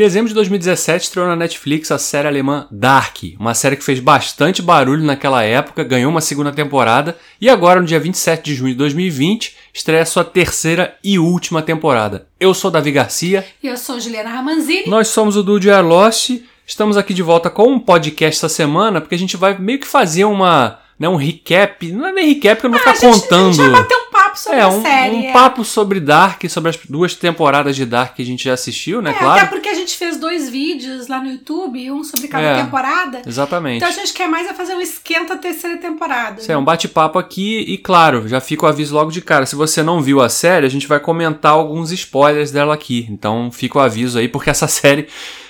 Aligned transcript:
dezembro 0.00 0.28
de 0.28 0.34
2017 0.34 1.04
estreou 1.04 1.28
na 1.28 1.36
Netflix 1.36 1.90
a 1.90 1.98
série 1.98 2.26
alemã 2.26 2.66
Dark, 2.70 3.18
uma 3.38 3.52
série 3.52 3.76
que 3.76 3.84
fez 3.84 4.00
bastante 4.00 4.62
barulho 4.62 5.04
naquela 5.04 5.42
época, 5.42 5.84
ganhou 5.84 6.10
uma 6.10 6.22
segunda 6.22 6.50
temporada 6.50 7.18
e 7.38 7.50
agora, 7.50 7.82
no 7.82 7.86
dia 7.86 8.00
27 8.00 8.42
de 8.42 8.54
junho 8.54 8.72
de 8.72 8.78
2020, 8.78 9.54
estreia 9.74 10.06
sua 10.06 10.24
terceira 10.24 10.96
e 11.04 11.18
última 11.18 11.60
temporada. 11.60 12.26
Eu 12.40 12.54
sou 12.54 12.70
Davi 12.70 12.90
Garcia. 12.92 13.44
E 13.62 13.66
eu 13.66 13.76
sou 13.76 14.00
Juliana 14.00 14.30
Ramanzini. 14.30 14.88
Nós 14.88 15.08
somos 15.08 15.36
o 15.36 15.42
Dude 15.42 15.70
Lost. 15.70 16.30
Estamos 16.66 16.96
aqui 16.96 17.12
de 17.12 17.22
volta 17.22 17.50
com 17.50 17.70
um 17.70 17.78
podcast 17.78 18.38
essa 18.38 18.48
semana, 18.48 19.02
porque 19.02 19.14
a 19.14 19.18
gente 19.18 19.36
vai 19.36 19.58
meio 19.58 19.80
que 19.80 19.86
fazer 19.86 20.24
uma, 20.24 20.78
né, 21.00 21.08
um 21.08 21.16
recap. 21.16 21.90
Não 21.90 22.06
é 22.06 22.12
nem 22.12 22.34
recap, 22.34 22.56
porque 22.56 22.66
eu 22.66 22.70
não 22.70 22.78
vou 22.78 22.86
Ah, 22.86 22.94
ficar 22.94 23.08
a 23.08 23.10
gente- 23.12 23.22
contando. 23.22 23.48
A 23.48 23.52
gente 23.52 23.70
vai 23.70 23.82
bater 23.82 23.96
um 23.96 24.10
papo 24.10 24.38
sobre 24.38 24.58
é, 24.58 24.62
a 24.62 24.68
um, 24.68 24.82
série. 24.82 25.16
um 25.16 25.22
é. 25.24 25.32
papo 25.32 25.64
sobre 25.64 25.98
Dark, 25.98 26.44
sobre 26.50 26.68
as 26.70 26.78
duas 26.88 27.14
temporadas 27.14 27.74
de 27.74 27.86
Dark 27.86 28.14
que 28.14 28.22
a 28.22 28.24
gente 28.26 28.44
já 28.44 28.52
assistiu, 28.52 29.00
né? 29.00 29.10
É, 29.10 29.14
claro. 29.14 29.40
Até 29.40 29.46
porque 29.46 29.68
a 29.70 29.74
gente 29.74 29.96
fez 29.96 30.18
dois 30.18 30.50
vídeos 30.50 31.08
lá 31.08 31.18
no 31.20 31.30
YouTube, 31.30 31.90
um 31.90 32.04
sobre 32.04 32.28
cada 32.28 32.44
É. 32.44 32.62
temporada. 32.62 33.22
Exatamente. 33.26 33.78
Então 33.78 33.88
a 33.88 33.92
gente 33.92 34.12
quer 34.12 34.28
mais 34.28 34.46
é 34.46 34.52
fazer 34.52 34.74
um 34.74 34.80
esquenta 34.80 35.36
terceira 35.38 35.78
temporada. 35.78 36.40
Isso 36.42 36.52
é 36.52 36.56
um 36.58 36.62
bate-papo 36.64 37.18
aqui 37.18 37.64
e, 37.66 37.78
claro, 37.78 38.28
já 38.28 38.40
fica 38.40 38.66
o 38.66 38.68
aviso 38.68 38.94
logo 38.94 39.10
de 39.10 39.22
cara. 39.22 39.46
Se 39.46 39.56
você 39.56 39.82
não 39.82 40.02
viu 40.02 40.20
a 40.20 40.28
série, 40.28 40.66
a 40.66 40.70
gente 40.70 40.86
vai 40.86 41.00
comentar 41.00 41.52
alguns 41.52 41.90
spoilers 41.90 42.50
dela 42.50 42.74
aqui. 42.74 43.06
Então 43.10 43.50
fica 43.50 43.78
o 43.78 43.80
aviso 43.80 44.18
aí, 44.18 44.28
porque 44.28 44.50
essa 44.50 44.68
série, 44.68 45.08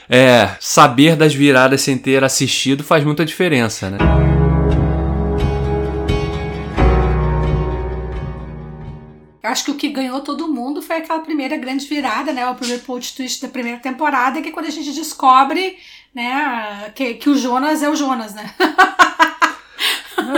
é, 0.09 0.51
saber 0.61 1.17
das 1.17 1.35
viradas 1.35 1.81
sem 1.83 1.99
ter 1.99 2.23
assistido 2.23 2.85
faz 2.85 3.05
muita 3.05 3.25
diferença, 3.25 3.91
né? 3.91 3.99
Eu 9.43 9.51
acho 9.51 9.65
que 9.65 9.71
o 9.71 9.75
que 9.75 9.89
ganhou 9.89 10.21
todo 10.21 10.53
mundo 10.53 10.83
foi 10.83 10.97
aquela 10.97 11.21
primeira 11.21 11.57
grande 11.57 11.87
virada, 11.87 12.33
né? 12.33 12.47
O 12.47 12.55
primeiro 12.55 12.83
plot 12.83 13.17
twist 13.17 13.41
da 13.41 13.49
primeira 13.49 13.79
temporada, 13.79 14.43
que 14.43 14.49
é 14.49 14.53
quando 14.53 14.67
a 14.67 14.71
gente 14.71 14.93
descobre, 14.93 15.77
né, 16.15 16.91
que, 16.95 17.15
que 17.15 17.31
o 17.31 17.37
Jonas 17.37 17.83
é 17.83 17.89
o 17.89 17.97
Jonas, 17.97 18.35
né? 18.35 18.53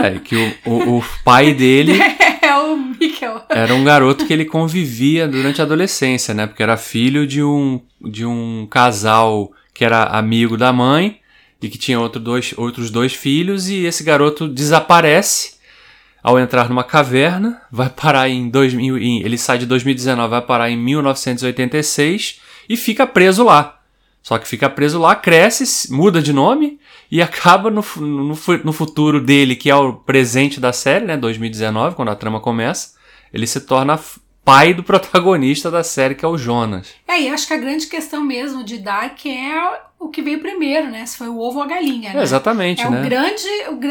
É, 0.01 0.17
que 0.17 0.35
o, 0.65 0.69
o, 0.71 0.97
o 0.99 1.03
pai 1.25 1.53
dele 1.53 1.99
é 2.41 2.55
o 2.55 2.75
Mikkel. 2.77 3.43
era 3.49 3.75
um 3.75 3.83
garoto 3.83 4.25
que 4.25 4.31
ele 4.31 4.45
convivia 4.45 5.27
durante 5.27 5.61
a 5.61 5.65
adolescência, 5.65 6.33
né? 6.33 6.47
Porque 6.47 6.63
era 6.63 6.77
filho 6.77 7.27
de 7.27 7.43
um, 7.43 7.81
de 8.01 8.25
um 8.25 8.65
casal 8.71 9.51
que 9.73 9.83
era 9.83 10.03
amigo 10.05 10.57
da 10.57 10.71
mãe 10.71 11.19
e 11.61 11.67
que 11.67 11.77
tinha 11.77 11.99
outro 11.99 12.19
dois, 12.19 12.53
outros 12.57 12.89
dois 12.89 13.13
filhos, 13.13 13.69
e 13.69 13.85
esse 13.85 14.03
garoto 14.03 14.47
desaparece 14.47 15.52
ao 16.23 16.39
entrar 16.39 16.69
numa 16.69 16.83
caverna, 16.83 17.61
vai 17.69 17.89
parar 17.89 18.29
em 18.29 18.49
2000, 18.49 18.97
em- 18.97 19.21
ele 19.23 19.37
sai 19.37 19.57
de 19.57 19.65
2019, 19.65 20.29
vai 20.29 20.41
parar 20.41 20.69
em 20.69 20.77
1986 20.77 22.39
e 22.69 22.77
fica 22.77 23.05
preso 23.05 23.43
lá. 23.43 23.79
Só 24.21 24.37
que 24.37 24.47
fica 24.47 24.69
preso 24.69 24.99
lá, 24.99 25.15
cresce, 25.15 25.91
muda 25.93 26.21
de 26.21 26.31
nome 26.31 26.79
e 27.11 27.21
acaba 27.21 27.69
no, 27.69 27.83
no, 27.97 28.35
no 28.63 28.73
futuro 28.73 29.19
dele, 29.19 29.53
que 29.55 29.69
é 29.69 29.75
o 29.75 29.93
presente 29.93 30.61
da 30.61 30.71
série, 30.71 31.03
né, 31.05 31.17
2019, 31.17 31.95
quando 31.95 32.09
a 32.09 32.15
trama 32.15 32.39
começa, 32.39 32.93
ele 33.33 33.45
se 33.45 33.59
torna 33.59 33.99
pai 34.45 34.73
do 34.73 34.83
protagonista 34.83 35.71
da 35.71 35.83
série, 35.83 36.15
que 36.15 36.25
é 36.25 36.27
o 36.27 36.37
Jonas. 36.37 36.89
É, 37.07 37.21
e 37.21 37.29
acho 37.29 37.47
que 37.47 37.53
a 37.53 37.57
grande 37.57 37.87
questão 37.87 38.23
mesmo 38.23 38.63
de 38.63 38.77
Dark 38.77 39.25
é 39.25 39.81
o 39.99 40.09
que 40.09 40.21
veio 40.21 40.39
primeiro, 40.41 40.89
né? 40.91 41.05
Se 41.05 41.17
foi 41.17 41.29
o 41.29 41.39
ovo 41.39 41.59
ou 41.59 41.63
a 41.63 41.67
galinha, 41.67 42.11
né? 42.13 42.19
É, 42.19 42.23
exatamente, 42.23 42.81
É 42.81 42.89
né? 42.89 42.99
o 42.99 43.03
grande, 43.05 43.47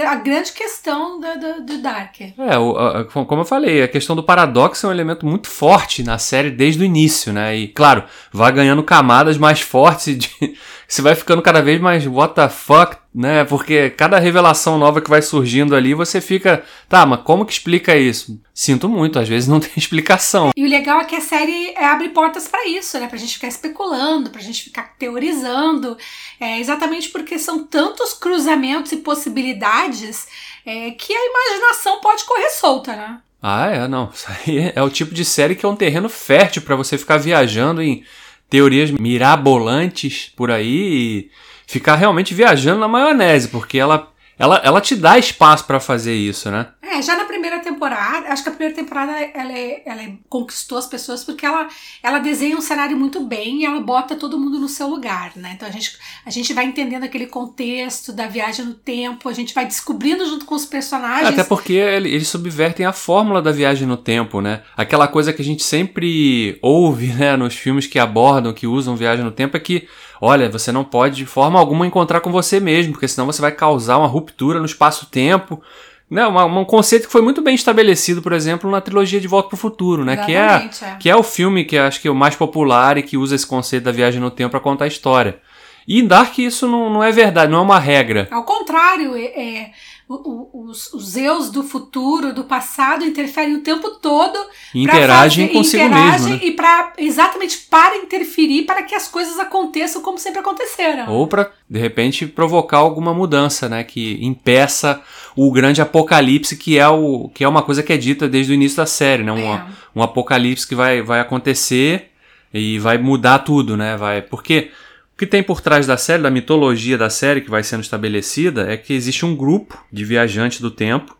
a 0.06 0.14
grande 0.16 0.52
questão 0.52 1.18
do, 1.18 1.38
do, 1.40 1.62
do 1.64 1.78
Dark. 1.78 2.20
É, 2.20 2.58
o- 2.58 2.76
a- 2.76 3.04
como 3.06 3.40
eu 3.40 3.44
falei, 3.46 3.82
a 3.82 3.88
questão 3.88 4.14
do 4.14 4.22
paradoxo 4.22 4.84
é 4.86 4.88
um 4.90 4.92
elemento 4.92 5.24
muito 5.24 5.48
forte 5.48 6.02
na 6.02 6.18
série 6.18 6.50
desde 6.50 6.82
o 6.82 6.84
início, 6.84 7.32
né? 7.32 7.56
E, 7.56 7.68
claro, 7.68 8.04
vai 8.30 8.52
ganhando 8.52 8.82
camadas 8.82 9.38
mais 9.38 9.60
fortes 9.62 10.18
de- 10.18 10.54
você 10.92 11.00
vai 11.00 11.14
ficando 11.14 11.40
cada 11.40 11.62
vez 11.62 11.80
mais 11.80 12.06
what 12.06 12.34
the 12.34 12.50
fuck, 12.50 12.98
né? 13.14 13.44
Porque 13.44 13.88
cada 13.88 14.18
revelação 14.18 14.76
nova 14.76 15.00
que 15.00 15.08
vai 15.08 15.22
surgindo 15.22 15.74
ali, 15.74 15.94
você 15.94 16.20
fica, 16.20 16.62
tá, 16.86 17.06
mas 17.06 17.22
como 17.22 17.46
que 17.46 17.52
explica 17.54 17.96
isso? 17.96 18.38
Sinto 18.52 18.90
muito, 18.90 19.18
às 19.18 19.26
vezes 19.26 19.48
não 19.48 19.58
tem 19.58 19.70
explicação. 19.74 20.50
E 20.54 20.62
o 20.62 20.68
legal 20.68 21.00
é 21.00 21.04
que 21.06 21.16
a 21.16 21.20
série 21.22 21.70
é, 21.70 21.86
abre 21.86 22.10
portas 22.10 22.46
pra 22.46 22.68
isso, 22.68 22.98
né? 23.00 23.08
Pra 23.08 23.16
gente 23.16 23.32
ficar 23.32 23.48
especulando, 23.48 24.28
pra 24.28 24.42
gente 24.42 24.64
ficar 24.64 24.94
teorizando. 24.98 25.96
É, 26.38 26.60
exatamente 26.60 27.08
porque 27.08 27.38
são 27.38 27.64
tantos 27.64 28.12
cruzamentos 28.12 28.92
e 28.92 28.98
possibilidades 28.98 30.26
é, 30.66 30.90
que 30.90 31.14
a 31.14 31.26
imaginação 31.26 32.02
pode 32.02 32.22
correr 32.24 32.50
solta, 32.50 32.94
né? 32.94 33.18
Ah, 33.40 33.66
é, 33.66 33.88
não. 33.88 34.10
Isso 34.12 34.26
aí 34.28 34.72
é 34.74 34.82
o 34.82 34.90
tipo 34.90 35.14
de 35.14 35.24
série 35.24 35.56
que 35.56 35.64
é 35.64 35.68
um 35.68 35.74
terreno 35.74 36.10
fértil 36.10 36.60
pra 36.60 36.76
você 36.76 36.98
ficar 36.98 37.16
viajando 37.16 37.80
em 37.80 38.04
teorias 38.52 38.90
mirabolantes 38.90 40.30
por 40.36 40.50
aí 40.50 40.68
e 40.68 41.30
ficar 41.66 41.94
realmente 41.94 42.34
viajando 42.34 42.80
na 42.80 42.86
maionese, 42.86 43.48
porque 43.48 43.78
ela, 43.78 44.11
ela, 44.42 44.60
ela 44.64 44.80
te 44.80 44.96
dá 44.96 45.18
espaço 45.18 45.64
pra 45.64 45.78
fazer 45.78 46.14
isso, 46.14 46.50
né? 46.50 46.66
É, 46.82 47.00
já 47.00 47.16
na 47.16 47.24
primeira 47.24 47.60
temporada, 47.60 48.28
acho 48.28 48.42
que 48.42 48.48
a 48.48 48.52
primeira 48.52 48.74
temporada 48.74 49.12
ela, 49.12 49.52
é- 49.52 49.82
ela 49.86 50.02
é- 50.02 50.14
conquistou 50.28 50.76
as 50.76 50.86
pessoas 50.86 51.24
porque 51.24 51.46
ela, 51.46 51.68
ela 52.02 52.18
desenha 52.18 52.56
um 52.56 52.60
cenário 52.60 52.96
muito 52.96 53.20
bem 53.24 53.62
e 53.62 53.64
ela 53.64 53.80
bota 53.80 54.14
todo 54.16 54.38
mundo 54.38 54.58
no 54.58 54.68
seu 54.68 54.88
lugar, 54.88 55.32
né? 55.36 55.52
Então 55.54 55.66
a 55.66 55.70
gente, 55.70 55.96
a 56.26 56.30
gente 56.30 56.52
vai 56.52 56.64
entendendo 56.66 57.04
aquele 57.04 57.26
contexto 57.26 58.12
da 58.12 58.26
viagem 58.26 58.64
no 58.66 58.74
tempo, 58.74 59.28
a 59.28 59.32
gente 59.32 59.54
vai 59.54 59.64
descobrindo 59.64 60.26
junto 60.26 60.44
com 60.44 60.54
os 60.54 60.66
personagens. 60.66 61.28
Até 61.28 61.44
porque 61.44 61.72
ele- 61.74 62.10
eles 62.12 62.28
subvertem 62.28 62.84
a 62.84 62.92
fórmula 62.92 63.40
da 63.40 63.52
viagem 63.52 63.86
no 63.86 63.96
tempo, 63.96 64.40
né? 64.40 64.62
Aquela 64.76 65.06
coisa 65.08 65.32
que 65.32 65.40
a 65.40 65.44
gente 65.44 65.62
sempre 65.62 66.58
ouve, 66.60 67.06
né, 67.14 67.36
nos 67.36 67.54
filmes 67.54 67.86
que 67.86 67.98
abordam, 67.98 68.52
que 68.52 68.66
usam 68.66 68.96
viagem 68.96 69.24
no 69.24 69.30
tempo, 69.30 69.56
é 69.56 69.60
que, 69.60 69.88
olha, 70.24 70.48
você 70.48 70.70
não 70.70 70.84
pode 70.84 71.16
de 71.16 71.26
forma 71.26 71.58
alguma 71.58 71.84
encontrar 71.84 72.20
com 72.20 72.30
você 72.30 72.60
mesmo, 72.60 72.92
porque 72.92 73.08
senão 73.08 73.26
você 73.26 73.42
vai 73.42 73.50
causar 73.50 73.98
uma 73.98 74.06
ruptura 74.06 74.60
no 74.60 74.64
espaço-tempo. 74.64 75.60
Né, 76.08 76.26
uma- 76.26 76.44
um 76.44 76.64
conceito 76.64 77.06
que 77.06 77.12
foi 77.12 77.22
muito 77.22 77.40
bem 77.40 77.54
estabelecido, 77.54 78.20
por 78.20 78.34
exemplo, 78.34 78.70
na 78.70 78.82
trilogia 78.82 79.18
De 79.18 79.26
Volta 79.26 79.48
para 79.48 79.54
o 79.56 79.58
Futuro, 79.58 80.04
né? 80.04 80.14
Que 80.18 80.34
é, 80.34 80.68
é. 80.82 80.94
que 81.00 81.08
é 81.08 81.16
o 81.16 81.22
filme 81.22 81.64
que 81.64 81.76
acho 81.78 82.00
que 82.02 82.06
é 82.06 82.10
o 82.10 82.14
mais 82.14 82.36
popular 82.36 82.98
e 82.98 83.02
que 83.02 83.16
usa 83.16 83.34
esse 83.34 83.46
conceito 83.46 83.84
da 83.84 83.90
viagem 83.92 84.20
no 84.20 84.30
tempo 84.30 84.50
para 84.50 84.60
contar 84.60 84.84
a 84.84 84.88
história. 84.88 85.40
E 85.88 85.98
em 86.00 86.06
Dark 86.06 86.38
isso 86.38 86.68
não, 86.68 86.90
não 86.90 87.02
é 87.02 87.10
verdade, 87.10 87.50
não 87.50 87.58
é 87.58 87.62
uma 87.62 87.78
regra. 87.78 88.28
Ao 88.30 88.44
contrário, 88.44 89.16
é, 89.16 89.24
é, 89.24 89.70
o- 90.14 90.64
os, 90.68 90.92
os 90.92 91.16
eus 91.16 91.50
do 91.50 91.62
futuro, 91.62 92.32
do 92.34 92.44
passado, 92.44 93.04
interferem 93.04 93.54
o 93.56 93.60
tempo 93.60 93.90
todo. 93.90 94.38
Interagem 94.74 95.46
fazer- 95.46 95.58
consigo 95.58 95.84
interagem 95.84 96.10
mesmo, 96.12 96.28
né? 96.28 96.40
E 96.42 96.50
para 96.52 96.92
exatamente 96.98 97.58
para 97.70 97.96
interferir 97.98 98.62
para 98.64 98.82
que 98.82 98.94
as 98.94 99.08
coisas 99.08 99.38
aconteçam 99.38 100.02
como 100.02 100.18
sempre 100.18 100.40
aconteceram. 100.40 101.10
Ou 101.12 101.26
para 101.26 101.50
de 101.68 101.78
repente 101.78 102.26
provocar 102.26 102.78
alguma 102.78 103.14
mudança, 103.14 103.68
né, 103.68 103.82
que 103.84 104.18
impeça 104.24 105.00
o 105.34 105.50
grande 105.50 105.80
apocalipse 105.80 106.56
que 106.56 106.78
é 106.78 106.88
o 106.88 107.30
que 107.34 107.42
é 107.44 107.48
uma 107.48 107.62
coisa 107.62 107.82
que 107.82 107.92
é 107.92 107.96
dita 107.96 108.28
desde 108.28 108.52
o 108.52 108.54
início 108.54 108.76
da 108.76 108.86
série, 108.86 109.22
né, 109.22 109.32
um, 109.32 109.54
É. 109.54 109.64
um 109.96 110.02
apocalipse 110.02 110.66
que 110.66 110.74
vai, 110.74 111.00
vai 111.02 111.20
acontecer 111.20 112.10
e 112.52 112.78
vai 112.78 112.98
mudar 112.98 113.38
tudo, 113.40 113.76
né, 113.76 113.96
vai 113.96 114.20
porque 114.20 114.70
o 115.14 115.18
que 115.18 115.26
tem 115.26 115.42
por 115.42 115.60
trás 115.60 115.86
da 115.86 115.96
série, 115.96 116.22
da 116.22 116.30
mitologia 116.30 116.96
da 116.98 117.10
série 117.10 117.40
que 117.40 117.50
vai 117.50 117.62
sendo 117.62 117.82
estabelecida 117.82 118.70
é 118.72 118.76
que 118.76 118.92
existe 118.92 119.24
um 119.24 119.36
grupo 119.36 119.78
de 119.92 120.04
viajantes 120.04 120.60
do 120.60 120.70
tempo 120.70 121.16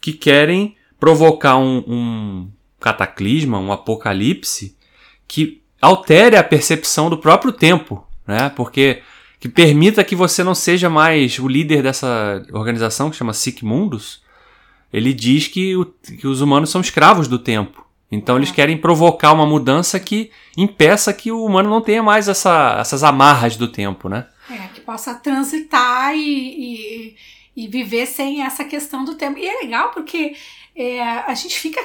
que 0.00 0.12
querem 0.12 0.76
provocar 1.00 1.56
um, 1.56 1.78
um 1.86 2.50
cataclisma, 2.80 3.58
um 3.58 3.72
apocalipse 3.72 4.76
que 5.28 5.62
altere 5.80 6.36
a 6.36 6.44
percepção 6.44 7.08
do 7.08 7.18
próprio 7.18 7.52
tempo, 7.52 8.06
né? 8.26 8.50
Porque 8.54 9.02
que 9.38 9.48
permita 9.48 10.02
que 10.02 10.16
você 10.16 10.42
não 10.42 10.54
seja 10.54 10.88
mais 10.90 11.38
o 11.38 11.46
líder 11.46 11.82
dessa 11.82 12.44
organização 12.52 13.10
que 13.10 13.16
chama 13.16 13.32
Sic 13.34 13.62
Mundus. 13.62 14.22
Ele 14.92 15.12
diz 15.12 15.46
que, 15.46 15.76
o- 15.76 15.84
que 15.84 16.26
os 16.26 16.40
humanos 16.40 16.70
são 16.70 16.80
escravos 16.80 17.28
do 17.28 17.38
tempo. 17.38 17.85
Então 18.10 18.36
eles 18.36 18.50
É. 18.50 18.52
querem 18.54 18.76
provocar 18.78 19.32
uma 19.32 19.44
mudança 19.46 19.98
que 19.98 20.30
impeça 20.56 21.12
que 21.12 21.32
o 21.32 21.44
humano 21.44 21.68
não 21.68 21.80
tenha 21.80 22.02
mais 22.02 22.28
essa- 22.28 22.76
essas 22.80 23.02
amarras 23.02 23.56
do 23.56 23.66
tempo, 23.68 24.08
né? 24.08 24.26
É, 24.50 24.68
que 24.72 24.80
possa 24.80 25.14
transitar 25.14 26.14
e, 26.14 26.20
e, 26.20 27.16
e 27.56 27.66
viver 27.68 28.06
sem 28.06 28.42
essa 28.42 28.64
questão 28.64 29.04
do 29.04 29.14
tempo. 29.14 29.38
E 29.38 29.46
é 29.48 29.60
legal 29.62 29.90
porque 29.90 30.36
é, 30.76 31.00
a 31.02 31.32
gente 31.34 31.58
fica, 31.58 31.80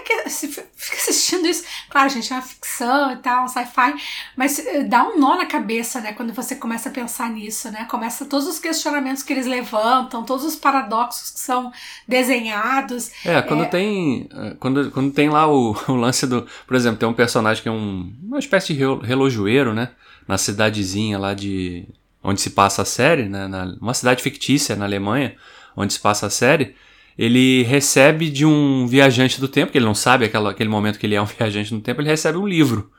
fica 0.76 0.98
assistindo 0.98 1.48
isso. 1.48 1.64
Claro, 1.90 2.10
gente, 2.10 2.32
é 2.34 2.36
uma 2.36 2.42
ficção 2.42 3.14
e 3.14 3.16
tal, 3.18 3.46
um 3.46 3.48
sci-fi, 3.48 3.94
mas 4.36 4.60
é, 4.60 4.84
dá 4.84 5.08
um 5.08 5.18
nó 5.18 5.38
na 5.38 5.46
cabeça, 5.46 6.02
né? 6.02 6.12
Quando 6.12 6.34
você 6.34 6.56
começa 6.58 6.90
a 6.90 6.92
pensar 6.92 7.30
nisso, 7.30 7.72
né? 7.72 7.86
Começa 7.90 8.26
todos 8.26 8.48
os 8.48 8.60
questionamentos 8.60 9.24
que 9.24 9.32
eles 9.32 9.46
levantam, 9.46 10.26
todos 10.26 10.44
os 10.44 10.58
paradoxos 10.58 11.32
que 11.32 11.40
são 11.40 11.72
desenhados. 12.08 13.12
É, 13.26 13.42
quando 13.42 13.66
tem. 13.70 14.28
eh, 14.34 14.56
Quando, 14.60 14.92
quando 14.92 15.12
tem 15.14 15.30
lá 15.30 15.48
o, 15.48 15.76
o 15.88 15.96
lance 15.96 16.26
do. 16.28 16.46
Por 16.68 16.76
exemplo, 16.76 16.98
tem 17.00 17.08
um 17.08 17.14
personagem 17.14 17.62
que 17.64 17.70
é 17.70 17.72
um, 17.72 18.14
uma 18.24 18.40
espécie 18.40 18.74
de 18.74 18.80
relo- 18.80 19.00
relojoeiro, 19.02 19.74
né? 19.74 19.90
Na 20.28 20.38
cidadezinha 20.38 21.18
lá 21.18 21.34
de. 21.34 21.86
Onde 22.24 22.40
se 22.40 22.52
passa 22.52 22.84
a 22.84 22.86
série, 22.86 23.28
né? 23.28 23.48
Na, 23.48 23.66
uma 23.82 23.94
cidade 23.94 24.22
fictícia 24.22 24.76
na 24.76 24.86
Alemanha, 24.86 25.36
onde 25.76 25.94
se 25.94 26.00
passa 26.00 26.28
a 26.28 26.30
série. 26.30 26.76
Ele 27.18 27.64
recebe 27.64 28.30
de 28.30 28.46
um 28.46 28.88
viajante 28.88 29.40
do 29.40 29.48
tempo, 29.48 29.72
que 29.72 29.78
ele 29.78 29.86
não 29.86 29.94
sabe 29.94 30.26
aquela, 30.26 30.52
aquele 30.52 30.70
momento 30.70 30.98
que 30.98 31.06
ele 31.06 31.16
é 31.16 31.22
um 31.22 31.26
viajante 31.38 31.74
no 31.74 31.82
tempo, 31.82 32.02
ele 32.02 32.10
recebe 32.10 32.38
um 32.38 32.48
livro. 32.48 32.90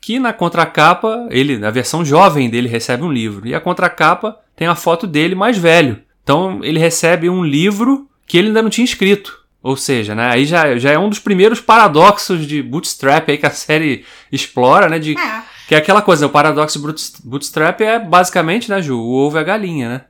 que 0.00 0.18
na 0.18 0.32
contracapa, 0.32 1.26
ele, 1.30 1.64
a 1.64 1.70
versão 1.70 2.04
jovem 2.04 2.48
dele 2.48 2.68
recebe 2.68 3.02
um 3.02 3.12
livro. 3.12 3.46
E 3.46 3.54
a 3.54 3.60
contracapa 3.60 4.36
tem 4.56 4.66
a 4.66 4.74
foto 4.74 5.06
dele 5.06 5.34
mais 5.34 5.58
velho. 5.58 6.00
Então 6.22 6.60
ele 6.62 6.78
recebe 6.78 7.28
um 7.28 7.44
livro 7.44 8.08
que 8.26 8.38
ele 8.38 8.48
ainda 8.48 8.62
não 8.62 8.70
tinha 8.70 8.84
escrito. 8.84 9.38
Ou 9.62 9.76
seja, 9.76 10.14
né, 10.14 10.26
aí 10.30 10.46
já, 10.46 10.78
já 10.78 10.90
é 10.92 10.98
um 10.98 11.10
dos 11.10 11.18
primeiros 11.18 11.60
paradoxos 11.60 12.46
de 12.46 12.62
Bootstrap 12.62 13.28
aí 13.28 13.36
que 13.36 13.44
a 13.44 13.50
série 13.50 14.04
explora, 14.32 14.88
né? 14.88 14.98
De, 14.98 15.18
É. 15.18 15.42
Que 15.68 15.74
é 15.74 15.78
aquela 15.78 16.00
coisa, 16.02 16.26
o 16.26 16.30
paradoxo 16.30 16.80
boot- 16.80 17.20
bootstrap 17.22 17.80
é 17.82 17.98
basicamente, 17.98 18.70
né, 18.70 18.80
Ju, 18.82 18.98
o 18.98 19.12
ovo 19.12 19.36
e 19.36 19.40
a 19.40 19.42
galinha, 19.42 19.88
né? 19.88 20.00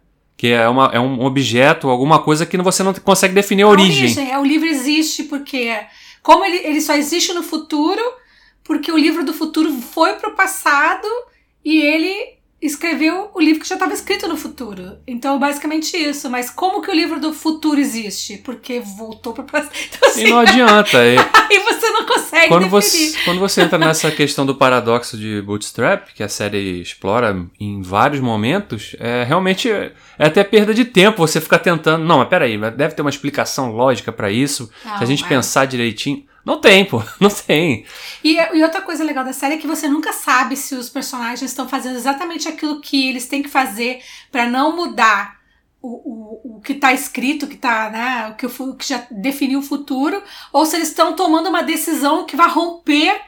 Que 0.40 0.52
é, 0.52 0.66
uma, 0.66 0.86
é 0.86 0.98
um 0.98 1.22
objeto, 1.22 1.90
alguma 1.90 2.18
coisa 2.18 2.46
que 2.46 2.56
você 2.56 2.82
não 2.82 2.94
consegue 2.94 3.34
definir 3.34 3.64
a 3.64 3.68
origem. 3.68 4.30
É, 4.30 4.38
o 4.38 4.42
livro 4.42 4.66
existe 4.66 5.24
porque. 5.24 5.70
Como 6.22 6.42
ele, 6.42 6.56
ele 6.66 6.80
só 6.80 6.94
existe 6.94 7.34
no 7.34 7.42
futuro, 7.42 8.00
porque 8.64 8.90
o 8.90 8.96
livro 8.96 9.22
do 9.22 9.34
futuro 9.34 9.70
foi 9.70 10.14
pro 10.14 10.34
passado 10.34 11.06
e 11.62 11.82
ele 11.82 12.38
escreveu 12.62 13.30
o 13.34 13.40
livro 13.40 13.62
que 13.62 13.68
já 13.68 13.74
estava 13.76 13.92
escrito 13.94 14.28
no 14.28 14.36
futuro. 14.36 14.98
Então, 15.06 15.38
basicamente 15.38 15.96
isso. 15.96 16.28
Mas 16.28 16.50
como 16.50 16.82
que 16.82 16.90
o 16.90 16.94
livro 16.94 17.18
do 17.18 17.32
futuro 17.32 17.80
existe? 17.80 18.36
Porque 18.38 18.80
voltou 18.80 19.32
pro 19.32 19.44
passado. 19.44 19.70
Então, 19.90 20.08
assim, 20.08 20.26
E 20.26 20.30
não 20.30 20.38
adianta. 20.38 20.98
é- 20.98 21.16
aí 21.50 21.58
você 21.60 21.90
não 21.90 22.04
consegue 22.06 22.48
quando, 22.48 22.64
definir. 22.64 22.70
você, 22.82 23.18
quando 23.24 23.38
você 23.40 23.62
entra 23.62 23.78
nessa 23.78 24.10
questão 24.10 24.44
do 24.44 24.54
paradoxo 24.54 25.16
de 25.16 25.40
Bootstrap, 25.42 26.08
que 26.14 26.22
a 26.22 26.28
série 26.28 26.80
explora 26.80 27.36
em 27.58 27.80
vários 27.82 28.20
momentos, 28.20 28.94
é 28.98 29.24
realmente 29.24 29.70
é 29.70 29.92
até 30.18 30.44
perda 30.44 30.74
de 30.74 30.84
tempo 30.84 31.18
você 31.18 31.40
ficar 31.40 31.58
tentando. 31.60 32.04
Não, 32.04 32.18
mas 32.18 32.28
peraí, 32.28 32.58
deve 32.76 32.94
ter 32.94 33.02
uma 33.02 33.10
explicação 33.10 33.72
lógica 33.72 34.12
pra 34.12 34.30
isso. 34.30 34.70
Se 34.82 34.88
a 34.88 35.00
Não, 35.00 35.06
gente 35.06 35.24
é. 35.24 35.28
pensar 35.28 35.64
direitinho. 35.66 36.24
Não 36.44 36.60
tem, 36.60 36.84
pô. 36.84 37.02
Não 37.20 37.28
tem. 37.30 37.84
E, 38.24 38.36
e 38.36 38.62
outra 38.62 38.80
coisa 38.82 39.04
legal 39.04 39.24
da 39.24 39.32
série 39.32 39.54
é 39.54 39.58
que 39.58 39.66
você 39.66 39.88
nunca 39.88 40.12
sabe 40.12 40.56
se 40.56 40.74
os 40.74 40.88
personagens 40.88 41.42
estão 41.50 41.68
fazendo 41.68 41.96
exatamente 41.96 42.48
aquilo 42.48 42.80
que 42.80 43.08
eles 43.08 43.26
têm 43.26 43.42
que 43.42 43.48
fazer 43.48 44.00
pra 44.32 44.46
não 44.46 44.74
mudar 44.74 45.38
o, 45.82 45.88
o, 45.88 46.56
o 46.56 46.60
que 46.60 46.74
tá 46.74 46.92
escrito, 46.92 47.46
que 47.46 47.56
tá, 47.56 47.88
né, 47.90 48.28
o 48.32 48.34
que, 48.36 48.46
o 48.46 48.74
que 48.74 48.86
já 48.88 49.02
definiu 49.10 49.60
o 49.60 49.62
futuro, 49.62 50.22
ou 50.52 50.66
se 50.66 50.76
eles 50.76 50.88
estão 50.88 51.14
tomando 51.14 51.48
uma 51.48 51.62
decisão 51.62 52.26
que 52.26 52.36
vai 52.36 52.48
romper 52.48 53.18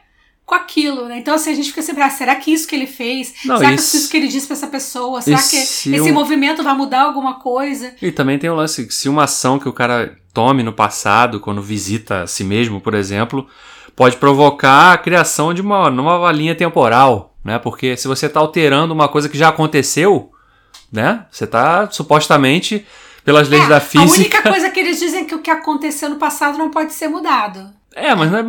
com 0.44 0.54
aquilo, 0.54 1.06
né? 1.06 1.18
Então, 1.18 1.34
assim, 1.34 1.50
a 1.50 1.54
gente 1.54 1.68
fica 1.68 1.80
sempre, 1.80 2.02
ah, 2.02 2.10
será 2.10 2.34
que 2.36 2.52
isso 2.52 2.66
que 2.68 2.74
ele 2.74 2.86
fez? 2.86 3.32
Não, 3.46 3.56
será 3.56 3.70
que 3.70 3.76
isso- 3.76 3.96
isso 3.96 4.10
que 4.10 4.16
ele 4.18 4.28
disse 4.28 4.46
pra 4.46 4.56
essa 4.56 4.66
pessoa? 4.66 5.22
Será 5.22 5.38
que 5.38 5.42
se 5.64 5.94
esse 5.94 6.10
um- 6.10 6.14
movimento 6.14 6.62
vai 6.62 6.74
mudar 6.74 7.02
alguma 7.02 7.38
coisa? 7.40 7.94
E 8.02 8.10
também 8.12 8.38
tem 8.38 8.50
o 8.50 8.54
lance, 8.54 8.86
se 8.90 9.08
uma 9.08 9.24
ação 9.24 9.58
que 9.58 9.68
o 9.68 9.72
cara 9.72 10.18
tome 10.32 10.62
no 10.62 10.72
passado, 10.72 11.40
quando 11.40 11.60
visita 11.62 12.22
a 12.22 12.26
si 12.26 12.44
mesmo, 12.44 12.80
por 12.80 12.94
exemplo, 12.94 13.46
pode 13.94 14.16
provocar 14.16 14.92
a 14.92 14.98
criação 14.98 15.52
de 15.52 15.60
uma 15.60 15.90
nova 15.90 16.30
linha 16.32 16.54
temporal, 16.54 17.34
né? 17.44 17.58
Porque 17.58 17.96
se 17.96 18.08
você 18.08 18.26
está 18.26 18.40
alterando 18.40 18.94
uma 18.94 19.08
coisa 19.08 19.28
que 19.28 19.36
já 19.38 19.48
aconteceu, 19.48 20.30
né? 20.92 21.26
Você 21.30 21.44
está 21.44 21.90
supostamente, 21.90 22.86
pelas 23.24 23.48
leis 23.48 23.64
É, 23.64 23.68
da 23.68 23.76
A 23.76 23.78
única 23.78 24.06
física. 24.14 24.42
coisa 24.50 24.70
que 24.70 24.80
eles 24.80 24.98
dizem 24.98 25.22
é 25.22 25.24
que 25.24 25.34
o 25.34 25.40
que 25.40 25.50
aconteceu 25.50 26.08
no 26.08 26.16
passado 26.16 26.58
não 26.58 26.70
pode 26.70 26.92
ser 26.92 27.08
mudado. 27.08 27.70
É, 27.94 28.14
mas 28.14 28.30
não 28.30 28.38
é 28.38 28.44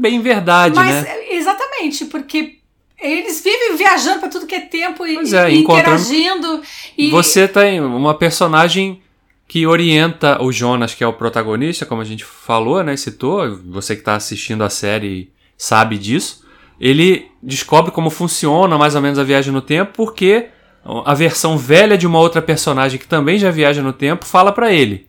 bem 0.00 0.20
verdade, 0.20 0.74
Mas, 0.74 0.90
né? 0.90 1.04
é, 1.08 1.36
exatamente, 1.36 2.04
porque 2.06 2.58
eles 3.00 3.40
vivem 3.44 3.76
viajando 3.76 4.18
pra 4.18 4.28
tudo 4.28 4.44
que 4.46 4.56
é 4.56 4.60
tempo 4.60 5.06
e, 5.06 5.14
Pois 5.14 5.32
é, 5.32 5.50
e 5.52 5.60
interagindo. 5.60 6.60
E, 6.96 7.08
Você 7.10 7.46
tem 7.46 7.80
uma 7.80 8.14
personagem 8.14 9.00
que 9.48 9.66
orienta 9.66 10.40
o 10.42 10.52
Jonas, 10.52 10.94
que 10.94 11.02
é 11.02 11.06
o 11.06 11.12
protagonista, 11.14 11.86
como 11.86 12.02
a 12.02 12.04
gente 12.04 12.22
falou, 12.24 12.84
né? 12.84 12.94
Citou, 12.96 13.58
você 13.64 13.94
que 13.94 14.02
está 14.02 14.14
assistindo 14.14 14.62
a 14.62 14.68
série 14.70 15.32
sabe 15.56 15.96
disso. 15.98 16.44
Ele 16.78 17.26
descobre 17.42 17.90
como 17.90 18.10
funciona 18.10 18.76
mais 18.78 18.94
ou 18.94 19.00
menos 19.00 19.18
a 19.18 19.24
viagem 19.24 19.52
no 19.52 19.62
tempo, 19.62 19.92
porque 19.94 20.46
a 21.04 21.14
versão 21.14 21.56
velha 21.58 21.98
de 21.98 22.06
uma 22.06 22.18
outra 22.18 22.40
personagem 22.42 22.98
que 23.00 23.06
também 23.08 23.38
já 23.38 23.50
viaja 23.50 23.82
no 23.82 23.92
tempo 23.92 24.24
fala 24.26 24.52
pra 24.52 24.72
ele. 24.72 25.06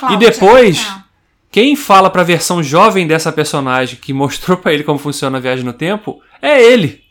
a 0.00 0.14
e 0.14 0.16
depois- 0.16 0.80
é. 0.98 1.02
Quem 1.50 1.76
fala 1.76 2.08
pra 2.08 2.22
versão 2.22 2.62
jovem 2.62 3.06
dessa 3.06 3.30
personagem 3.30 3.98
que 4.00 4.10
mostrou 4.14 4.56
pra 4.56 4.72
ele 4.72 4.82
como 4.84 4.98
funciona 4.98 5.36
a 5.36 5.40
viagem 5.40 5.64
no 5.64 5.72
tempo 5.74 6.18
é 6.40 6.62
ele. 6.62 7.01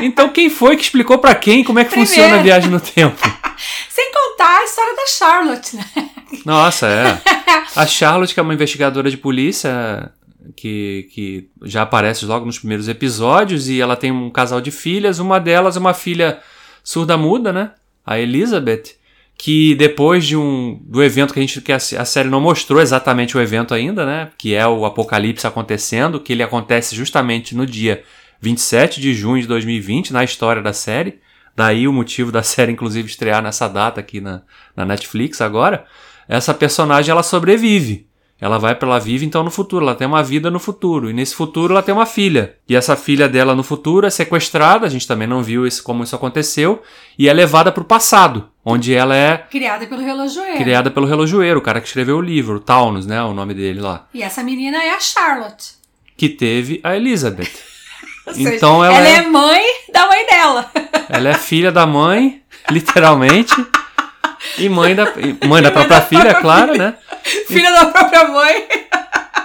Então 0.00 0.28
quem 0.30 0.50
foi 0.50 0.76
que 0.76 0.82
explicou 0.82 1.18
pra 1.18 1.34
quem 1.34 1.62
como 1.62 1.78
é 1.78 1.84
que 1.84 1.90
Primeiro. 1.90 2.08
funciona 2.10 2.38
a 2.38 2.42
viagem 2.42 2.70
no 2.70 2.80
tempo? 2.80 3.16
Sem 3.88 4.10
contar 4.12 4.58
a 4.58 4.64
história 4.64 4.96
da 4.96 5.06
Charlotte, 5.06 5.76
né? 5.76 5.84
Nossa, 6.44 6.86
é. 6.86 7.20
A 7.76 7.86
Charlotte, 7.86 8.34
que 8.34 8.40
é 8.40 8.42
uma 8.42 8.54
investigadora 8.54 9.10
de 9.10 9.16
polícia, 9.16 10.10
que, 10.56 11.08
que 11.12 11.48
já 11.62 11.82
aparece 11.82 12.24
logo 12.24 12.44
nos 12.44 12.58
primeiros 12.58 12.88
episódios, 12.88 13.68
e 13.68 13.80
ela 13.80 13.94
tem 13.94 14.10
um 14.10 14.30
casal 14.30 14.60
de 14.60 14.70
filhas. 14.70 15.18
Uma 15.18 15.38
delas 15.38 15.76
é 15.76 15.80
uma 15.80 15.94
filha 15.94 16.40
surda-muda, 16.82 17.52
né? 17.52 17.72
A 18.04 18.18
Elizabeth, 18.18 18.94
que 19.38 19.74
depois 19.74 20.26
de 20.26 20.36
um 20.36 20.80
do 20.82 21.02
evento 21.02 21.32
que 21.32 21.38
a 21.38 21.42
gente 21.42 21.60
que 21.60 21.72
a, 21.72 21.76
a 21.76 22.04
série 22.04 22.28
não 22.28 22.40
mostrou 22.40 22.80
exatamente 22.80 23.36
o 23.36 23.40
evento 23.40 23.74
ainda, 23.74 24.04
né? 24.04 24.30
Que 24.36 24.54
é 24.54 24.66
o 24.66 24.84
apocalipse 24.84 25.46
acontecendo, 25.46 26.18
que 26.18 26.32
ele 26.32 26.42
acontece 26.42 26.96
justamente 26.96 27.54
no 27.54 27.66
dia 27.66 28.02
27 28.42 29.00
de 29.00 29.14
junho 29.14 29.40
de 29.40 29.46
2020, 29.48 30.12
na 30.12 30.24
história 30.24 30.60
da 30.60 30.72
série. 30.72 31.20
Daí 31.54 31.86
o 31.86 31.92
motivo 31.92 32.32
da 32.32 32.42
série, 32.44 32.72
inclusive, 32.72 33.08
estrear 33.08 33.40
nessa 33.42 33.68
data 33.68 34.00
aqui 34.00 34.20
na, 34.20 34.42
na 34.76 34.84
Netflix 34.84 35.40
agora. 35.40 35.84
Essa 36.28 36.52
personagem 36.52 37.10
ela 37.12 37.22
sobrevive. 37.22 38.06
Ela 38.40 38.58
vai 38.58 38.74
para 38.74 38.88
ela 38.88 38.98
vive 38.98 39.24
então 39.24 39.44
no 39.44 39.52
futuro, 39.52 39.84
ela 39.84 39.94
tem 39.94 40.04
uma 40.04 40.20
vida 40.20 40.50
no 40.50 40.58
futuro 40.58 41.08
e 41.08 41.12
nesse 41.12 41.32
futuro 41.32 41.74
ela 41.74 41.82
tem 41.82 41.94
uma 41.94 42.04
filha. 42.06 42.56
E 42.68 42.74
essa 42.74 42.96
filha 42.96 43.28
dela 43.28 43.54
no 43.54 43.62
futuro 43.62 44.04
é 44.04 44.10
sequestrada, 44.10 44.84
a 44.84 44.88
gente 44.88 45.06
também 45.06 45.28
não 45.28 45.44
viu 45.44 45.64
isso, 45.64 45.80
como 45.84 46.02
isso 46.02 46.16
aconteceu, 46.16 46.82
e 47.16 47.28
é 47.28 47.32
levada 47.32 47.70
para 47.70 47.82
o 47.82 47.86
passado, 47.86 48.48
onde 48.64 48.92
ela 48.92 49.14
é 49.14 49.36
Criada 49.48 49.86
pelo 49.86 50.02
relojoeiro. 50.02 50.56
criada 50.58 50.90
pelo 50.90 51.06
relojoeiro, 51.06 51.60
o 51.60 51.62
cara 51.62 51.80
que 51.80 51.86
escreveu 51.86 52.16
o 52.16 52.20
livro, 52.20 52.56
o 52.56 52.60
Taunus, 52.60 53.06
né, 53.06 53.22
o 53.22 53.32
nome 53.32 53.54
dele 53.54 53.80
lá, 53.80 54.08
E 54.12 54.24
essa 54.24 54.42
menina 54.42 54.82
é 54.82 54.90
a 54.90 54.98
Charlotte. 54.98 55.74
que 56.16 56.28
teve 56.28 56.80
a 56.82 56.96
Elizabeth. 56.96 57.48
Ou 58.26 58.34
seja, 58.34 58.54
Então 58.54 58.84
ela, 58.84 58.96
ela 58.96 59.08
é, 59.08 59.14
é 59.16 59.22
mãe 59.22 59.62
da 59.92 60.06
mãe 60.06 60.26
dela. 60.26 60.70
ela 61.08 61.28
é 61.30 61.34
filha 61.34 61.72
da 61.72 61.86
mãe, 61.86 62.42
literalmente, 62.70 63.54
e 64.58 64.68
mãe 64.68 64.94
da 64.94 65.04
e 65.16 65.46
mãe 65.46 65.62
da 65.62 65.70
da 65.70 65.74
própria 65.74 66.00
filha, 66.02 66.22
própria 66.22 66.40
claro, 66.40 66.72
filha. 66.72 66.84
né? 66.90 66.94
Filha 67.46 67.70
da 67.72 67.86
própria 67.86 68.28
mãe. 68.28 68.66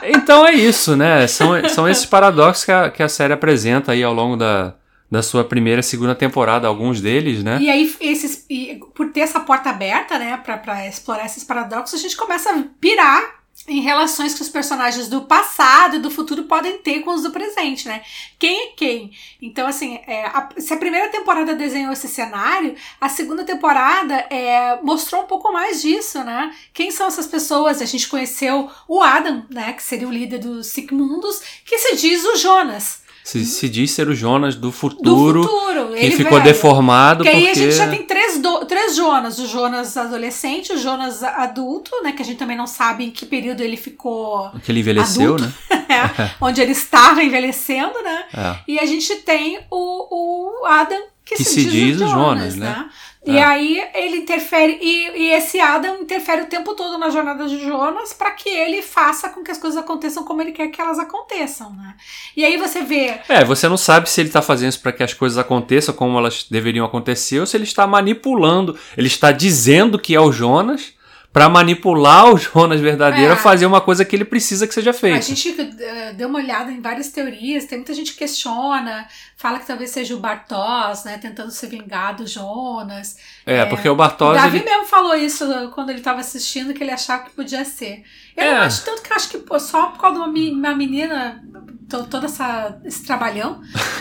Então 0.04 0.46
é 0.48 0.54
isso, 0.54 0.96
né? 0.96 1.28
São, 1.28 1.52
são 1.70 1.88
esses 1.88 2.06
paradoxos 2.06 2.66
que 2.66 2.72
a, 2.72 2.90
que 2.90 3.04
a 3.04 3.10
série 3.10 3.34
apresenta 3.34 3.92
aí 3.92 4.04
ao 4.04 4.13
longo 4.13 4.36
da, 4.36 4.74
da 5.12 5.22
sua 5.22 5.44
primeira 5.44 5.82
e 5.82 5.84
segunda 5.84 6.16
temporada, 6.16 6.68
alguns 6.68 7.00
deles, 7.02 7.44
né? 7.44 7.58
E 7.62 7.70
aí, 7.70 7.96
esses, 8.02 8.46
e 8.50 8.80
por 8.96 9.10
ter 9.12 9.20
essa 9.22 9.40
porta 9.40 9.70
aberta, 9.70 10.18
né, 10.18 10.40
pra, 10.44 10.58
pra 10.58 10.88
explorar 10.88 11.25
esses 11.25 11.44
paradoxos, 11.44 12.00
a 12.00 12.02
gente 12.02 12.16
começa 12.18 12.50
a 12.50 12.63
pirar 12.80 13.37
em 13.68 13.82
relações 13.82 14.34
que 14.34 14.42
os 14.42 14.48
personagens 14.50 15.08
do 15.10 15.24
passado 15.24 15.98
e 15.98 16.00
do 16.00 16.10
futuro 16.10 16.44
podem 16.44 16.78
ter 16.78 17.02
com 17.02 17.12
os 17.12 17.22
do 17.24 17.32
presente, 17.32 17.88
né? 17.88 18.02
Quem 18.40 18.62
é 18.62 18.68
quem? 18.78 19.12
Então, 19.42 19.68
assim, 19.68 20.00
é, 20.08 20.26
a- 20.28 20.50
se 20.58 20.74
a 20.74 20.78
primeira 20.78 21.10
temporada 21.10 21.54
desenhou 21.54 21.92
esse 21.92 22.08
cenário, 22.08 22.76
a 23.02 23.10
segunda 23.10 23.44
temporada 23.44 24.16
é, 24.30 24.80
mostrou 24.82 25.24
um 25.24 25.28
pouco 25.28 25.52
mais 25.52 25.82
disso, 25.82 26.24
né? 26.24 26.56
Quem 26.74 26.92
são 26.92 27.08
essas 27.08 27.28
pessoas? 27.28 27.82
A 27.82 27.86
gente 27.86 28.08
conheceu 28.08 28.70
o 28.88 29.02
Adam, 29.02 29.46
né, 29.50 29.74
que 29.74 29.84
seria 29.84 30.08
o 30.08 30.12
líder 30.12 30.40
dos 30.40 30.68
Sigmundos, 30.68 31.42
que 31.66 31.78
se 31.78 31.96
diz 31.98 32.24
o 32.24 32.36
Jonas, 32.38 33.02
Se, 33.28 33.44
se 33.46 33.68
diz 33.68 33.92
ser 33.92 34.08
o 34.08 34.16
Jonas 34.16 34.56
do 34.56 34.62
do 34.68 34.72
futuro, 34.72 35.44
futuro. 35.44 35.90
que 35.94 36.00
ele 36.00 36.16
ficou 36.16 36.40
velho. 36.40 36.44
deformado 36.46 37.26
Porque 37.26 37.36
aí 37.38 37.46
porque... 37.48 37.60
a 37.60 37.64
gente 37.64 37.76
já 37.76 37.90
tem 37.90 38.04
três, 38.04 38.40
do- 38.40 38.64
três 38.64 38.96
Jonas. 38.96 39.38
O 39.38 39.48
Jonas 39.48 39.98
adolescente, 39.98 40.72
o 40.72 40.78
Jonas 40.78 41.22
adulto, 41.22 41.92
né? 42.04 42.14
Que 42.14 42.22
a 42.22 42.26
gente 42.26 42.38
também 42.38 42.56
não 42.56 42.66
sabe 42.66 43.04
em 43.04 43.12
que 43.12 43.26
período 43.26 43.60
ele 43.62 43.76
ficou. 43.76 44.50
que 44.64 44.72
ele 44.72 44.80
envelheceu, 44.80 45.34
adulto. 45.36 45.44
né? 45.70 45.86
né, 45.90 46.32
onde 46.40 46.62
ele 46.62 46.72
estava 46.72 47.22
envelhecendo, 47.22 48.02
né? 48.02 48.26
É. 48.34 48.56
E 48.66 48.80
a 48.80 48.86
gente 48.86 49.14
tem 49.18 49.60
o, 49.70 50.62
o 50.62 50.66
Adam, 50.66 51.02
que, 51.28 51.36
Que 51.36 51.44
se, 51.44 51.56
se 51.56 51.64
diz, 51.66 51.72
diz 51.74 51.96
o 52.02 52.08
Jonas, 52.08 52.12
Jonas, 52.12 52.56
né? 52.56 52.70
né? 52.70 52.90
E 53.26 53.38
É. 53.38 53.44
aí 53.44 53.84
ele 53.94 54.18
interfere, 54.18 54.80
e, 54.82 55.24
e 55.24 55.30
esse 55.34 55.60
Adam 55.60 56.02
interfere 56.02 56.44
o 56.44 56.46
tempo 56.46 56.74
todo 56.76 56.98
na 56.98 57.10
jornada 57.10 57.46
de 57.46 57.60
Jonas 57.60 58.14
para 58.14 58.32
que 58.32 58.48
ele 58.48 58.82
faça 58.82 59.28
com 59.28 59.44
que 59.44 59.52
as 59.52 59.58
coisas 59.58 59.78
aconteçam 59.78 60.24
como 60.24 60.42
ele 60.42 60.54
quer 60.54 60.68
que 60.70 60.80
elas 60.80 60.98
aconteçam, 60.98 61.74
né? 61.74 61.96
E 62.38 62.46
aí 62.46 62.56
você 62.56 62.84
vê 62.84 63.20
É, 63.28 63.44
você 63.44 63.68
não 63.68 63.76
sabe 63.76 64.10
se 64.10 64.22
ele 64.22 64.30
está 64.30 64.42
fazendo 64.42 64.70
isso 64.70 64.80
para 64.82 64.94
que 64.94 65.04
as 65.04 65.14
coisas 65.14 65.38
aconteçam 65.38 65.94
como 65.94 66.18
elas 66.18 66.46
deveriam 66.50 66.86
acontecer 66.86 67.40
ou 67.42 67.46
se 67.46 67.58
ele 67.58 67.66
está 67.66 67.86
manipulando. 67.86 68.78
Ele 68.98 69.08
está 69.08 69.34
dizendo 69.34 70.00
que 70.00 70.16
é 70.16 70.22
o 70.22 70.32
Jonas 70.32 70.94
para 71.38 71.50
manipular 71.50 72.34
o 72.34 72.38
Jonas 72.38 72.82
verdadeiro 72.82 73.29
É. 73.32 73.34
a 73.34 73.38
fazer 73.38 73.65
uma 73.65 73.79
coisa 73.79 74.03
que 74.03 74.15
ele 74.15 74.25
precisa 74.25 74.65
que 74.67 74.74
seja 74.74 74.89
A 74.89 74.94
feita. 74.94 75.22
gente 75.22 75.56
eh, 75.79 76.13
deu 76.13 76.27
uma 76.29 76.39
olhada 76.39 76.72
em 76.72 76.82
várias 76.82 77.10
teorias, 77.10 77.65
tem 77.65 77.77
muita 77.77 77.94
gente 77.94 78.13
que 78.13 78.17
questiona, 78.20 79.08
fala 79.36 79.60
que 79.60 79.67
talvez 79.67 79.91
seja 79.91 80.15
o 80.15 80.20
Bartos, 80.20 81.03
né, 81.06 81.17
tentando 81.22 81.51
se 81.51 81.67
vingar 81.67 82.15
do 82.15 82.25
Jonas. 82.25 83.17
É, 83.46 83.65
porque 83.65 83.88
o 83.88 83.94
O 83.94 83.96
Bartos 83.96 84.34
Davi 84.34 84.58
ele 84.58 84.65
mesmo 84.65 84.86
falou 84.86 85.15
isso 85.15 85.46
quando 85.75 85.89
ele 85.91 86.00
estava 86.00 86.20
assistindo, 86.22 86.74
que 86.74 86.84
ele 86.84 86.91
achava 86.91 87.24
que 87.25 87.32
podia 87.32 87.63
ser. 87.63 88.03
Eu 88.38 88.44
É. 88.44 88.58
acho 88.60 88.86
tanto 88.86 89.01
que 89.01 89.12
acho 89.13 89.29
que 89.29 89.38
pô, 89.39 89.60
só 89.60 89.88
por 89.88 90.00
causa 90.00 90.15
de 90.15 90.22
uma, 90.22 90.32
me- 90.32 90.51
uma 90.53 90.75
menina, 90.75 91.41
to- 91.89 92.03
todo 92.06 92.27
essa, 92.27 92.77
esse 92.86 93.03
trabalhão. 93.03 93.60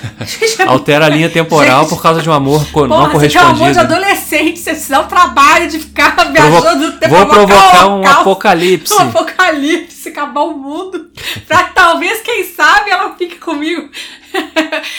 Altera 0.69 1.07
a 1.07 1.09
linha 1.09 1.31
temporal 1.31 1.81
Gente. 1.83 1.89
por 1.91 2.03
causa 2.03 2.21
de 2.21 2.29
um 2.29 2.33
amor 2.35 2.65
Porra, 2.67 2.89
não 2.89 3.11
você 3.11 3.29
quer 3.29 3.39
um 3.41 3.47
amor 3.47 3.55
de 3.55 3.59
correspondido. 3.79 3.95
adolescente, 3.95 4.59
você 4.59 4.75
se 4.75 4.91
dá 4.91 5.01
o 5.01 5.05
trabalho 5.07 5.69
de 5.71 5.79
ficar 5.79 6.15
Provo- 6.17 6.33
viajando 6.33 6.93
tempo 6.99 7.15
Vou 7.15 7.27
provocar 7.27 7.87
um 7.87 7.93
holocausto, 7.95 8.21
apocalipse. 8.21 8.93
um 8.95 8.99
apocalipse, 9.01 10.09
acabar 10.11 10.43
o 10.43 10.57
mundo, 10.59 11.11
pra 11.49 11.65
que 11.65 11.75
talvez, 11.75 12.21
quem 12.21 12.45
sabe, 12.45 12.91
ela 12.91 13.15
fique 13.17 13.37
comigo. 13.37 13.89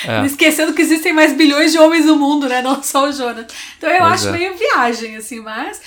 É. 0.07 0.25
Esquecendo 0.25 0.73
que 0.73 0.81
existem 0.81 1.13
mais 1.13 1.31
bilhões 1.33 1.71
de 1.71 1.77
homens 1.77 2.05
no 2.07 2.15
mundo, 2.15 2.49
né? 2.49 2.59
Não 2.63 2.81
só 2.81 3.07
o 3.07 3.11
Jonas. 3.11 3.45
Então 3.77 3.87
eu 3.87 3.99
Pois 3.99 4.13
acho 4.13 4.29
é. 4.29 4.31
meio 4.31 4.57
viagem, 4.57 5.15
assim, 5.15 5.39
mas. 5.41 5.79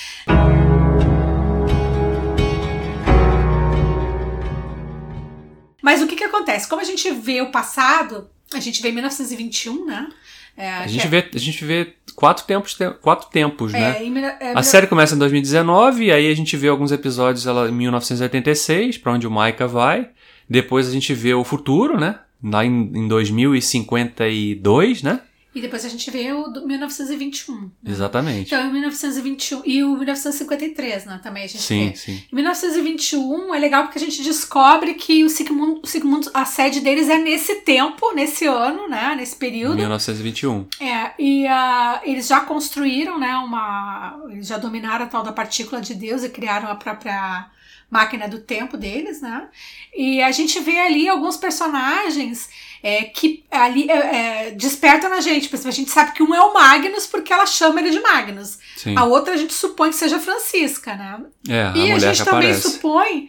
Mas 5.82 6.02
o 6.02 6.06
que 6.06 6.16
que 6.16 6.24
acontece? 6.24 6.68
Como 6.68 6.80
a 6.80 6.84
gente 6.84 7.10
vê 7.10 7.40
o 7.42 7.50
passado, 7.50 8.28
a 8.54 8.60
gente 8.60 8.82
vê 8.82 8.90
1921, 8.92 9.84
né? 9.86 10.08
É, 10.56 10.70
A 10.72 10.86
gente 10.86 11.06
é- 11.06 11.08
vê, 11.08 11.30
a 11.34 11.38
gente 11.38 11.64
vê 11.64 11.94
quatro 12.14 12.44
tempos, 12.44 12.74
te- 12.74 12.90
quatro 13.00 13.30
tempos, 13.30 13.72
né? 13.72 13.96
é, 13.98 14.04
em 14.04 14.10
mil- 14.10 14.24
é, 14.24 14.52
A 14.54 14.62
série 14.62 14.86
começa 14.86 15.14
em 15.14 15.18
2019 15.18 16.06
e 16.06 16.12
aí 16.12 16.30
a 16.30 16.34
gente 16.36 16.54
vê 16.56 16.68
alguns 16.68 16.92
episódios 16.92 17.46
ela, 17.46 17.68
em 17.68 17.72
1986, 17.72 18.98
pra 18.98 19.12
onde 19.12 19.26
o 19.26 19.30
Micah 19.30 19.66
vai. 19.66 20.10
Depois 20.48 20.86
a 20.88 20.90
gente 20.92 21.14
vê 21.14 21.32
o 21.32 21.44
futuro, 21.44 21.98
né? 21.98 22.18
Lá 22.42 22.64
em, 22.64 22.90
em 22.94 23.08
2052, 23.08 25.02
né? 25.02 25.20
E 25.54 25.60
depois 25.60 25.84
a 25.84 25.88
gente 25.88 26.08
vê 26.10 26.32
o 26.32 26.48
do 26.48 26.66
1921. 26.66 27.60
né? 27.60 27.68
Exatamente. 27.84 28.54
Então, 28.54 28.68
em 28.68 28.72
1921 28.72 29.62
e 29.64 29.82
o 29.82 29.96
1953, 29.96 31.04
né? 31.06 31.20
Também 31.22 31.44
a 31.44 31.46
gente 31.46 31.62
Sim, 31.62 31.90
vê. 31.90 31.96
sim. 31.96 32.22
Em 32.30 32.34
1921 32.36 33.54
é 33.54 33.58
legal 33.58 33.82
porque 33.84 33.98
a 33.98 34.00
gente 34.00 34.22
descobre 34.22 34.94
que 34.94 35.24
o 35.24 35.28
Sigmund, 35.28 35.80
o 35.82 35.86
Sigmund, 35.86 36.28
a 36.32 36.44
sede 36.44 36.80
deles 36.80 37.08
é 37.08 37.18
nesse 37.18 37.56
tempo, 37.62 38.12
nesse 38.14 38.46
ano, 38.46 38.88
né? 38.88 39.14
Nesse 39.16 39.34
período. 39.36 39.76
1921. 39.76 40.66
É, 40.80 41.12
e 41.18 41.46
ah, 41.48 42.00
eles 42.04 42.28
já 42.28 42.40
construíram, 42.40 43.18
né? 43.18 43.34
Uma. 43.36 44.20
Eles 44.30 44.46
já 44.46 44.56
dominaram 44.58 45.04
a 45.04 45.08
tal 45.08 45.22
da 45.22 45.32
partícula 45.32 45.80
de 45.80 45.94
Deus 45.94 46.22
e 46.22 46.28
criaram 46.28 46.68
a 46.68 46.74
própria 46.76 47.50
máquina 47.90 48.28
do 48.28 48.38
tempo 48.38 48.76
deles, 48.76 49.20
né? 49.20 49.48
E 49.94 50.22
a 50.22 50.30
gente 50.30 50.60
vê 50.60 50.78
ali 50.78 51.08
alguns 51.08 51.36
personagens 51.36 52.48
é, 52.82 53.04
que 53.04 53.44
ali 53.50 53.90
é, 53.90 53.94
é, 53.94 54.50
despertam 54.52 55.10
na 55.10 55.20
gente. 55.20 55.48
Por 55.48 55.56
exemplo, 55.56 55.70
a 55.70 55.74
gente 55.74 55.90
sabe 55.90 56.12
que 56.12 56.22
um 56.22 56.34
é 56.34 56.40
o 56.40 56.54
Magnus 56.54 57.06
porque 57.06 57.32
ela 57.32 57.46
chama 57.46 57.80
ele 57.80 57.90
de 57.90 58.00
Magnus. 58.00 58.58
Sim. 58.76 58.96
A 58.96 59.04
outra 59.04 59.34
a 59.34 59.36
gente 59.36 59.52
supõe 59.52 59.90
que 59.90 59.96
seja 59.96 60.18
Francisca, 60.18 60.94
né? 60.94 61.20
É, 61.48 61.62
a 61.62 61.72
e 61.76 61.90
a 61.90 61.94
mulher 61.94 62.14
gente 62.14 62.24
também 62.24 62.50
aparece. 62.50 62.70
supõe 62.70 63.28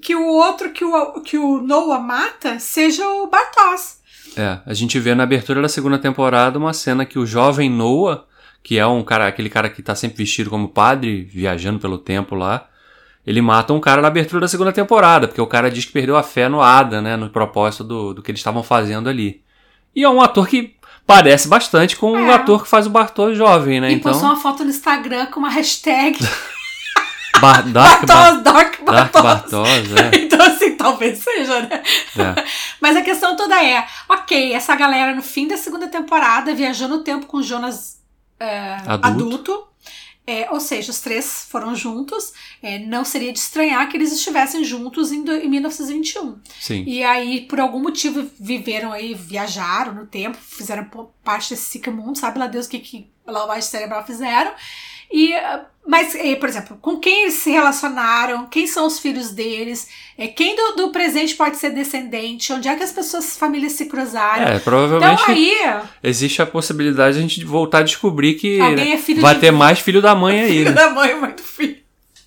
que 0.00 0.16
o 0.16 0.26
outro 0.26 0.72
que 0.72 0.84
o, 0.84 1.20
que 1.20 1.38
o 1.38 1.60
Noah 1.60 2.00
mata 2.00 2.58
seja 2.58 3.06
o 3.06 3.26
Bartos. 3.26 4.00
É, 4.36 4.60
a 4.64 4.72
gente 4.72 4.98
vê 4.98 5.14
na 5.14 5.24
abertura 5.24 5.60
da 5.60 5.68
segunda 5.68 5.98
temporada 5.98 6.58
uma 6.58 6.72
cena 6.72 7.04
que 7.04 7.18
o 7.18 7.26
jovem 7.26 7.68
Noah, 7.68 8.24
que 8.62 8.78
é 8.78 8.86
um 8.86 9.04
cara, 9.04 9.26
aquele 9.26 9.50
cara 9.50 9.68
que 9.68 9.82
tá 9.82 9.94
sempre 9.94 10.16
vestido 10.16 10.48
como 10.48 10.68
padre, 10.68 11.22
viajando 11.22 11.78
pelo 11.78 11.98
tempo 11.98 12.34
lá, 12.34 12.68
ele 13.26 13.40
mata 13.40 13.72
um 13.72 13.80
cara 13.80 14.02
na 14.02 14.08
abertura 14.08 14.40
da 14.40 14.48
segunda 14.48 14.72
temporada, 14.72 15.28
porque 15.28 15.40
o 15.40 15.46
cara 15.46 15.70
diz 15.70 15.84
que 15.84 15.92
perdeu 15.92 16.16
a 16.16 16.22
fé 16.22 16.48
no 16.48 16.60
Adam, 16.60 17.00
né, 17.02 17.16
no 17.16 17.30
propósito 17.30 17.84
do, 17.84 18.14
do 18.14 18.22
que 18.22 18.30
eles 18.30 18.40
estavam 18.40 18.62
fazendo 18.62 19.08
ali. 19.08 19.42
E 19.94 20.02
é 20.02 20.08
um 20.08 20.20
ator 20.20 20.46
que 20.48 20.76
parece 21.06 21.46
bastante 21.48 21.96
com 21.96 22.12
o 22.12 22.16
É. 22.30 22.34
ator 22.34 22.62
que 22.62 22.68
faz 22.68 22.86
o 22.86 22.90
Bartol 22.90 23.34
jovem, 23.34 23.80
né, 23.80 23.90
e 23.90 23.94
então... 23.94 24.10
postou 24.12 24.30
uma 24.30 24.36
foto 24.40 24.64
no 24.64 24.70
Instagram 24.70 25.26
com 25.26 25.38
uma 25.40 25.50
hashtag 25.50 26.18
Bar- 27.40 27.62
Dark, 27.72 28.06
Bar- 28.06 28.06
Bartos, 28.06 28.42
Dark 28.44 28.84
Dark 28.84 29.12
Bartos. 29.12 29.52
Bartos, 29.52 29.96
é. 29.96 30.16
Então, 30.22 30.46
assim, 30.46 30.76
talvez 30.76 31.18
seja, 31.18 31.60
né? 31.62 31.82
é. 32.18 32.44
Mas 32.80 32.96
a 32.96 33.02
questão 33.02 33.36
toda 33.36 33.62
é: 33.62 33.84
ok, 34.08 34.52
essa 34.52 34.74
galera 34.76 35.14
no 35.14 35.22
fim 35.22 35.48
da 35.48 35.56
segunda 35.56 35.88
temporada 35.88 36.54
viajou 36.54 36.88
no 36.88 36.98
tempo 37.02 37.26
com 37.26 37.38
o 37.38 37.42
Jonas 37.42 38.00
é, 38.38 38.74
Adulto. 38.86 39.06
adulto. 39.06 39.64
É, 40.26 40.48
ou 40.50 40.60
seja, 40.60 40.90
os 40.92 41.00
três 41.00 41.46
foram 41.50 41.74
juntos. 41.74 42.32
É, 42.62 42.78
não 42.78 43.04
seria 43.04 43.32
de 43.32 43.38
estranhar 43.40 43.88
que 43.88 43.96
eles 43.96 44.12
estivessem 44.12 44.62
juntos 44.64 45.10
em, 45.10 45.24
do- 45.24 45.34
em 45.34 45.48
1921. 45.48 46.38
Sim. 46.60 46.84
E 46.86 47.02
aí, 47.02 47.40
por 47.42 47.58
algum 47.58 47.80
motivo, 47.80 48.30
viveram 48.38 48.92
aí, 48.92 49.14
viajaram 49.14 49.94
no 49.94 50.06
tempo, 50.06 50.36
fizeram 50.40 50.88
parte 51.24 51.50
desse 51.50 51.64
ciclo 51.70 51.92
mundo, 51.92 52.16
sabe 52.18 52.38
lá 52.38 52.46
Deus 52.46 52.66
o 52.66 52.68
que, 52.70 52.78
que 52.78 53.10
lavagem 53.26 53.62
cerebral 53.62 54.06
fizeram. 54.06 54.52
E, 55.12 55.34
mas, 55.86 56.14
eh, 56.14 56.36
por 56.36 56.48
exemplo, 56.48 56.78
com 56.80 56.96
quem 56.98 57.22
eles 57.22 57.34
se 57.34 57.50
relacionaram, 57.50 58.46
quem 58.46 58.66
são 58.66 58.86
os 58.86 58.98
filhos 59.00 59.30
deles, 59.30 59.88
eh, 60.16 60.28
quem 60.28 60.54
do, 60.54 60.76
do 60.76 60.88
presente 60.90 61.34
pode 61.34 61.56
ser 61.56 61.70
descendente, 61.70 62.52
onde 62.52 62.68
é 62.68 62.76
que 62.76 62.82
as 62.84 62.92
pessoas, 62.92 63.24
as 63.24 63.36
famílias 63.36 63.72
se 63.72 63.86
cruzaram. 63.86 64.44
É, 64.44 64.58
provavelmente 64.60 65.22
então 65.22 65.34
aí, 65.34 65.82
existe 66.02 66.40
a 66.40 66.46
possibilidade 66.46 67.14
de 67.14 67.18
a 67.18 67.22
gente 67.22 67.44
voltar 67.44 67.78
a 67.78 67.82
descobrir 67.82 68.34
que 68.34 68.60
é 68.60 68.96
vai 69.20 69.34
de- 69.34 69.40
ter 69.40 69.50
mais 69.50 69.80
filho 69.80 70.00
da 70.00 70.14
mãe 70.14 70.40
aí, 70.42 70.50
filho 70.58 70.64
né? 70.66 70.72
da 70.72 70.90
mãe, 70.90 71.20
mãe 71.20 71.32
do 71.32 71.42
filho. 71.42 71.81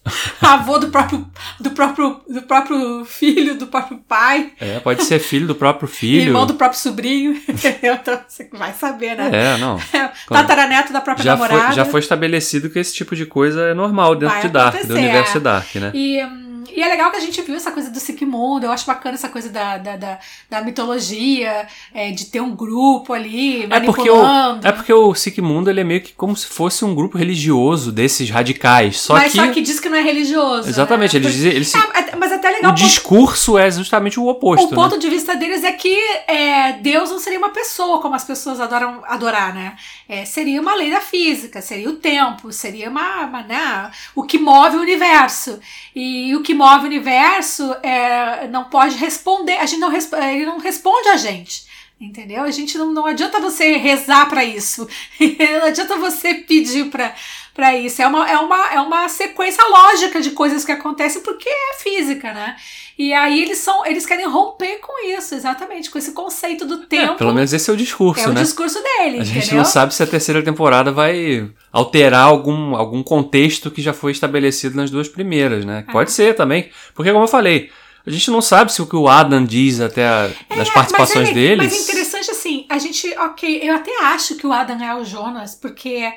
Avô 0.41 0.77
do 0.77 0.89
próprio, 0.89 1.27
do 1.59 1.71
próprio, 1.71 2.21
do 2.29 2.41
próprio 2.43 3.05
filho, 3.05 3.57
do 3.57 3.67
próprio 3.67 3.97
pai, 4.07 4.51
É, 4.59 4.79
pode 4.79 5.03
ser 5.03 5.19
filho 5.19 5.47
do 5.47 5.55
próprio 5.55 5.87
filho. 5.87 6.29
irmão 6.29 6.45
do 6.45 6.53
próprio 6.55 6.79
sobrinho? 6.79 7.35
Então 7.81 8.19
você 8.27 8.49
vai 8.53 8.73
saber, 8.73 9.15
né? 9.15 9.29
É, 9.31 9.57
não. 9.57 9.79
Tataraneto 10.29 10.93
da 10.93 11.01
própria 11.01 11.23
Já 11.23 11.31
namorada. 11.33 11.65
foi, 11.67 11.75
já 11.75 11.85
foi 11.85 11.99
estabelecido 11.99 12.69
que 12.69 12.77
esse 12.79 12.93
tipo 12.93 13.15
de 13.15 13.25
coisa 13.25 13.61
é 13.69 13.73
normal 13.73 14.15
dentro 14.15 14.35
Vai 14.35 14.41
de 14.43 14.49
Dark, 14.49 14.85
do 14.85 14.93
universo 14.93 15.37
é. 15.37 15.41
Dark, 15.41 15.75
né? 15.75 15.91
E, 15.93 16.23
hum, 16.23 16.44
e 16.73 16.81
é 16.81 16.87
legal 16.87 17.11
que 17.11 17.17
a 17.17 17.21
gente 17.21 17.41
viu 17.41 17.55
essa 17.55 17.71
coisa 17.71 17.89
do 17.89 17.99
Sigmundo, 17.99 18.65
eu 18.65 18.71
acho 18.71 18.85
bacana 18.85 19.15
essa 19.15 19.29
coisa 19.29 19.49
da, 19.49 19.77
da, 19.77 19.97
da, 19.97 20.19
da 20.49 20.61
mitologia, 20.61 21.67
é, 21.93 22.11
de 22.11 22.25
ter 22.25 22.41
um 22.41 22.55
grupo 22.55 23.13
ali 23.13 23.63
É 23.69 23.79
porque, 23.79 24.09
o, 24.09 24.15
manipulando. 24.15 24.67
é 24.67 24.71
porque 24.71 24.93
o 24.93 25.13
Sigmundo 25.13 25.69
ele 25.69 25.81
é 25.81 25.83
meio 25.83 26.01
que 26.01 26.13
como 26.13 26.35
se 26.35 26.47
fosse 26.47 26.85
um 26.85 26.95
grupo 26.95 27.17
religioso 27.17 27.91
desses 27.91 28.29
radicais. 28.29 28.99
Só 28.99 29.13
mas 29.13 29.31
que. 29.31 29.37
só 29.37 29.47
que 29.47 29.61
diz 29.61 29.79
que 29.79 29.89
não 29.89 29.97
é 29.97 30.01
religioso. 30.01 30.69
Exatamente, 30.69 31.19
né? 31.19 31.25
eles. 31.25 31.43
Eles 31.43 31.73
É, 31.75 31.79
é, 31.79 32.04
mas 32.17 32.31
até 32.31 32.49
o 32.49 32.51
legal 32.51 32.71
o 32.71 32.75
ponto- 32.75 32.87
discurso 32.87 33.57
é 33.57 33.69
justamente 33.71 34.19
o 34.19 34.27
oposto. 34.27 34.65
O 34.65 34.69
ponto 34.69 34.95
né? 34.95 34.97
de 34.99 35.09
vista 35.09 35.35
deles 35.35 35.63
é 35.63 35.71
que 35.71 35.95
é, 36.27 36.73
Deus 36.73 37.09
não 37.09 37.19
seria 37.19 37.39
uma 37.39 37.49
pessoa, 37.49 38.01
como 38.01 38.15
as 38.15 38.23
pessoas 38.23 38.59
adoram 38.59 39.01
adorar, 39.05 39.53
né? 39.53 39.75
É, 40.07 40.25
seria 40.25 40.61
uma 40.61 40.75
lei 40.75 40.91
da 40.91 41.01
física, 41.01 41.61
seria 41.61 41.89
o 41.89 41.97
tempo, 41.97 42.51
seria 42.51 42.89
uma, 42.89 43.25
uma, 43.25 43.43
né, 43.43 43.91
o 44.15 44.23
que 44.23 44.37
move 44.37 44.77
o 44.77 44.81
universo. 44.81 45.59
E 45.95 46.35
o 46.35 46.41
que 46.41 46.53
move 46.53 46.83
o 46.83 46.87
universo 46.87 47.75
é, 47.83 48.47
não 48.47 48.65
pode 48.65 48.97
responder, 48.97 49.57
a 49.57 49.65
gente 49.65 49.79
não, 49.79 49.91
ele 49.93 50.45
não 50.45 50.59
responde 50.59 51.09
a 51.09 51.17
gente. 51.17 51.65
Entendeu? 51.99 52.43
A 52.43 52.51
gente 52.51 52.77
não, 52.77 52.91
não 52.91 53.05
adianta 53.05 53.39
você 53.39 53.77
rezar 53.77 54.27
pra 54.27 54.43
isso. 54.43 54.85
não 55.61 55.67
adianta 55.67 55.95
você 55.95 56.33
pedir 56.33 56.89
pra 56.89 57.15
para 57.55 57.75
isso. 57.75 58.01
É 58.01 58.07
uma, 58.07 58.29
é, 58.29 58.37
uma, 58.37 58.73
é 58.73 58.79
uma 58.81 59.09
sequência 59.09 59.63
lógica 59.67 60.21
de 60.21 60.31
coisas 60.31 60.63
que 60.65 60.71
acontecem 60.71 61.21
porque 61.23 61.49
é 61.49 61.73
física, 61.81 62.31
né? 62.33 62.55
E 62.97 63.11
aí 63.13 63.41
eles 63.41 63.57
são, 63.57 63.85
eles 63.85 64.05
querem 64.05 64.27
romper 64.27 64.77
com 64.79 65.05
isso, 65.07 65.33
exatamente, 65.35 65.89
com 65.89 65.97
esse 65.97 66.11
conceito 66.11 66.65
do 66.65 66.83
É, 66.83 66.85
tempo. 66.85 67.15
pelo 67.15 67.33
menos 67.33 67.51
esse 67.51 67.69
é 67.69 67.73
o 67.73 67.77
discurso, 67.77 68.23
é 68.25 68.29
o 68.29 68.33
né? 68.33 68.41
discurso 68.41 68.81
dele, 68.81 69.19
A 69.19 69.23
gente 69.23 69.37
entendeu? 69.39 69.57
não 69.57 69.65
sabe 69.65 69.93
se 69.95 70.03
a 70.03 70.07
terceira 70.07 70.41
temporada 70.43 70.91
vai 70.91 71.49
alterar 71.73 72.25
algum, 72.25 72.75
algum 72.75 73.01
contexto 73.03 73.71
que 73.71 73.81
já 73.81 73.91
foi 73.93 74.11
estabelecido 74.11 74.75
nas 74.77 74.89
duas 74.91 75.07
primeiras, 75.09 75.65
né? 75.65 75.83
É. 75.87 75.91
Pode 75.91 76.11
ser 76.11 76.35
também. 76.35 76.69
Porque, 76.93 77.11
como 77.11 77.23
eu 77.25 77.27
falei, 77.27 77.69
a 78.07 78.09
gente 78.11 78.29
não 78.31 78.41
sabe 78.41 78.71
se 78.71 78.81
o 78.81 78.85
que 78.87 78.95
o 78.95 79.07
Adam 79.09 79.43
diz 79.43 79.81
até 79.81 80.07
a- 80.07 80.29
nas 80.55 80.69
participações 80.69 81.27
mas 81.29 81.37
é, 81.37 81.39
deles. 81.41 81.57
Mas 81.73 81.73
é 81.73 81.83
interessante 81.91 82.31
assim, 82.31 82.65
a 82.69 82.77
gente, 82.77 83.09
ok, 83.17 83.59
eu 83.63 83.75
até 83.75 83.91
acho 84.03 84.35
que 84.35 84.45
o 84.47 84.53
Adam 84.53 84.81
é 84.81 84.95
o 84.95 85.03
Jonas, 85.03 85.53
porque 85.55 86.13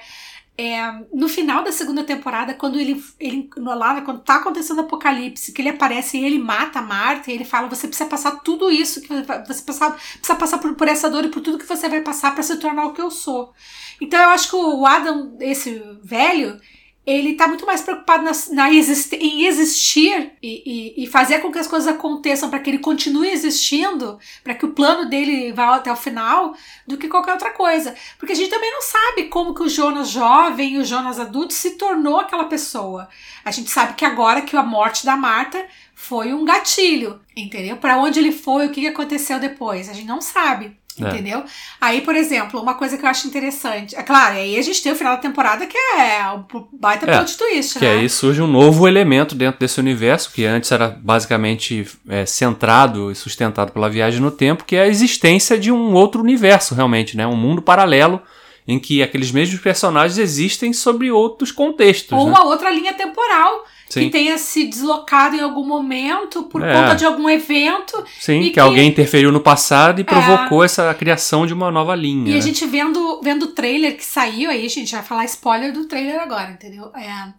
é, 0.58 0.90
no 1.14 1.28
final 1.28 1.62
da 1.62 1.70
segunda 1.70 2.02
temporada, 2.02 2.52
quando 2.52 2.80
ele, 2.80 3.00
ele 3.20 3.48
no- 3.56 3.74
lá, 3.74 4.00
quando 4.02 4.22
tá 4.24 4.36
acontecendo 4.36 4.78
o 4.78 4.80
apocalipse, 4.82 5.52
que 5.52 5.62
ele 5.62 5.68
aparece 5.68 6.18
e 6.18 6.24
ele 6.24 6.38
mata 6.38 6.80
a 6.80 6.82
Marta, 6.82 7.30
e 7.30 7.34
ele 7.34 7.44
fala: 7.44 7.68
você 7.68 7.86
precisa 7.86 8.08
passar 8.10 8.40
tudo 8.40 8.70
isso, 8.70 9.00
que 9.00 9.08
você 9.08 9.22
precisa, 9.62 9.90
precisa 9.92 10.34
passar 10.36 10.58
por, 10.58 10.74
por 10.74 10.88
essa 10.88 11.08
dor 11.08 11.24
e 11.24 11.28
por 11.28 11.40
tudo 11.42 11.58
que 11.58 11.66
você 11.66 11.88
vai 11.88 12.00
passar 12.00 12.34
para 12.34 12.42
se 12.42 12.56
tornar 12.58 12.86
o 12.86 12.92
que 12.92 13.00
eu 13.00 13.10
sou. 13.10 13.52
Então 14.00 14.20
eu 14.20 14.30
acho 14.30 14.50
que 14.50 14.56
o 14.56 14.84
Adam, 14.84 15.36
esse 15.40 15.80
velho, 16.02 16.60
ele 17.08 17.34
tá 17.34 17.48
muito 17.48 17.64
mais 17.64 17.80
preocupado 17.80 18.22
na, 18.22 18.32
na 18.50 18.70
em 18.70 19.46
existir 19.46 20.32
e, 20.42 20.94
e, 20.98 21.04
e 21.04 21.06
fazer 21.06 21.38
com 21.38 21.50
que 21.50 21.58
as 21.58 21.66
coisas 21.66 21.88
aconteçam 21.88 22.50
para 22.50 22.58
que 22.58 22.68
ele 22.68 22.78
continue 22.78 23.30
existindo, 23.30 24.18
para 24.44 24.54
que 24.54 24.66
o 24.66 24.72
plano 24.72 25.08
dele 25.08 25.50
vá 25.50 25.76
até 25.76 25.90
o 25.90 25.96
final, 25.96 26.54
do 26.86 26.98
que 26.98 27.08
qualquer 27.08 27.32
outra 27.32 27.50
coisa. 27.50 27.94
Porque 28.18 28.32
a 28.32 28.36
gente 28.36 28.50
também 28.50 28.70
não 28.70 28.82
sabe 28.82 29.24
como 29.24 29.54
que 29.54 29.62
o 29.62 29.68
Jonas 29.70 30.10
jovem 30.10 30.74
e 30.74 30.78
o 30.78 30.84
Jonas 30.84 31.18
adulto 31.18 31.54
se 31.54 31.78
tornou 31.78 32.20
aquela 32.20 32.44
pessoa. 32.44 33.08
A 33.42 33.50
gente 33.50 33.70
sabe 33.70 33.94
que 33.94 34.04
agora 34.04 34.42
que 34.42 34.54
a 34.54 34.62
morte 34.62 35.06
da 35.06 35.16
Marta 35.16 35.66
foi 35.94 36.34
um 36.34 36.44
gatilho, 36.44 37.20
entendeu? 37.34 37.78
Para 37.78 37.98
onde 37.98 38.18
ele 38.18 38.32
foi, 38.32 38.66
o 38.66 38.70
que 38.70 38.86
aconteceu 38.86 39.40
depois, 39.40 39.88
a 39.88 39.94
gente 39.94 40.06
não 40.06 40.20
sabe. 40.20 40.76
É. 41.04 41.08
Entendeu? 41.08 41.44
Aí, 41.80 42.00
por 42.00 42.14
exemplo, 42.14 42.60
uma 42.60 42.74
coisa 42.74 42.96
que 42.96 43.04
eu 43.04 43.08
acho 43.08 43.26
interessante. 43.26 43.94
É 43.96 44.02
claro, 44.02 44.36
aí 44.36 44.58
a 44.58 44.62
gente 44.62 44.82
tem 44.82 44.92
o 44.92 44.96
final 44.96 45.16
da 45.16 45.22
temporada 45.22 45.66
que 45.66 45.76
é 45.76 46.22
o 46.32 46.66
baita 46.72 47.10
É, 47.10 47.16
plot 47.16 47.36
twist, 47.36 47.78
Que 47.78 47.84
né? 47.84 47.92
aí 47.92 48.08
surge 48.08 48.42
um 48.42 48.46
novo 48.46 48.86
elemento 48.88 49.34
dentro 49.34 49.60
desse 49.60 49.78
universo, 49.80 50.32
que 50.32 50.44
antes 50.44 50.70
era 50.72 50.88
basicamente 50.88 51.86
é, 52.08 52.26
centrado 52.26 53.10
e 53.10 53.14
sustentado 53.14 53.72
pela 53.72 53.88
viagem 53.88 54.20
no 54.20 54.30
tempo, 54.30 54.64
que 54.64 54.76
é 54.76 54.82
a 54.82 54.88
existência 54.88 55.58
de 55.58 55.70
um 55.70 55.92
outro 55.92 56.22
universo, 56.22 56.74
realmente, 56.74 57.16
né? 57.16 57.26
Um 57.26 57.36
mundo 57.36 57.62
paralelo 57.62 58.20
em 58.66 58.78
que 58.78 59.02
aqueles 59.02 59.30
mesmos 59.32 59.60
personagens 59.60 60.18
existem 60.18 60.74
sobre 60.74 61.10
outros 61.10 61.50
contextos. 61.50 62.12
Ou 62.12 62.26
né? 62.26 62.32
uma 62.32 62.44
outra 62.44 62.70
linha 62.70 62.92
temporal 62.92 63.64
Sim. 63.88 64.04
que 64.04 64.10
tenha 64.10 64.36
se 64.38 64.66
deslocado 64.66 65.34
em 65.36 65.40
algum 65.40 65.66
momento 65.66 66.42
por 66.44 66.62
É. 66.62 66.72
conta 66.74 66.94
de 66.94 67.04
algum 67.04 67.28
evento. 67.28 68.04
Sim, 68.20 68.40
que, 68.42 68.50
que- 68.50 68.60
alguém 68.60 68.88
interferiu 68.88 69.32
no 69.32 69.40
passado 69.40 70.00
e 70.00 70.04
provocou 70.04 70.62
essa 70.62 70.92
criação 70.94 71.46
de 71.46 71.54
uma 71.54 71.70
nova 71.70 71.94
linha. 71.94 72.28
E 72.28 72.32
a 72.32 72.36
né? 72.36 72.40
gente 72.40 72.66
vendo, 72.66 73.20
vendo 73.22 73.44
o 73.44 73.48
trailer 73.48 73.96
que 73.96 74.04
saiu, 74.04 74.50
aí 74.50 74.66
a 74.66 74.70
gente 74.70 74.92
vai 74.94 75.02
falar 75.02 75.24
spoiler 75.24 75.72
do 75.72 75.86
trailer 75.86 76.20
agora, 76.20 76.50
entendeu? 76.50 76.92
É, 76.94 77.32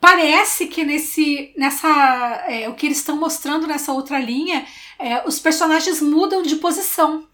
parece 0.00 0.66
que 0.66 0.84
nesse, 0.84 1.52
nessa, 1.56 2.44
é, 2.48 2.68
o 2.68 2.74
que 2.74 2.86
eles 2.86 2.98
estão 2.98 3.16
mostrando 3.16 3.66
nessa 3.66 3.92
outra 3.92 4.18
linha, 4.18 4.64
é, 4.98 5.22
os 5.26 5.38
personagens 5.38 6.00
mudam 6.00 6.42
de 6.42 6.56
posição. 6.56 7.24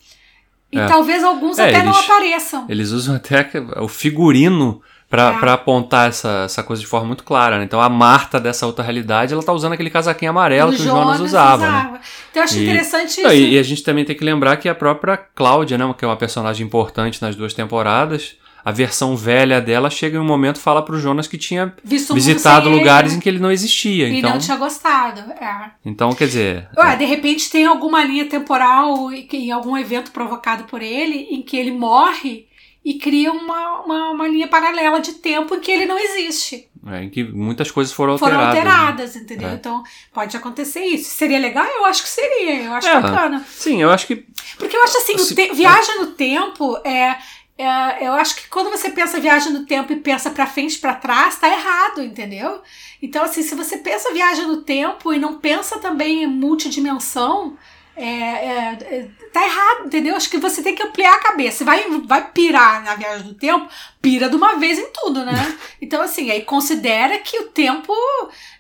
E 0.73 0.79
É. 0.79 0.87
talvez 0.87 1.23
alguns 1.23 1.59
É, 1.59 1.69
até 1.69 1.83
não 1.85 1.93
eles- 1.93 2.05
apareçam. 2.05 2.67
Eles 2.69 2.91
usam 2.91 3.15
até 3.15 3.49
o 3.81 3.87
figurino 3.89 4.83
pra, 5.09 5.31
É. 5.35 5.39
pra 5.39 5.53
apontar 5.55 6.09
essa, 6.09 6.43
essa 6.47 6.63
coisa 6.63 6.81
de 6.83 6.87
forma 6.89 7.07
muito 7.07 7.25
clara. 7.25 7.59
Né? 7.59 7.65
Então 7.65 7.81
a 7.81 7.89
Marta 7.89 8.39
dessa 8.41 8.67
outra 8.67 8.85
realidade, 8.85 9.33
ela 9.33 9.43
tá 9.43 9.53
usando 9.53 9.73
aquele 9.73 9.91
casaquinho 9.91 10.31
amarelo 10.31 10.73
que 10.73 10.81
o 10.83 10.85
Jonas 10.85 11.21
usava. 11.21 11.67
né? 11.71 12.01
Então 12.31 12.43
eu 12.43 12.45
acho 12.45 12.59
E- 12.59 12.63
interessante 12.65 13.21
isso. 13.21 13.29
E, 13.33 13.55
e 13.55 13.59
a 13.59 13.63
gente 13.63 13.83
também 13.83 14.05
tem 14.05 14.17
que 14.17 14.25
lembrar 14.25 14.57
que 14.57 14.69
a 14.69 14.75
própria 14.75 15.17
Cláudia, 15.17 15.79
né, 15.79 15.95
que 15.97 16.05
é 16.05 16.09
uma 16.09 16.17
personagem 16.17 16.67
importante 16.67 17.21
nas 17.23 17.35
duas 17.37 17.55
temporadas, 17.55 18.37
a 18.65 18.73
versão 18.73 19.17
velha 19.17 19.61
dela 19.61 19.89
chega 19.89 20.17
em 20.17 20.21
um 20.21 20.25
momento 20.25 20.57
e 20.57 20.61
fala 20.61 20.83
pro 20.83 20.99
Jonas 20.99 21.29
que 21.29 21.39
tinha 21.39 21.73
Visto 21.85 22.13
visitado 22.13 22.69
lugares 22.69 23.13
ele, 23.13 23.19
em 23.19 23.21
que 23.23 23.29
ele 23.29 23.39
não 23.39 23.53
existia. 23.53 24.09
E 24.09 24.19
Então, 24.19 24.31
não 24.31 24.39
tinha 24.41 24.57
gostado. 24.57 25.21
É. 25.41 25.71
então 25.85 26.11
quer 26.13 26.27
dizer. 26.27 26.69
Ué, 26.77 26.97
de 26.97 27.05
repente 27.05 27.49
tem 27.49 27.65
alguma 27.65 28.03
linha 28.03 28.25
temporal 28.29 29.13
e 29.13 29.29
em 29.33 29.53
algum 29.53 29.77
evento 29.79 30.11
provocado 30.11 30.65
por 30.65 30.83
ele 30.83 31.29
em 31.31 31.43
que 31.43 31.57
ele 31.57 31.71
morre 31.71 32.49
e 32.89 32.95
cria 33.01 33.33
uma, 33.33 33.81
uma, 33.81 34.11
uma 34.13 34.29
linha 34.29 34.47
paralela 34.47 35.01
de 35.01 35.15
tempo 35.15 35.57
em 35.57 35.61
que 35.61 35.73
ele 35.73 35.87
não 35.87 35.99
existe. 35.99 36.69
é, 36.87 37.03
em 37.03 37.11
que 37.11 37.25
muitas 37.25 37.69
coisas 37.71 37.93
foram 37.93 38.17
Foram 38.17 38.39
alteradas. 38.39 38.65
né? 38.65 38.71
alteradas, 38.71 39.17
entendeu? 39.17 39.49
É. 39.49 39.55
Então 39.55 39.83
pode 40.15 40.37
acontecer 40.37 40.85
isso. 40.85 41.11
Seria 41.11 41.39
legal? 41.41 41.67
Eu 41.67 41.85
acho 41.85 42.03
que 42.05 42.09
seria. 42.09 42.63
Eu 42.63 42.73
acho 42.75 42.87
É. 42.87 43.01
bacana. 43.01 43.45
Sim, 43.49 43.83
eu 43.83 43.91
acho 43.91 44.07
que. 44.07 44.25
Porque 44.57 44.77
eu 44.77 44.83
acho 44.85 44.99
assim, 44.99 45.19
Se- 45.19 45.35
te- 45.35 45.53
viagem 45.53 45.99
no 45.99 46.07
tempo 46.13 46.77
é. 46.85 47.17
é, 47.59 48.07
eu 48.07 48.13
acho 48.13 48.37
que 48.37 48.49
quando 48.49 48.71
você 48.71 48.89
pensa 48.91 49.19
viagem 49.19 49.53
no 49.53 49.67
tempo 49.67 49.93
e 49.93 49.97
pensa 49.97 50.31
pra 50.31 50.47
frente 50.47 50.77
e 50.77 50.79
pra 50.79 50.95
trás, 50.95 51.37
tá 51.41 51.49
errado, 51.49 52.03
entendeu? 52.05 52.63
Então, 53.03 53.25
assim, 53.25 53.43
se 53.43 53.55
você 53.57 53.79
pensa 53.79 54.13
viagem 54.13 54.47
no 54.47 54.59
tempo 54.63 55.13
e 55.13 55.19
não 55.19 55.39
pensa 55.39 55.79
também 55.81 56.23
em 56.23 56.27
multidimensão, 56.29 57.57
é, 57.97 58.05
é, 58.07 58.79
é, 58.91 59.09
tá 59.39 59.45
errado, 59.47 59.87
entendeu? 59.87 60.17
Acho 60.17 60.31
que 60.31 60.39
você 60.39 60.63
tem 60.63 60.75
que 60.75 60.83
ampliar 60.83 61.15
a 61.15 61.21
cabeça. 61.21 61.65
Vai, 61.65 61.85
vai 62.05 62.31
pirar 62.31 62.83
na 62.83 62.95
viagem 62.95 63.27
do 63.27 63.35
tempo, 63.35 63.69
pira 64.01 64.29
de 64.29 64.37
uma 64.37 64.57
vez 64.57 64.79
em 64.79 64.87
tudo, 64.93 65.25
né? 65.25 65.33
Então, 65.81 66.01
assim, 66.03 66.31
aí 66.31 66.41
considera 66.43 67.19
que 67.19 67.39
o 67.39 67.49
tempo 67.49 67.93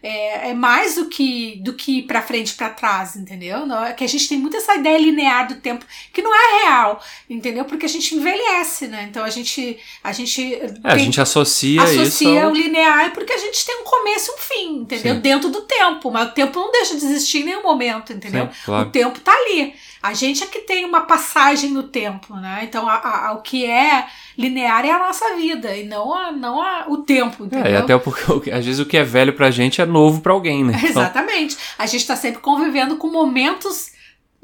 é, 0.03 0.51
é 0.51 0.55
mais 0.55 0.97
do 0.97 1.07
que 1.07 1.57
do 1.65 1.73
que 1.73 1.99
ir 1.99 2.03
pra 2.03 2.21
frente 2.23 2.51
e 2.51 2.55
pra 2.55 2.69
trás, 2.69 3.17
entendeu? 3.17 3.65
Não, 3.67 3.83
é 3.85 3.93
que 3.95 4.05
a 4.05 4.07
gente 4.09 4.29
tem 4.29 4.39
muito 4.39 4.57
essa 4.57 4.75
ideia 4.75 4.99
linear 4.99 5.49
do 5.49 5.57
tempo 5.57 5.85
que 6.13 6.21
não 6.23 6.33
é 6.35 6.63
real, 6.63 7.01
entendeu? 7.29 7.65
Porque 7.65 7.87
a 7.87 7.89
gente 7.89 8.15
envelhece, 8.15 8.87
né? 8.87 9.07
Então 9.09 9.25
a 9.25 9.31
gente 9.31 9.79
a 10.05 10.13
gente 10.13 10.55
É, 10.55 10.69
a 10.85 10.99
gente 10.99 11.21
associa, 11.21 11.83
isso. 11.85 12.01
associa 12.03 12.45
ao- 12.45 12.51
o 12.53 12.55
linear 12.55 13.13
porque 13.13 13.33
a 13.33 13.39
gente 13.39 13.65
tem 13.65 13.81
um 13.81 13.85
começo 13.85 14.31
e 14.31 14.35
um 14.35 14.39
fim, 14.39 14.75
entendeu? 14.83 15.15
Sim. 15.15 15.21
Dentro 15.21 15.49
do 15.49 15.63
tempo, 15.63 16.11
mas 16.11 16.29
o 16.29 16.33
tempo 16.33 16.59
não 16.61 16.71
deixa 16.71 16.95
de 16.97 17.05
existir 17.05 17.39
em 17.41 17.45
nenhum 17.45 17.63
momento, 17.63 18.13
entendeu? 18.13 18.47
Sim, 18.47 18.59
claro. 18.67 18.89
O 18.89 18.93
tempo 18.93 19.19
tá 19.21 19.33
ali. 19.33 19.75
A 20.07 20.15
gente 20.15 20.43
é 20.43 20.47
que 20.47 20.61
tem 20.61 20.85
uma 20.85 21.03
passagem 21.03 21.71
no 21.71 21.83
tempo, 21.85 22.35
né? 22.37 22.61
Então 22.65 22.89
a- 22.89 23.29
a- 23.29 23.33
o 23.33 23.43
que 23.43 23.65
é 23.67 24.07
linear 24.37 24.85
é 24.85 24.91
a 24.91 24.99
nossa 24.99 25.35
vida 25.37 25.75
e 25.77 25.85
não, 25.87 26.13
a, 26.15 26.31
não 26.33 26.61
a, 26.61 26.85
o 26.89 26.99
tempo, 26.99 27.45
entendeu? 27.45 27.67
É, 27.67 27.73
e 27.73 27.77
até 27.77 27.97
porque 27.99 28.51
às 28.51 28.65
vezes 28.65 28.81
o 28.81 28.87
que 28.87 28.97
é 28.97 29.03
velho 29.05 29.33
pra 29.33 29.51
gente 29.51 29.81
é 29.81 29.87
novo 29.87 30.21
pra 30.21 30.33
alguém, 30.33 30.65
né? 30.65 30.75
Então, 30.79 31.03
Exatamente. 31.03 31.57
A 31.79 31.87
gente 31.87 32.01
está 32.03 32.17
sempre 32.17 32.41
convivendo 32.41 32.97
com 32.97 33.09
momentos 33.11 33.91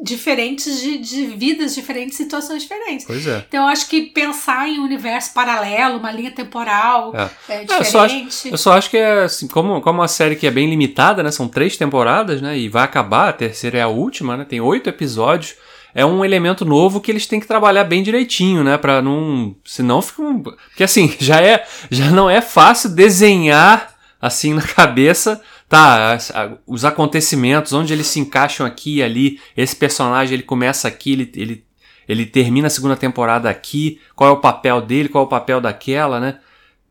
diferentes 0.02 0.80
de, 0.80 0.98
de 0.98 1.26
vidas 1.26 1.74
diferentes, 1.74 2.16
situações 2.16 2.62
diferentes. 2.62 3.06
pois 3.06 3.26
é. 3.26 3.44
Então, 3.48 3.62
eu 3.62 3.68
acho 3.68 3.88
que 3.88 4.02
pensar 4.02 4.68
em 4.68 4.80
um 4.80 4.84
universo 4.84 5.32
paralelo, 5.32 5.98
uma 5.98 6.10
linha 6.10 6.30
temporal 6.30 7.12
É. 7.14 7.30
é, 7.54 7.62
eu 7.64 7.84
só 7.84 8.00
acho- 8.04 8.14
diferente. 8.14 8.50
Eu 8.50 8.58
só 8.58 8.72
acho 8.72 8.90
que 8.90 8.96
é 8.96 9.22
assim, 9.24 9.46
como, 9.46 9.80
como 9.80 10.00
uma 10.00 10.08
série 10.08 10.34
que 10.36 10.46
é 10.46 10.50
bem 10.50 10.68
limitada, 10.68 11.22
né? 11.22 11.30
São 11.30 11.46
três 11.48 11.76
temporadas, 11.76 12.42
né? 12.42 12.58
E 12.58 12.68
vai 12.68 12.82
acabar, 12.82 13.28
a 13.28 13.32
terceira 13.32 13.78
é 13.78 13.82
a 13.82 13.88
última, 13.88 14.36
né? 14.36 14.44
Tem 14.44 14.60
oito 14.60 14.88
episódios. 14.88 15.54
É 15.94 16.06
um 16.06 16.24
elemento 16.24 16.64
novo 16.64 17.00
que 17.02 17.10
eles 17.10 17.26
têm 17.26 17.38
que 17.38 17.46
trabalhar 17.46 17.84
bem 17.84 18.02
direitinho, 18.02 18.64
né? 18.64 18.78
Pra 18.78 19.02
não. 19.02 19.54
Senão 19.64 20.00
fica 20.00 20.22
um. 20.22 20.42
Porque 20.42 20.82
assim, 20.84 21.14
já, 21.20 21.40
é, 21.40 21.64
já 21.90 22.10
não 22.10 22.28
é 22.30 22.40
fácil 22.40 22.88
desenhar 22.90 23.92
assim 24.20 24.54
na 24.54 24.62
cabeça. 24.62 25.40
Tá, 25.72 26.18
os 26.66 26.84
acontecimentos, 26.84 27.72
onde 27.72 27.92
eles 27.92 28.06
se 28.06 28.20
encaixam 28.20 28.66
aqui 28.66 28.96
e 28.96 29.02
ali. 29.02 29.40
Esse 29.56 29.74
personagem 29.74 30.34
ele 30.34 30.42
começa 30.42 30.86
aqui, 30.86 31.12
ele, 31.12 31.32
ele, 31.34 31.64
ele 32.06 32.26
termina 32.26 32.66
a 32.66 32.70
segunda 32.70 32.96
temporada 32.96 33.48
aqui. 33.48 34.00
Qual 34.14 34.28
é 34.28 34.32
o 34.32 34.40
papel 34.40 34.80
dele, 34.82 35.08
qual 35.08 35.24
é 35.24 35.26
o 35.26 35.30
papel 35.30 35.60
daquela, 35.60 36.20
né? 36.20 36.38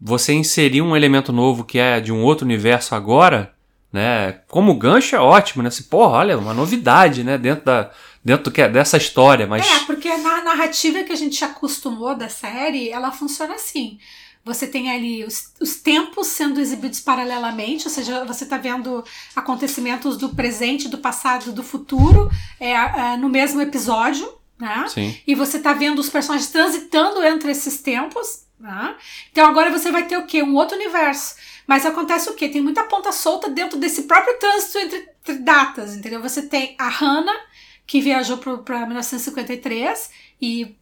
você 0.01 0.33
inserir 0.33 0.81
um 0.81 0.95
elemento 0.95 1.31
novo 1.31 1.63
que 1.63 1.77
é 1.77 1.99
de 1.99 2.11
um 2.11 2.23
outro 2.23 2.43
universo 2.43 2.95
agora, 2.95 3.53
né? 3.93 4.39
Como 4.47 4.73
gancho 4.73 5.15
é 5.15 5.19
ótimo, 5.19 5.61
né? 5.61 5.67
Assim, 5.67 5.83
porra, 5.83 6.17
olha, 6.17 6.37
uma 6.37 6.53
novidade, 6.53 7.23
né? 7.23 7.37
Dentro, 7.37 7.65
da, 7.65 7.91
dentro 8.25 8.51
que 8.51 8.61
é 8.61 8.67
dessa 8.67 8.97
história, 8.97 9.45
mas 9.45 9.63
É, 9.69 9.79
porque 9.85 10.09
na 10.17 10.43
narrativa 10.43 11.03
que 11.03 11.13
a 11.13 11.15
gente 11.15 11.43
acostumou 11.45 12.15
da 12.15 12.29
série, 12.29 12.89
ela 12.89 13.11
funciona 13.11 13.53
assim. 13.53 13.99
Você 14.43 14.65
tem 14.65 14.91
ali 14.91 15.23
os, 15.23 15.53
os 15.61 15.75
tempos 15.75 16.27
sendo 16.27 16.59
exibidos 16.59 16.99
paralelamente, 16.99 17.87
ou 17.87 17.93
seja, 17.93 18.25
você 18.25 18.43
está 18.43 18.57
vendo 18.57 19.03
acontecimentos 19.35 20.17
do 20.17 20.29
presente, 20.29 20.87
do 20.87 20.97
passado, 20.97 21.51
do 21.51 21.63
futuro 21.63 22.29
é, 22.59 22.71
é, 22.71 23.17
no 23.17 23.29
mesmo 23.29 23.61
episódio, 23.61 24.27
né? 24.59 24.85
sim, 24.87 25.17
E 25.25 25.35
você 25.35 25.59
tá 25.59 25.73
vendo 25.73 25.99
os 25.99 26.09
personagens 26.09 26.49
transitando 26.49 27.23
entre 27.23 27.51
esses 27.51 27.81
tempos, 27.81 28.45
né? 28.59 28.95
Então 29.31 29.47
agora 29.47 29.71
você 29.71 29.91
vai 29.91 30.05
ter 30.05 30.17
o 30.17 30.25
quê? 30.25 30.43
Um 30.43 30.55
outro 30.55 30.75
universo. 30.75 31.35
Mas 31.65 31.85
acontece 31.85 32.29
o 32.29 32.33
quê? 32.33 32.49
Tem 32.49 32.61
muita 32.61 32.83
ponta 32.83 33.11
solta 33.11 33.49
dentro 33.49 33.79
desse 33.79 34.03
próprio 34.03 34.37
trânsito 34.37 34.77
entre, 34.77 35.09
entre 35.21 35.43
datas, 35.43 35.95
entendeu? 35.95 36.21
Você 36.21 36.43
tem 36.43 36.75
a 36.77 36.89
Hannah, 36.89 37.39
que 37.87 38.01
viajou 38.01 38.37
para 38.37 38.85
1953 38.85 40.11
e 40.41 40.75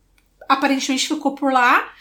aparentemente 0.48 1.08
ficou 1.08 1.34
por 1.36 1.52
lá. 1.54 1.92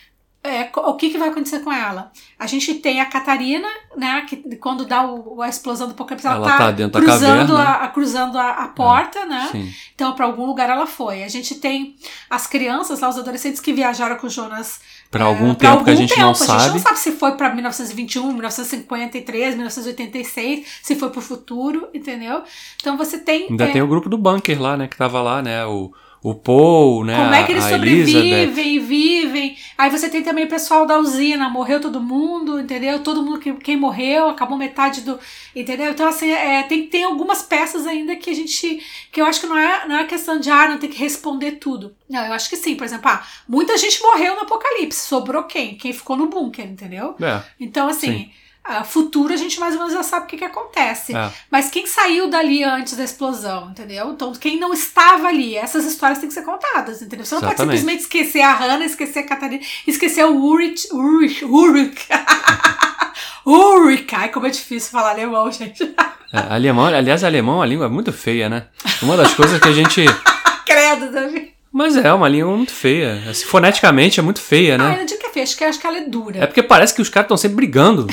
É, 0.42 0.70
o 0.76 0.94
que, 0.94 1.10
que 1.10 1.18
vai 1.18 1.28
acontecer 1.30 1.58
com 1.60 1.70
ela? 1.72 2.12
A 2.38 2.46
gente 2.46 2.72
tem 2.76 3.00
a 3.00 3.06
Catarina, 3.06 3.66
né? 3.96 4.24
Que 4.26 4.36
quando 4.56 4.84
dá 4.86 5.04
o, 5.04 5.42
a 5.42 5.48
explosão 5.48 5.88
do 5.88 5.90
apocalipse, 5.92 6.26
ela, 6.26 6.36
Ela 6.36 6.46
tá, 6.48 6.58
tá 6.58 6.70
dentro 6.70 6.92
da 7.00 7.06
cruzando, 7.06 7.52
caverna. 7.54 7.58
a, 7.64 7.84
a- 7.84 7.88
cruzando 7.88 8.38
a, 8.38 8.50
a 8.50 8.68
porta, 8.68 9.26
né? 9.26 9.48
sim. 9.50 9.68
Então, 9.94 10.12
para 10.14 10.24
algum 10.26 10.46
lugar 10.46 10.70
ela 10.70 10.86
foi. 10.86 11.24
A 11.24 11.28
gente 11.28 11.56
tem 11.56 11.96
as 12.30 12.46
crianças 12.46 13.00
lá, 13.00 13.08
os 13.08 13.18
adolescentes 13.18 13.60
que 13.60 13.72
viajaram 13.72 14.16
com 14.16 14.28
o 14.28 14.30
Jonas 14.30 14.80
Pra 15.10 15.24
é, 15.24 15.28
algum 15.28 15.54
pra 15.54 15.70
tempo 15.72 15.84
que 15.84 15.90
a 15.90 15.92
algum 15.92 16.02
gente 16.02 16.10
tempo. 16.14 16.20
não 16.20 16.30
A 16.30 16.34
gente 16.34 16.46
sabe. 16.46 16.68
não 16.70 16.78
sabe 16.78 16.98
se 16.98 17.12
foi 17.12 17.32
para 17.32 17.52
1921, 17.54 18.22
1953, 18.32 19.54
1986, 19.56 20.66
se 20.82 20.94
foi 20.96 21.10
pro 21.10 21.20
futuro, 21.20 21.88
entendeu? 21.92 22.42
Então 22.80 22.96
você 22.96 23.18
tem. 23.18 23.48
Ainda 23.50 23.64
é, 23.64 23.72
tem 23.72 23.82
o 23.82 23.86
grupo 23.88 24.08
do 24.08 24.16
bunker 24.18 24.60
lá, 24.60 24.76
né? 24.76 24.86
Que 24.86 24.96
tava 24.96 25.20
lá, 25.20 25.42
né? 25.42 25.64
O, 25.66 25.92
o 26.22 26.34
Paul, 26.34 27.04
né? 27.04 27.16
Como 27.16 27.34
é 27.34 27.44
que 27.44 27.52
eles 27.52 27.64
Elizabeth. 27.64 28.06
sobrevivem 28.06 28.78
vivem. 28.78 29.56
Aí 29.76 29.90
você 29.90 30.08
tem 30.08 30.22
também 30.22 30.44
o 30.44 30.48
pessoal 30.48 30.86
da 30.86 30.98
usina, 30.98 31.48
morreu 31.48 31.80
todo 31.80 32.00
mundo, 32.00 32.58
entendeu? 32.58 33.02
Todo 33.02 33.22
mundo 33.22 33.38
que 33.38 33.52
quem 33.54 33.76
morreu, 33.76 34.28
acabou 34.28 34.58
metade 34.58 35.02
do. 35.02 35.18
Entendeu? 35.54 35.92
Então, 35.92 36.08
assim, 36.08 36.30
é, 36.30 36.62
tem, 36.64 36.86
tem 36.86 37.04
algumas 37.04 37.42
peças 37.42 37.86
ainda 37.86 38.16
que 38.16 38.30
a 38.30 38.34
gente. 38.34 38.82
que 39.12 39.20
eu 39.20 39.26
acho 39.26 39.40
que 39.40 39.46
não 39.46 39.56
é, 39.56 39.86
não 39.86 39.96
é 39.96 40.04
questão 40.04 40.40
de, 40.40 40.50
ah, 40.50 40.68
não 40.68 40.78
tem 40.78 40.90
que 40.90 40.98
responder 40.98 41.52
tudo. 41.52 41.94
Não, 42.08 42.24
eu 42.24 42.32
acho 42.32 42.48
que 42.48 42.56
sim. 42.56 42.74
Por 42.74 42.84
exemplo, 42.84 43.08
ah, 43.08 43.22
muita 43.48 43.76
gente 43.76 44.02
morreu 44.02 44.34
no 44.34 44.42
apocalipse. 44.42 45.06
Sobrou 45.06 45.44
quem? 45.44 45.76
Quem 45.76 45.92
ficou 45.92 46.16
no 46.16 46.26
bunker, 46.28 46.66
entendeu? 46.66 47.14
É, 47.20 47.42
Então, 47.60 47.88
assim. 47.88 48.06
Sim. 48.06 48.30
A 48.68 48.84
futuro 48.84 49.32
a 49.32 49.36
gente 49.36 49.58
mais 49.58 49.72
ou 49.74 49.78
menos 49.80 49.94
já 49.94 50.02
sabe 50.02 50.26
o 50.26 50.28
que, 50.28 50.36
que 50.36 50.44
acontece. 50.44 51.16
é. 51.16 51.30
Mas 51.50 51.70
quem 51.70 51.86
saiu 51.86 52.28
dali 52.28 52.62
antes 52.62 52.94
da 52.96 53.02
explosão, 53.04 53.70
entendeu? 53.70 54.10
Então, 54.10 54.32
quem 54.34 54.60
não 54.60 54.74
estava 54.74 55.28
ali, 55.28 55.56
essas 55.56 55.86
histórias 55.86 56.18
têm 56.18 56.28
que 56.28 56.34
ser 56.34 56.42
contadas, 56.42 57.00
entendeu? 57.00 57.24
Você 57.24 57.34
não 57.34 57.40
pode 57.40 57.54
Exatamente. 57.54 57.78
simplesmente 57.78 58.02
esquecer 58.02 58.42
a 58.42 58.52
Hannah, 58.54 58.84
esquecer 58.84 59.20
a 59.20 59.22
Catarina, 59.22 59.62
esquecer 59.86 60.24
o 60.26 60.32
Ulrich. 60.36 60.86
Ulrich. 60.92 61.44
Ulrich. 61.46 62.06
Ulrich. 63.46 64.14
Ai, 64.14 64.28
como 64.28 64.46
é 64.46 64.50
difícil 64.50 64.90
falar 64.90 65.10
alemão, 65.10 65.50
gente. 65.50 65.84
É, 66.30 66.40
alemão, 66.52 66.84
aliás, 66.84 67.24
alemão 67.24 67.54
é 67.54 67.58
uma 67.60 67.64
língua 67.66 67.88
muito 67.88 68.12
feia, 68.12 68.50
né? 68.50 68.66
Uma 69.00 69.16
das 69.16 69.32
coisas 69.32 69.58
que 69.58 69.66
a 69.66 69.72
gente. 69.72 70.04
Credo, 70.66 71.10
Davi. 71.10 71.54
Mas 71.72 71.96
é, 71.96 72.12
uma 72.12 72.28
língua 72.28 72.54
muito 72.54 72.70
feia. 72.70 73.22
Assim, 73.30 73.46
foneticamente 73.46 74.20
é 74.20 74.22
muito 74.22 74.38
feia, 74.38 74.74
Ah, 74.74 74.78
né? 74.78 74.92
eu 74.92 74.98
não 74.98 75.04
digo 75.06 75.18
que 75.20 75.26
é 75.26 75.30
feio, 75.30 75.42
acho 75.44 75.56
que, 75.56 75.64
acho 75.64 75.78
que 75.80 75.86
ela 75.86 75.96
é 75.96 76.00
dura. 76.02 76.44
É 76.44 76.46
porque 76.46 76.62
parece 76.62 76.92
que 76.94 77.00
os 77.00 77.08
caras 77.08 77.24
estão 77.24 77.36
sempre 77.38 77.56
brigando. 77.56 78.06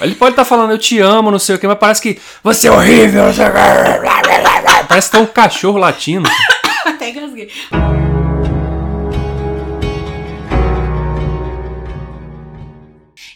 Ele 0.00 0.14
pode 0.14 0.32
estar 0.32 0.44
falando 0.44 0.70
eu 0.72 0.78
te 0.78 0.98
amo, 0.98 1.30
não 1.30 1.38
sei 1.38 1.56
o 1.56 1.58
que, 1.58 1.66
mas 1.66 1.78
parece 1.78 2.00
que 2.00 2.18
você 2.42 2.68
é 2.68 2.72
horrível. 2.72 3.24
Parece 4.88 5.10
que 5.10 5.16
tá 5.16 5.20
um 5.22 5.26
cachorro 5.26 5.78
latindo. 5.78 6.28
Até 6.86 7.10
engasguei. 7.10 7.48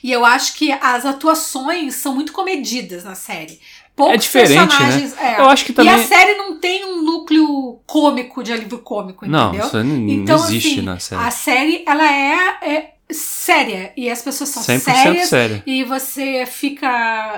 E 0.03 0.13
eu 0.13 0.25
acho 0.25 0.55
que 0.55 0.71
as 0.73 1.05
atuações 1.05 1.95
são 1.97 2.15
muito 2.15 2.33
comedidas 2.33 3.05
na 3.05 3.15
série. 3.15 3.59
Poucos 3.95 4.15
É 4.15 4.19
diferente, 4.19 4.79
né? 4.83 5.13
é. 5.21 5.41
Eu 5.41 5.47
acho 5.49 5.65
que 5.65 5.73
também- 5.73 5.91
E 5.93 5.95
a 6.01 6.05
série 6.05 6.35
não 6.37 6.61
tem 6.61 6.85
um 6.85 7.03
núcleo 7.03 7.81
cômico 7.87 8.43
de 8.43 8.53
alívio 8.53 8.79
cômico, 8.79 9.27
Não, 9.27 9.49
entendeu? 9.49 9.67
isso 9.67 9.77
não, 9.79 9.85
não 9.85 10.09
Então, 10.09 10.37
existe 10.45 10.73
assim, 10.75 10.83
na 10.83 10.99
série. 10.99 11.23
A 11.25 11.31
série, 11.31 11.85
ela 11.87 12.05
é, 12.13 12.37
é 12.63 12.91
séria. 13.11 13.93
E 13.97 14.11
as 14.11 14.21
pessoas 14.23 14.51
são 14.51 14.63
100% 14.63 14.81
sérias. 14.81 15.29
séria. 15.29 15.63
E 15.67 15.85
você 15.85 16.45
fica. 16.47 16.87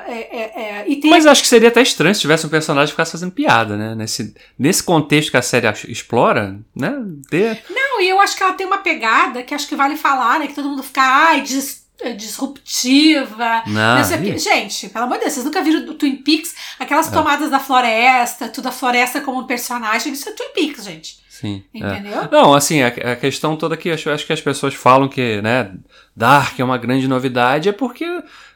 é, 0.06 0.12
é, 0.12 0.62
é, 0.62 0.84
e 0.88 0.96
tem 0.96 1.10
Mas 1.10 1.24
eu 1.24 1.30
acho 1.30 1.42
que 1.42 1.48
seria 1.48 1.68
até 1.68 1.82
estranho 1.82 2.14
se 2.14 2.20
tivesse 2.20 2.46
um 2.46 2.50
personagem 2.50 2.86
que 2.86 2.92
ficasse 2.92 3.12
fazendo 3.12 3.32
piada, 3.32 3.76
né? 3.76 3.94
Nesse, 3.94 4.34
nesse 4.58 4.82
contexto 4.82 5.30
que 5.30 5.36
a 5.36 5.42
série 5.42 5.68
explora, 5.88 6.58
né? 6.74 6.94
Ter... 7.30 7.62
Não, 7.70 8.00
e 8.00 8.08
eu 8.08 8.20
acho 8.20 8.36
que 8.36 8.42
ela 8.42 8.54
tem 8.54 8.66
uma 8.66 8.78
pegada 8.78 9.42
que 9.42 9.54
acho 9.54 9.68
que 9.68 9.76
vale 9.76 9.96
falar, 9.96 10.38
né? 10.38 10.46
Que 10.46 10.54
todo 10.54 10.68
mundo 10.68 10.82
fica, 10.82 11.02
ai, 11.02 11.42
dis- 11.42 11.86
é, 12.00 12.12
disruptiva. 12.12 13.62
Não, 13.66 14.04
sei 14.04 14.32
o. 14.34 14.38
Gente, 14.38 14.88
pelo 14.88 15.04
amor 15.04 15.14
de 15.18 15.24
Deus, 15.24 15.34
vocês 15.34 15.44
nunca 15.44 15.62
viram 15.62 15.84
do 15.84 15.94
Twin 15.94 16.16
Peaks? 16.16 16.54
É. 16.78 16.84
Aquelas 16.84 17.10
tomadas 17.10 17.50
da 17.50 17.58
floresta, 17.60 18.48
tudo 18.48 18.68
a 18.68 18.72
floresta 18.72 19.20
como 19.20 19.40
um 19.40 19.46
personagem. 19.46 20.12
Isso 20.12 20.28
é 20.28 20.32
Twin 20.32 20.48
Peaks, 20.54 20.84
gente. 20.84 21.18
Sim. 21.40 21.62
é. 21.74 21.78
Entendeu? 21.78 22.28
Não, 22.32 22.54
assim, 22.54 22.82
a, 22.82 22.88
a 22.88 23.16
questão 23.16 23.54
toda 23.56 23.76
que 23.76 23.90
acho, 23.90 24.10
acho 24.10 24.26
que 24.26 24.32
as 24.32 24.40
pessoas 24.40 24.74
falam 24.74 25.06
que, 25.08 25.40
né, 25.42 25.70
Dark 26.16 26.58
é 26.58 26.64
uma 26.64 26.76
grande 26.78 27.06
novidade 27.06 27.68
é 27.68 27.72
porque 27.72 28.04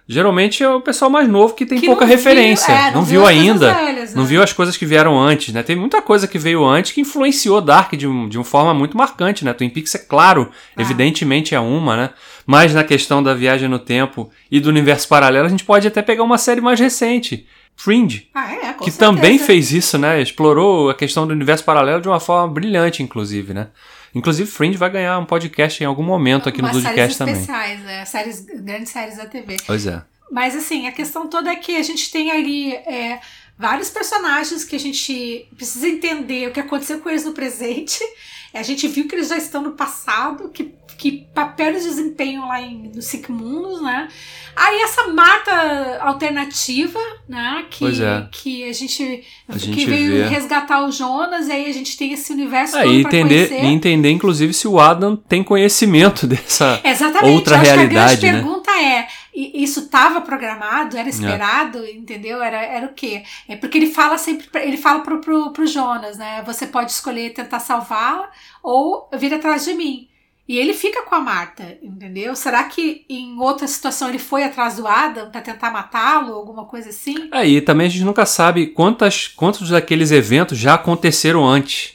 geralmente 0.09 0.63
é 0.65 0.69
o 0.69 0.81
pessoal 0.81 1.11
mais 1.11 1.29
novo 1.29 1.55
que 1.55 1.65
tem 1.65 1.79
Que 1.79 1.87
pouca 1.87 2.01
não 2.03 2.09
viu- 2.09 2.17
referência. 2.17 2.73
é, 2.73 2.87
não, 2.87 2.95
não 2.97 3.03
viu, 3.05 3.21
viu 3.21 3.27
ainda. 3.29 3.73
velhas, 3.73 4.15
Não 4.15 4.25
né? 4.25 4.29
viu 4.29 4.43
as 4.43 4.53
coisas 4.53 4.77
que 4.77 4.85
vieram 4.85 5.19
antes, 5.19 5.55
né? 5.55 5.63
Tem 5.63 5.77
muita 5.77 6.03
coisa 6.03 6.27
que 6.27 6.39
veio 6.39 6.65
antes 6.65 6.91
que 6.93 7.01
influenciou 7.01 7.61
Dark 7.61 7.93
de, 7.95 8.07
um, 8.07 8.29
de 8.29 8.37
uma 8.37 8.45
forma 8.45 8.75
muito 8.75 8.97
marcante, 8.97 9.45
né? 9.45 9.53
Twin 9.53 9.71
Peaks 9.71 9.95
é 9.95 9.99
claro, 9.99 10.51
Ah. 10.77 10.83
evidentemente 10.83 11.55
é 11.55 11.61
uma, 11.61 11.97
né? 11.97 12.11
Mas 12.45 12.75
na 12.75 12.83
questão 12.83 13.23
da 13.23 13.33
viagem 13.33 13.69
no 13.69 13.79
tempo 13.79 14.29
e 14.51 14.59
do 14.59 14.69
universo 14.69 15.07
paralelo, 15.09 15.47
a 15.47 15.51
gente 15.51 15.65
pode 15.65 15.87
até 15.87 16.03
pegar 16.03 16.25
uma 16.25 16.37
série 16.37 16.61
mais 16.61 16.81
recente, 16.81 17.47
Fringe. 17.77 18.29
Ah, 18.35 18.53
é, 18.53 18.59
que 18.75 18.91
certeza. 18.91 18.99
também 18.99 19.39
fez 19.39 19.73
isso, 19.73 19.99
né? 19.99 20.21
Explorou 20.21 20.91
a 20.91 20.95
questão 20.95 21.27
do 21.27 21.33
universo 21.33 21.65
paralelo 21.65 22.01
de 22.01 22.09
uma 22.09 22.21
forma 22.21 22.53
brilhante, 22.53 23.03
inclusive, 23.03 23.53
né? 23.53 23.69
Inclusive, 24.15 24.51
Fringe 24.51 24.77
vai 24.77 24.91
ganhar 24.91 25.19
um 25.19 25.25
podcast 25.25 25.83
em 25.83 25.87
algum 25.87 26.03
momento 26.03 26.49
aqui 26.49 26.61
no 26.61 26.69
Umas 26.69 26.77
Dudcast 26.77 26.97
séries 26.97 27.17
também. 27.17 27.35
especiais, 27.35 27.81
né? 27.81 28.05
Séries, 28.05 28.41
grandes 28.41 28.93
séries 28.93 29.17
da 29.17 29.27
TV. 29.27 29.57
Pois 29.67 29.87
é. 29.87 30.03
Mas 30.31 30.55
assim, 30.55 30.87
a 30.87 30.93
questão 30.93 31.29
toda 31.29 31.51
é 31.51 31.57
que 31.57 31.77
a 31.77 31.83
gente 31.83 32.11
tem 32.11 32.31
ali 32.31 32.75
é, 32.75 33.21
vários 33.59 33.91
personagens 33.91 34.65
que 34.65 34.77
a 34.77 34.81
gente 34.81 35.47
precisa 35.57 35.89
entender 35.89 36.49
o 36.49 36.53
que 36.53 36.61
aconteceu 36.61 37.01
com 37.01 37.09
eles 37.09 37.25
no 37.25 37.33
presente. 37.33 37.99
A 38.55 38.63
gente 38.63 38.87
viu 38.87 39.09
que 39.09 39.15
eles 39.15 39.29
já 39.29 39.39
estão 39.39 39.63
no 39.63 39.73
passado, 39.73 40.51
que, 40.51 40.75
que 40.97 41.27
papel 41.35 41.69
eles 41.69 41.85
desempenham 41.85 42.47
lá 42.49 42.61
em, 42.61 42.91
nos 42.95 43.07
Cinco 43.07 43.33
Mundos, 43.33 43.83
né? 43.83 44.09
Aí 44.55 44.83
essa 44.83 45.09
Marta 45.09 45.99
alternativa, 46.01 46.99
né? 47.29 47.65
Que, 47.71 47.85
é. 48.03 48.29
que 48.31 48.69
a 48.69 48.73
gente, 48.73 49.25
A 49.49 49.53
que 49.55 49.59
gente 49.59 49.87
veio 49.87 50.13
vê. 50.13 50.29
resgatar 50.29 50.85
o 50.85 50.93
Jonas, 50.93 51.49
e 51.49 51.53
aí 51.53 51.71
a 51.71 51.73
gente 51.73 51.97
tem 51.97 52.13
esse 52.13 52.33
universo 52.33 52.77
É, 52.77 52.83
todo 52.83 52.93
e 52.93 53.01
entender, 53.01 53.49
conhecer. 53.49 53.65
e 53.65 53.73
entender, 53.73 54.11
inclusive, 54.11 54.53
se 54.53 54.69
o 54.69 54.79
Adam 54.79 55.17
tem 55.17 55.43
conhecimento 55.43 56.27
dessa. 56.29 56.81
Exatamente. 56.85 57.33
outra 57.33 57.57
acho 57.57 57.65
realidade, 57.65 58.21
que 58.21 58.27
a 58.27 58.33
né? 58.33 58.39
grande 58.41 58.49
pergunta 58.49 58.71
é: 58.71 59.09
isso 59.35 59.81
estava 59.81 60.21
programado? 60.21 60.97
Era 60.97 61.09
esperado? 61.09 61.87
Entendeu? 61.87 62.43
Era, 62.43 62.63
era 62.63 62.87
o 62.87 62.93
quê? 62.93 63.23
É 63.49 63.57
porque 63.57 63.79
ele 63.79 63.91
fala 63.91 64.19
sempre, 64.19 64.47
ele 64.61 64.77
fala 64.77 65.01
pro, 65.01 65.21
pro, 65.21 65.51
pro 65.53 65.67
Jonas, 65.67 66.19
né? 66.19 66.43
Você 66.45 66.67
pode 66.67 66.91
escolher 66.91 67.31
tentar 67.31 67.61
salvá-la 67.61 68.31
ou 68.63 69.09
vir 69.17 69.33
atrás 69.33 69.65
de 69.65 69.73
mim. 69.73 70.09
E 70.53 70.59
ele 70.59 70.75
fica 70.75 71.01
com 71.01 71.15
a 71.15 71.19
Marta, 71.21 71.79
entendeu? 71.83 72.37
Será 72.37 72.65
que 72.65 73.07
em 73.09 73.39
outra 73.39 73.67
situação 73.67 74.11
ele 74.11 74.19
foi 74.19 74.45
atrás 74.45 74.77
do 74.77 74.87
Adam 74.87 75.31
pra 75.31 75.41
tentar 75.41 75.71
matá-lo, 75.71 76.35
alguma 76.35 76.67
coisa 76.67 76.91
assim? 76.91 77.15
Aí 77.33 77.63
também 77.63 77.87
a 77.87 77.91
gente 77.91 78.05
nunca 78.05 78.27
sabe 78.27 78.67
quantas, 78.67 79.29
quantos 79.29 79.71
daqueles 79.71 80.11
eventos 80.11 80.59
já 80.59 80.75
aconteceram 80.75 81.43
antes. 81.49 81.95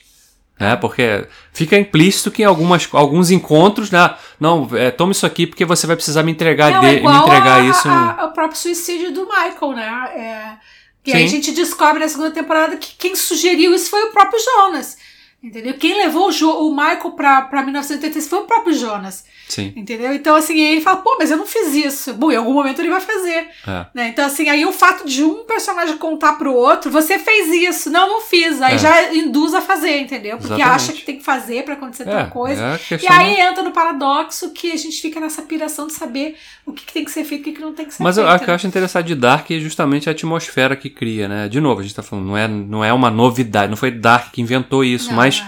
Né? 0.59 0.75
Porque 0.75 1.27
fica 1.53 1.77
implícito 1.77 2.31
que 2.31 2.41
em 2.41 2.45
algumas, 2.45 2.89
alguns 2.93 3.29
encontros, 3.29 3.91
né? 3.91 4.15
Não, 4.39 4.67
é, 4.73 4.89
toma 4.89 5.11
isso 5.11 5.27
aqui 5.27 5.45
porque 5.45 5.63
você 5.63 5.85
vai 5.85 5.95
precisar 5.95 6.23
me 6.23 6.31
entregar, 6.31 6.71
Não, 6.71 6.79
de, 6.79 6.87
é 6.87 6.91
me 6.93 7.15
entregar 7.15 7.61
a- 7.61 7.63
isso. 7.63 7.87
a- 7.87 8.21
a- 8.21 8.25
o 8.25 8.31
próprio 8.33 8.59
suicídio 8.59 9.11
do 9.13 9.27
Michael, 9.27 9.73
né? 9.75 10.09
É, 10.15 10.57
e 11.05 11.13
aí 11.13 11.23
a 11.25 11.27
Sim. 11.27 11.35
gente 11.35 11.51
descobre 11.51 11.99
na 11.99 12.09
segunda 12.09 12.31
temporada 12.31 12.75
que 12.75 12.95
quem 12.97 13.15
sugeriu 13.15 13.71
isso 13.75 13.91
foi 13.91 14.05
o 14.05 14.11
próprio 14.11 14.39
Jonas. 14.43 14.97
Entendeu? 15.41 15.75
Quem 15.75 15.95
levou 15.95 16.27
o, 16.29 16.31
Jo- 16.31 16.49
o 16.67 16.71
Michael 16.75 17.11
pra, 17.11 17.43
pra 17.43 17.61
1986 17.61 18.27
foi 18.27 18.39
o 18.39 18.43
próprio 18.45 18.73
Jonas. 18.73 19.23
Sim. 19.47 19.71
Entendeu? 19.77 20.11
Então, 20.13 20.35
assim, 20.35 20.59
ele 20.59 20.81
fala, 20.81 20.97
pô, 20.97 21.15
mas 21.19 21.29
eu 21.29 21.37
não 21.37 21.45
fiz 21.45 21.73
isso. 21.73 22.13
Bom, 22.15 22.31
em 22.31 22.35
algum 22.35 22.53
momento 22.53 22.79
ele 22.81 22.89
vai 22.89 22.99
fazer. 22.99 23.47
É. 23.65 23.85
Né? 23.93 24.07
Então, 24.09 24.25
assim, 24.25 24.49
aí 24.49 24.65
o 24.65 24.73
fato 24.73 25.07
de 25.07 25.23
um 25.23 25.45
personagem 25.45 25.95
contar 25.97 26.33
pro 26.33 26.51
outro, 26.53 26.89
você 26.91 27.19
fez 27.19 27.47
isso. 27.49 27.89
Não, 27.91 28.09
não 28.09 28.21
fiz. 28.21 28.61
Aí 28.61 28.75
É. 28.75 28.77
já 28.79 29.13
induz 29.13 29.53
a 29.53 29.61
fazer, 29.61 29.99
entendeu? 30.01 30.37
Porque 30.37 30.53
Exatamente. 30.55 30.75
acha 30.83 30.93
que 30.93 31.03
tem 31.03 31.17
que 31.19 31.23
fazer 31.23 31.63
pra 31.63 31.75
acontecer 31.75 32.03
É, 32.09 32.11
tal 32.23 32.27
coisa. 32.31 32.61
é 32.91 32.95
E 33.01 33.07
aí 33.07 33.39
entra 33.39 33.61
no 33.63 33.71
paradoxo 33.71 34.51
que 34.51 34.71
a 34.71 34.75
gente 34.75 34.99
fica 34.99 35.19
nessa 35.19 35.43
piração 35.43 35.85
de 35.87 35.93
saber 35.93 36.35
o 36.65 36.73
que, 36.73 36.83
que 36.83 36.91
tem 36.93 37.05
que 37.05 37.11
ser 37.11 37.23
feito 37.23 37.41
e 37.47 37.51
o 37.51 37.53
que, 37.53 37.59
que 37.59 37.61
não 37.65 37.73
tem 37.73 37.85
que 37.85 37.93
ser 37.93 38.03
Mas 38.03 38.15
feito. 38.15 38.27
o 38.29 38.39
que 38.39 38.49
eu 38.49 38.55
acho 38.55 38.67
interessante 38.67 39.05
de 39.05 39.15
Dark 39.15 39.49
é 39.51 39.59
justamente 39.59 40.09
a 40.09 40.11
atmosfera 40.11 40.75
que 40.75 40.89
cria, 40.89 41.27
né? 41.27 41.47
De 41.47 41.61
novo, 41.61 41.79
a 41.79 41.83
gente 41.83 41.95
tá 41.95 42.01
falando, 42.03 42.25
não 42.25 42.35
é, 42.37 42.47
não 42.47 42.83
é 42.83 42.91
uma 42.91 43.09
novidade, 43.11 43.69
não 43.69 43.77
foi 43.77 43.91
Dark 43.91 44.31
que 44.33 44.41
inventou 44.41 44.83
isso, 44.83 45.09
Não, 45.09 45.15
mas 45.15 45.26
não. 45.35 45.47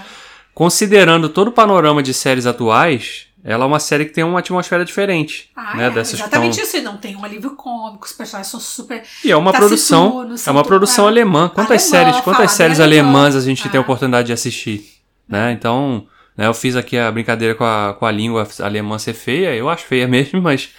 considerando 0.54 1.30
todo 1.30 1.48
o 1.48 1.52
panorama 1.52 2.04
de 2.04 2.14
séries 2.14 2.46
atuais, 2.46 3.28
ela 3.44 3.64
é 3.64 3.68
uma 3.68 3.80
série 3.80 4.04
que 4.06 4.12
tem 4.12 4.24
uma 4.24 4.40
atmosfera 4.40 4.84
diferente, 4.84 5.50
Ah, 5.56 5.76
né? 5.78 5.88
é, 5.88 5.90
Dessas 5.90 6.20
exatamente 6.20 6.56
tão- 6.58 6.64
isso. 6.66 6.76
E 6.78 6.82
não 6.82 6.98
tem 6.98 7.16
um 7.16 7.24
alívio 7.24 7.52
cômico, 7.56 8.06
os 8.06 8.12
personagens 8.12 8.52
são 8.52 8.60
super. 8.60 9.02
E 9.24 9.32
é 9.32 9.38
uma 9.38 9.54
produção, 9.54 10.12
Taciturno, 10.12 10.36
é 10.46 10.52
uma 10.52 10.64
produção 10.64 11.06
é, 11.06 11.08
alemã. 11.08 11.48
Quantas 11.48 11.82
alemã, 11.94 12.06
séries, 12.12 12.22
quantas 12.26 12.52
séries 12.52 12.80
alemão. 12.82 13.12
alemãs 13.16 13.36
a 13.38 13.42
gente 13.42 13.64
tem 13.70 13.78
a 13.78 13.82
Ah. 13.82 13.84
oportunidade 13.84 14.28
de 14.28 14.34
assistir, 14.34 14.84
né? 15.28 15.54
Então, 15.54 16.06
né, 16.36 16.48
eu 16.48 16.54
fiz 16.54 16.76
aqui 16.76 16.98
a 16.98 17.10
brincadeira 17.10 17.56
com 17.56 17.64
a, 17.64 17.96
com 17.98 18.06
a 18.06 18.12
língua 18.12 18.46
alemã 18.60 19.00
ser 19.00 19.14
feia, 19.14 19.56
eu 19.56 19.70
acho 19.70 19.86
feia 19.86 20.06
mesmo, 20.10 20.42
mas 20.42 20.70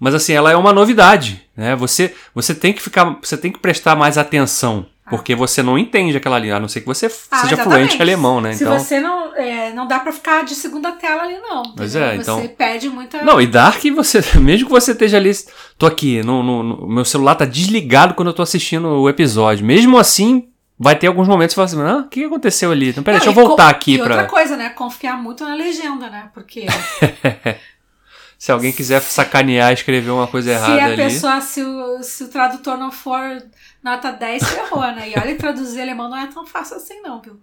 mas 0.00 0.14
assim, 0.14 0.32
ela 0.34 0.50
é 0.50 0.56
uma 0.56 0.72
novidade, 0.74 1.42
né? 1.56 1.76
Você 1.76 2.14
você 2.34 2.54
tem 2.54 2.72
que 2.72 2.80
ficar, 2.82 3.18
você 3.22 3.36
tem 3.36 3.52
que 3.52 3.58
prestar 3.58 3.94
mais 3.94 4.16
atenção, 4.16 4.86
porque 5.08 5.34
você 5.34 5.62
não 5.62 5.78
entende 5.78 6.16
aquela 6.16 6.38
língua, 6.38 6.56
a 6.56 6.60
não 6.60 6.68
ser 6.68 6.80
que 6.80 6.86
você 6.86 7.06
Ah, 7.06 7.10
seja 7.42 7.54
exatamente. 7.54 7.62
fluente 7.64 7.96
em 7.96 8.00
alemão, 8.02 8.40
né? 8.40 8.52
Se 8.54 8.64
Então, 8.64 8.78
você 8.78 8.98
não. 9.00 9.34
é, 9.36 9.72
não 9.72 9.86
dá 9.86 9.98
pra 10.00 10.10
ficar 10.12 10.44
de 10.44 10.54
segunda 10.54 10.92
tela 10.92 11.22
ali, 11.22 11.38
não. 11.38 11.62
Pois 11.76 11.94
é, 11.94 12.16
então- 12.16 12.40
Você 12.40 12.48
perde 12.48 12.88
muita. 12.88 13.22
Não, 13.22 13.40
e 13.40 13.46
Dark, 13.46 13.82
você, 13.94 14.20
mesmo 14.40 14.66
que 14.66 14.72
você 14.72 14.92
esteja 14.92 15.16
ali, 15.16 15.30
tô 15.78 15.86
aqui, 15.86 16.22
no, 16.22 16.42
no- 16.42 16.62
no- 16.62 16.88
meu 16.88 17.04
celular 17.04 17.34
tá 17.34 17.44
desligado 17.44 18.14
quando 18.14 18.28
eu 18.28 18.34
tô 18.34 18.42
assistindo 18.42 18.88
o 18.88 19.08
episódio. 19.08 19.64
Mesmo 19.64 19.98
assim, 19.98 20.48
vai 20.78 20.94
ter 20.96 21.06
alguns 21.06 21.28
momentos 21.28 21.54
que 21.54 21.60
você 21.60 21.74
fala 21.76 21.86
assim, 21.88 21.98
ah, 21.98 22.04
o 22.04 22.08
que 22.08 22.24
aconteceu 22.24 22.70
ali? 22.72 22.88
Então, 22.90 23.02
peraí, 23.02 23.18
Não, 23.20 23.24
deixa 23.26 23.40
eu 23.40 23.46
voltar 23.46 23.68
aqui 23.68 23.94
e 23.94 24.00
outra 24.00 24.14
pra. 24.16 24.24
coisa, 24.26 24.56
né? 24.56 24.70
Confiar 24.70 25.16
muito 25.22 25.44
na 25.44 25.54
legenda, 25.54 26.10
né? 26.10 26.28
Porque 26.34 26.66
Se 28.38 28.52
alguém 28.52 28.70
quiser 28.70 29.00
sacanear, 29.00 29.72
escrever 29.72 30.10
uma 30.10 30.26
coisa 30.26 30.50
se 30.50 30.56
errada 30.56 30.82
a 30.82 30.84
ali. 30.84 30.96
pessoa, 30.96 31.40
se 31.40 31.62
o, 31.62 32.02
se 32.02 32.24
o 32.24 32.28
tradutor 32.28 32.76
não 32.76 32.92
for 32.92 33.42
nota 33.82 34.12
10, 34.12 34.44
ferrou, 34.46 34.82
né? 34.82 35.10
E 35.10 35.18
olha 35.18 35.36
traduzir 35.36 35.80
alemão 35.80 36.10
não 36.10 36.18
é 36.18 36.26
tão 36.26 36.46
fácil 36.46 36.76
assim, 36.76 37.00
não, 37.00 37.20
viu? 37.22 37.40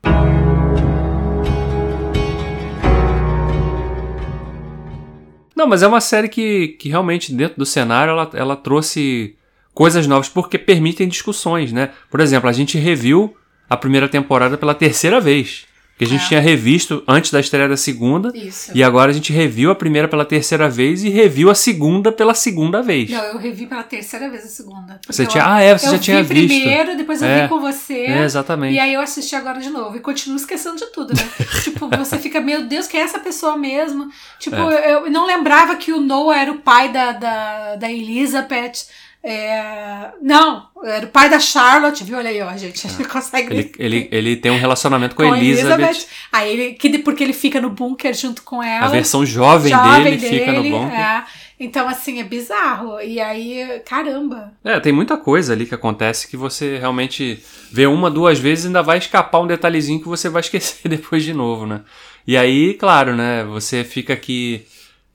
Não, 5.56 5.68
mas 5.68 5.82
é 5.82 5.88
uma 5.88 6.02
série 6.02 6.30
que, 6.30 6.70
que 6.80 6.90
realmente, 6.90 7.34
dentro 7.34 7.58
do 7.58 7.66
cenário, 7.66 8.12
ela, 8.12 8.30
ela 8.34 8.56
trouxe 8.56 9.36
coisas 9.74 10.06
novas, 10.06 10.30
porque 10.30 10.60
permitem 10.60 11.08
discussões, 11.08 11.72
né? 11.72 11.92
Por 12.10 12.20
exemplo, 12.20 12.48
a 12.48 12.54
gente 12.54 12.78
reviu 12.78 13.36
a 13.68 13.76
primeira 13.76 14.08
temporada 14.08 14.58
pela 14.58 14.76
terceira 14.76 15.20
vez. 15.20 15.66
Que 15.96 16.06
a 16.06 16.08
gente 16.08 16.24
É. 16.26 16.28
tinha 16.28 16.40
revisto 16.40 17.04
antes 17.08 17.30
da 17.32 17.40
estreia 17.40 17.70
da 17.70 17.78
segunda. 17.78 18.32
Isso. 18.36 18.72
E 18.74 18.84
agora 18.84 19.12
a 19.12 19.14
gente 19.14 19.32
reviu 19.32 19.70
a 19.70 19.76
primeira 19.76 20.08
pela 20.08 20.26
terceira 20.26 20.68
vez 20.68 21.04
e 21.04 21.10
reviu 21.10 21.52
a 21.52 21.56
segunda 21.56 22.12
pela 22.12 22.34
segunda 22.34 22.82
vez. 22.82 23.12
Não, 23.12 23.24
eu 23.26 23.38
revi 23.38 23.68
pela 23.68 23.84
terceira 23.84 24.28
vez 24.28 24.44
a 24.44 24.48
segunda. 24.48 24.94
Porque 25.02 25.14
Você 25.14 25.22
eu- 25.22 25.28
tinha. 25.28 25.46
Ah, 25.48 25.62
é, 25.62 25.78
você 25.78 25.86
eu 25.88 25.92
já 25.92 26.00
tinha 26.00 26.24
vi 26.24 26.34
visto. 26.48 26.60
primeiro, 26.62 26.98
depois 26.98 27.22
eu 27.22 27.28
É. 27.28 27.44
vi 27.44 27.48
com 27.50 27.60
você. 27.62 27.94
É, 28.08 28.24
exatamente. 28.24 28.74
E 28.74 28.80
aí 28.80 28.92
eu 28.94 29.02
assisti 29.02 29.36
agora 29.36 29.60
de 29.60 29.70
novo. 29.70 29.96
E 29.96 30.00
continuo 30.00 30.36
esquecendo 30.36 30.78
de 30.78 30.88
tudo, 30.88 31.14
né? 31.14 31.30
tipo, 31.64 31.88
você 31.96 32.18
fica, 32.18 32.42
meu 32.42 32.66
Deus, 32.66 32.88
que 32.88 32.98
é 32.98 33.02
essa 33.02 33.20
pessoa 33.20 33.56
mesmo? 33.56 34.08
Tipo, 34.40 34.56
É. 34.72 34.94
eu 34.96 35.12
não 35.12 35.28
lembrava 35.28 35.76
que 35.76 35.94
o 35.94 36.00
Noah 36.02 36.40
era 36.42 36.52
o 36.52 36.58
pai 36.58 36.92
da, 36.92 37.12
da, 37.12 37.76
da 37.76 37.92
Elizabeth. 37.92 38.88
É, 39.24 40.12
Não, 40.22 40.68
Era 40.84 41.06
o 41.06 41.10
pai 41.10 41.30
da 41.30 41.40
Charlotte, 41.40 42.04
viu? 42.04 42.18
Olha 42.18 42.30
aí, 42.30 42.42
ó, 42.42 42.52
gente. 42.58 42.86
A 42.86 42.90
gente 42.90 43.08
consegue. 43.08 43.54
Ele, 43.54 43.72
ele, 43.80 44.10
ele 44.12 44.36
tem 44.36 44.52
um 44.52 44.58
relacionamento 44.58 45.16
com, 45.16 45.24
a 45.24 45.38
Elizabeth. 45.38 46.06
Aí 46.32 46.52
ele, 46.52 46.74
que, 46.74 47.00
porque 47.00 47.24
ele 47.24 47.32
fica 47.32 47.62
no 47.62 47.70
bunker 47.70 48.14
junto 48.14 48.44
com 48.44 48.62
ela. 48.62 48.86
A 48.86 48.90
versão 48.90 49.26
jovem, 49.26 49.72
jovem 49.72 50.04
dele, 50.04 50.18
dele, 50.18 50.40
fica 50.40 50.52
no 50.52 50.64
bunker. 50.64 51.00
É. 51.00 51.24
Então, 51.58 51.88
assim, 51.88 52.20
é 52.20 52.24
bizarro. 52.26 53.00
E 53.00 53.22
aí, 53.22 53.82
caramba. 53.86 54.52
É, 54.62 54.78
tem 54.82 54.92
muita 54.92 55.16
coisa 55.16 55.54
ali 55.54 55.66
que 55.66 55.74
acontece 55.74 56.28
que 56.28 56.36
você 56.36 56.78
realmente 56.78 57.42
vê 57.72 57.88
uma, 57.88 58.12
duas 58.12 58.38
vezes 58.38 58.66
e 58.66 58.68
ainda 58.68 58.84
vai 58.84 58.98
escapar 58.98 59.40
um 59.40 59.48
detalhezinho 59.48 60.02
que 60.02 60.08
você 60.08 60.28
vai 60.28 60.42
esquecer 60.44 60.90
depois 60.90 61.24
de 61.24 61.34
novo, 61.34 61.66
né? 61.66 61.82
E 62.28 62.36
aí, 62.36 62.74
claro, 62.74 63.16
né? 63.16 63.46
Você 63.46 63.86
fica 63.86 64.12
aqui. 64.12 64.66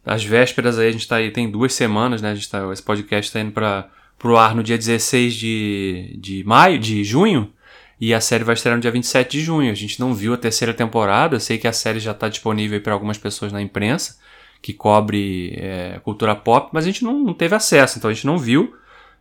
Às 0.07 0.25
vésperas 0.25 0.79
aí, 0.79 0.89
a 0.89 0.93
gente 0.93 1.07
tá 1.07 1.17
aí, 1.17 1.31
tem 1.31 1.51
duas 1.51 1.75
semanas, 1.75 2.23
né? 2.23 2.31
A 2.31 2.35
gente 2.35 2.49
tá, 2.49 2.73
esse 2.73 2.83
podcast 2.83 3.31
tá 3.31 3.41
indo 3.41 3.53
para 3.53 3.91
pro 4.19 4.37
ar 4.37 4.55
no 4.55 4.63
dia 4.63 4.77
16 4.77 5.35
de, 5.35 6.17
de 6.21 6.45
maio, 6.45 6.79
de 6.79 7.05
junho. 7.05 7.53
E 8.01 8.15
a 8.15 8.21
série 8.21 8.45
vai 8.45 8.55
estrear 8.55 8.77
no 8.77 8.83
dia 8.83 8.91
27 8.91 9.39
de 9.39 9.45
junho. 9.45 9.71
A 9.71 9.75
gente 9.75 9.99
não 9.99 10.15
viu 10.15 10.35
a 10.35 10.37
terceira 10.37 10.73
temporada. 10.73 11.37
Eu 11.37 11.41
sei 11.41 11.59
que 11.59 11.67
a 11.67 11.73
série 11.73 11.99
já 11.99 12.13
está 12.13 12.29
disponível 12.29 12.81
para 12.81 12.93
algumas 12.93 13.19
pessoas 13.19 13.53
na 13.53 13.61
imprensa 13.61 14.19
que 14.61 14.73
cobre 14.73 15.55
é, 15.57 16.01
cultura 16.03 16.35
pop, 16.35 16.71
mas 16.73 16.85
a 16.85 16.87
gente 16.89 17.05
não, 17.05 17.19
não, 17.19 17.35
teve 17.35 17.55
acesso, 17.55 17.99
então 17.99 18.11
a 18.11 18.13
gente 18.13 18.27
não 18.27 18.39
viu. 18.39 18.75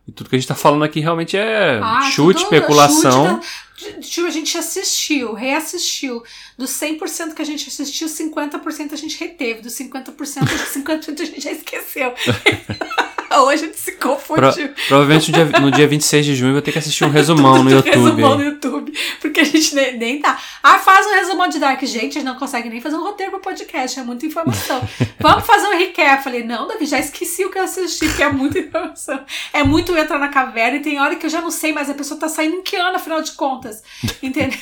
E 0.06 0.12
tudo 0.12 0.30
que 0.30 0.36
a 0.36 0.38
gente 0.38 0.44
está 0.44 0.54
falando 0.54 0.84
aqui 0.84 1.00
realmente 1.00 1.36
é 1.36 1.78
ah, 1.82 2.00
chute, 2.10 2.42
especulação. 2.42 3.42
Chute 3.76 3.94
da, 3.94 4.00
tipo, 4.00 4.26
a 4.26 4.30
gente 4.30 4.56
assistiu, 4.56 5.34
reassistiu. 5.34 6.22
Dos 6.56 6.70
100% 6.70 7.34
que 7.34 7.42
a 7.42 7.44
gente 7.44 7.68
assistiu, 7.68 8.08
50% 8.08 8.92
a 8.92 8.96
gente 8.96 9.20
reteve. 9.20 9.60
Dos 9.60 9.74
50%, 9.74 10.14
50% 10.14 11.20
a 11.20 11.24
gente 11.24 11.40
já 11.42 11.52
esqueceu. 11.52 12.14
Hoje 13.30 13.64
a 13.64 13.66
gente 13.66 13.78
se 13.78 13.92
confundiu. 13.92 14.68
Pro, 14.68 14.86
provavelmente 14.88 15.30
no 15.30 15.36
dia, 15.36 15.60
no 15.60 15.70
dia 15.70 15.88
26 15.88 16.26
de 16.26 16.34
junho 16.34 16.50
eu 16.50 16.54
vou 16.54 16.62
ter 16.62 16.72
que 16.72 16.78
assistir 16.78 17.04
um 17.04 17.10
resumão 17.10 17.62
no 17.62 17.70
YouTube. 17.70 17.94
resumão 17.94 18.38
no 18.38 18.44
YouTube. 18.44 18.92
Porque 19.20 19.40
a 19.40 19.44
gente 19.44 19.74
nem, 19.74 19.96
nem 19.96 20.20
tá. 20.20 20.38
Ah, 20.62 20.78
faz 20.78 21.06
um 21.06 21.14
resumão 21.14 21.48
de 21.48 21.58
Dark. 21.58 21.80
Gente, 21.82 21.96
a 21.96 22.20
gente 22.20 22.24
não 22.24 22.36
consegue 22.36 22.68
nem 22.68 22.80
fazer 22.80 22.96
um 22.96 23.02
roteiro 23.02 23.32
pro 23.32 23.40
podcast. 23.40 23.98
É 23.98 24.02
muita 24.02 24.26
informação. 24.26 24.86
Vamos 25.20 25.46
fazer 25.46 25.66
um 25.68 25.78
recap. 25.78 26.22
Falei, 26.22 26.44
não, 26.44 26.66
Davi, 26.66 26.86
já 26.86 26.98
esqueci 26.98 27.44
o 27.44 27.50
que 27.50 27.58
eu 27.58 27.64
assisti, 27.64 28.06
porque 28.06 28.22
é 28.22 28.30
muita 28.30 28.58
informação. 28.58 29.20
É 29.52 29.62
muito 29.62 29.96
entrar 29.96 30.18
na 30.18 30.28
caverna 30.28 30.78
e 30.78 30.80
tem 30.80 31.00
hora 31.00 31.16
que 31.16 31.26
eu 31.26 31.30
já 31.30 31.40
não 31.40 31.50
sei, 31.50 31.72
mas 31.72 31.90
a 31.90 31.94
pessoa 31.94 32.18
tá 32.18 32.28
saindo 32.28 32.56
em 32.56 32.62
que 32.62 32.76
ano, 32.76 32.96
afinal 32.96 33.22
de 33.22 33.32
contas. 33.32 33.82
Entendeu? 34.22 34.58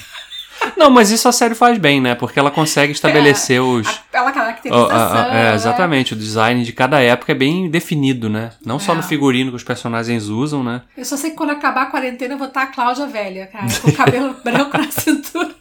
Não, 0.77 0.91
mas 0.91 1.11
isso 1.11 1.29
a 1.29 1.33
série 1.33 1.55
faz 1.55 1.79
bem, 1.79 2.01
né? 2.01 2.15
Porque 2.15 2.39
ela 2.39 2.51
consegue 2.51 2.93
estabelecer 2.93 3.59
é, 3.59 3.61
os. 3.61 3.87
Aquela 3.87 4.33
caracterização. 4.33 4.91
A, 4.91 5.33
a, 5.33 5.37
é, 5.37 5.55
exatamente. 5.55 6.13
O 6.15 6.17
design 6.17 6.65
de 6.65 6.73
cada 6.73 7.01
época 7.01 7.33
é 7.33 7.35
bem 7.35 7.69
definido, 7.69 8.29
né? 8.29 8.51
Não 8.65 8.77
é. 8.77 8.79
só 8.79 8.95
no 8.95 9.03
figurino 9.03 9.51
que 9.51 9.57
os 9.57 9.65
personagens 9.65 10.29
usam, 10.29 10.63
né? 10.63 10.83
Eu 10.97 11.05
só 11.05 11.17
sei 11.17 11.31
que 11.31 11.37
quando 11.37 11.51
acabar 11.51 11.83
a 11.83 11.87
quarentena 11.87 12.35
eu 12.35 12.39
vou 12.39 12.49
estar 12.49 12.63
a 12.63 12.67
Cláudia 12.67 13.07
velha, 13.07 13.47
cara, 13.47 13.67
com 13.83 13.91
o 13.91 13.93
cabelo 13.95 14.35
branco 14.45 14.77
na 14.77 14.91
cintura. 14.91 15.55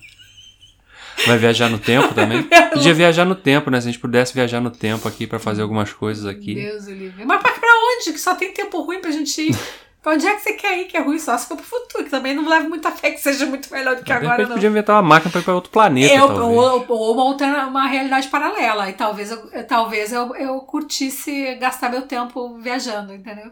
Vai 1.25 1.37
viajar 1.37 1.69
no 1.69 1.79
tempo 1.79 2.13
também? 2.13 2.43
Podia 2.73 2.93
viajar 2.93 3.25
no 3.25 3.35
tempo, 3.35 3.69
né? 3.71 3.79
Se 3.79 3.87
a 3.87 3.91
gente 3.91 4.01
pudesse 4.01 4.33
viajar 4.33 4.59
no 4.59 4.69
tempo 4.69 5.07
aqui 5.07 5.25
para 5.25 5.39
fazer 5.39 5.61
algumas 5.61 5.91
coisas 5.91 6.25
aqui. 6.25 6.55
Deus, 6.55 6.87
Olivia. 6.87 7.25
Mas 7.25 7.41
pra, 7.41 7.51
pra 7.51 7.69
onde? 7.69 8.11
Que 8.11 8.19
só 8.19 8.35
tem 8.35 8.53
tempo 8.53 8.81
ruim 8.81 8.99
pra 8.99 9.11
gente 9.11 9.41
ir. 9.41 9.55
Pra 10.05 10.13
onde 10.13 10.27
é 10.27 10.35
que 10.35 10.41
você 10.43 10.53
quer 10.53 10.77
ir 10.77 10.85
que 10.85 10.95
é 10.95 11.01
ruim? 11.01 11.17
Só 11.17 11.35
se 11.35 11.47
for 11.47 11.57
pro 11.57 11.65
futuro, 11.65 12.03
que 12.03 12.11
também 12.11 12.35
não 12.35 12.47
leva 12.47 12.69
muita 12.69 12.91
fé 12.91 13.09
que 13.09 13.17
seja 13.19 13.47
muito 13.47 13.73
melhor 13.73 13.95
do 13.95 14.03
que 14.03 14.13
agora. 14.13 14.43
Não. 14.43 14.53
podia 14.53 14.69
inventar 14.69 14.97
uma 14.97 15.01
máquina 15.01 15.31
pra 15.31 15.41
ir 15.41 15.43
pra 15.43 15.55
outro 15.55 15.71
planeta. 15.71 16.13
Eu, 16.13 16.25
ou, 16.25 16.85
ou 16.87 17.13
uma, 17.15 17.23
outra, 17.23 17.65
uma 17.65 17.87
realidade 17.87 18.27
paralela. 18.27 18.87
E 18.87 18.93
talvez, 18.93 19.31
eu, 19.31 19.65
talvez 19.67 20.13
eu, 20.13 20.35
eu 20.35 20.59
curtisse 20.59 21.55
gastar 21.55 21.89
meu 21.89 22.03
tempo 22.03 22.55
viajando, 22.59 23.15
entendeu? 23.15 23.47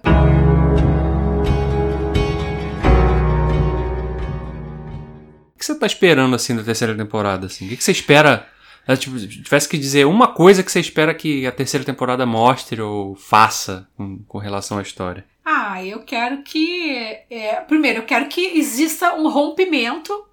O 5.56 5.58
que 5.58 5.66
você 5.66 5.74
tá 5.74 5.88
esperando 5.88 6.36
assim 6.36 6.56
da 6.56 6.62
terceira 6.62 6.96
temporada? 6.96 7.48
Assim? 7.48 7.66
O 7.66 7.70
que 7.76 7.84
você 7.84 7.92
espera? 7.92 8.48
Se 8.88 8.98
tipo, 8.98 9.18
tivesse 9.18 9.68
que 9.68 9.80
dizer 9.80 10.06
uma 10.06 10.28
coisa 10.28 10.62
que 10.62 10.72
você 10.72 10.80
espera 10.80 11.16
que 11.16 11.48
a 11.48 11.52
terceira 11.52 11.84
temporada 11.84 12.28
mostre 12.28 12.80
ou 12.80 13.16
faça 13.16 13.88
com, 13.98 14.20
com 14.28 14.38
relação 14.38 14.78
à 14.78 14.84
história. 14.84 15.33
Ah, 15.46 15.84
eu 15.84 16.04
quero 16.04 16.42
que. 16.44 16.90
É, 17.30 17.56
primeiro, 17.68 18.00
eu 18.00 18.06
quero 18.06 18.28
que 18.30 18.42
exista 18.58 19.14
um 19.16 19.28
rompimento 19.30 20.26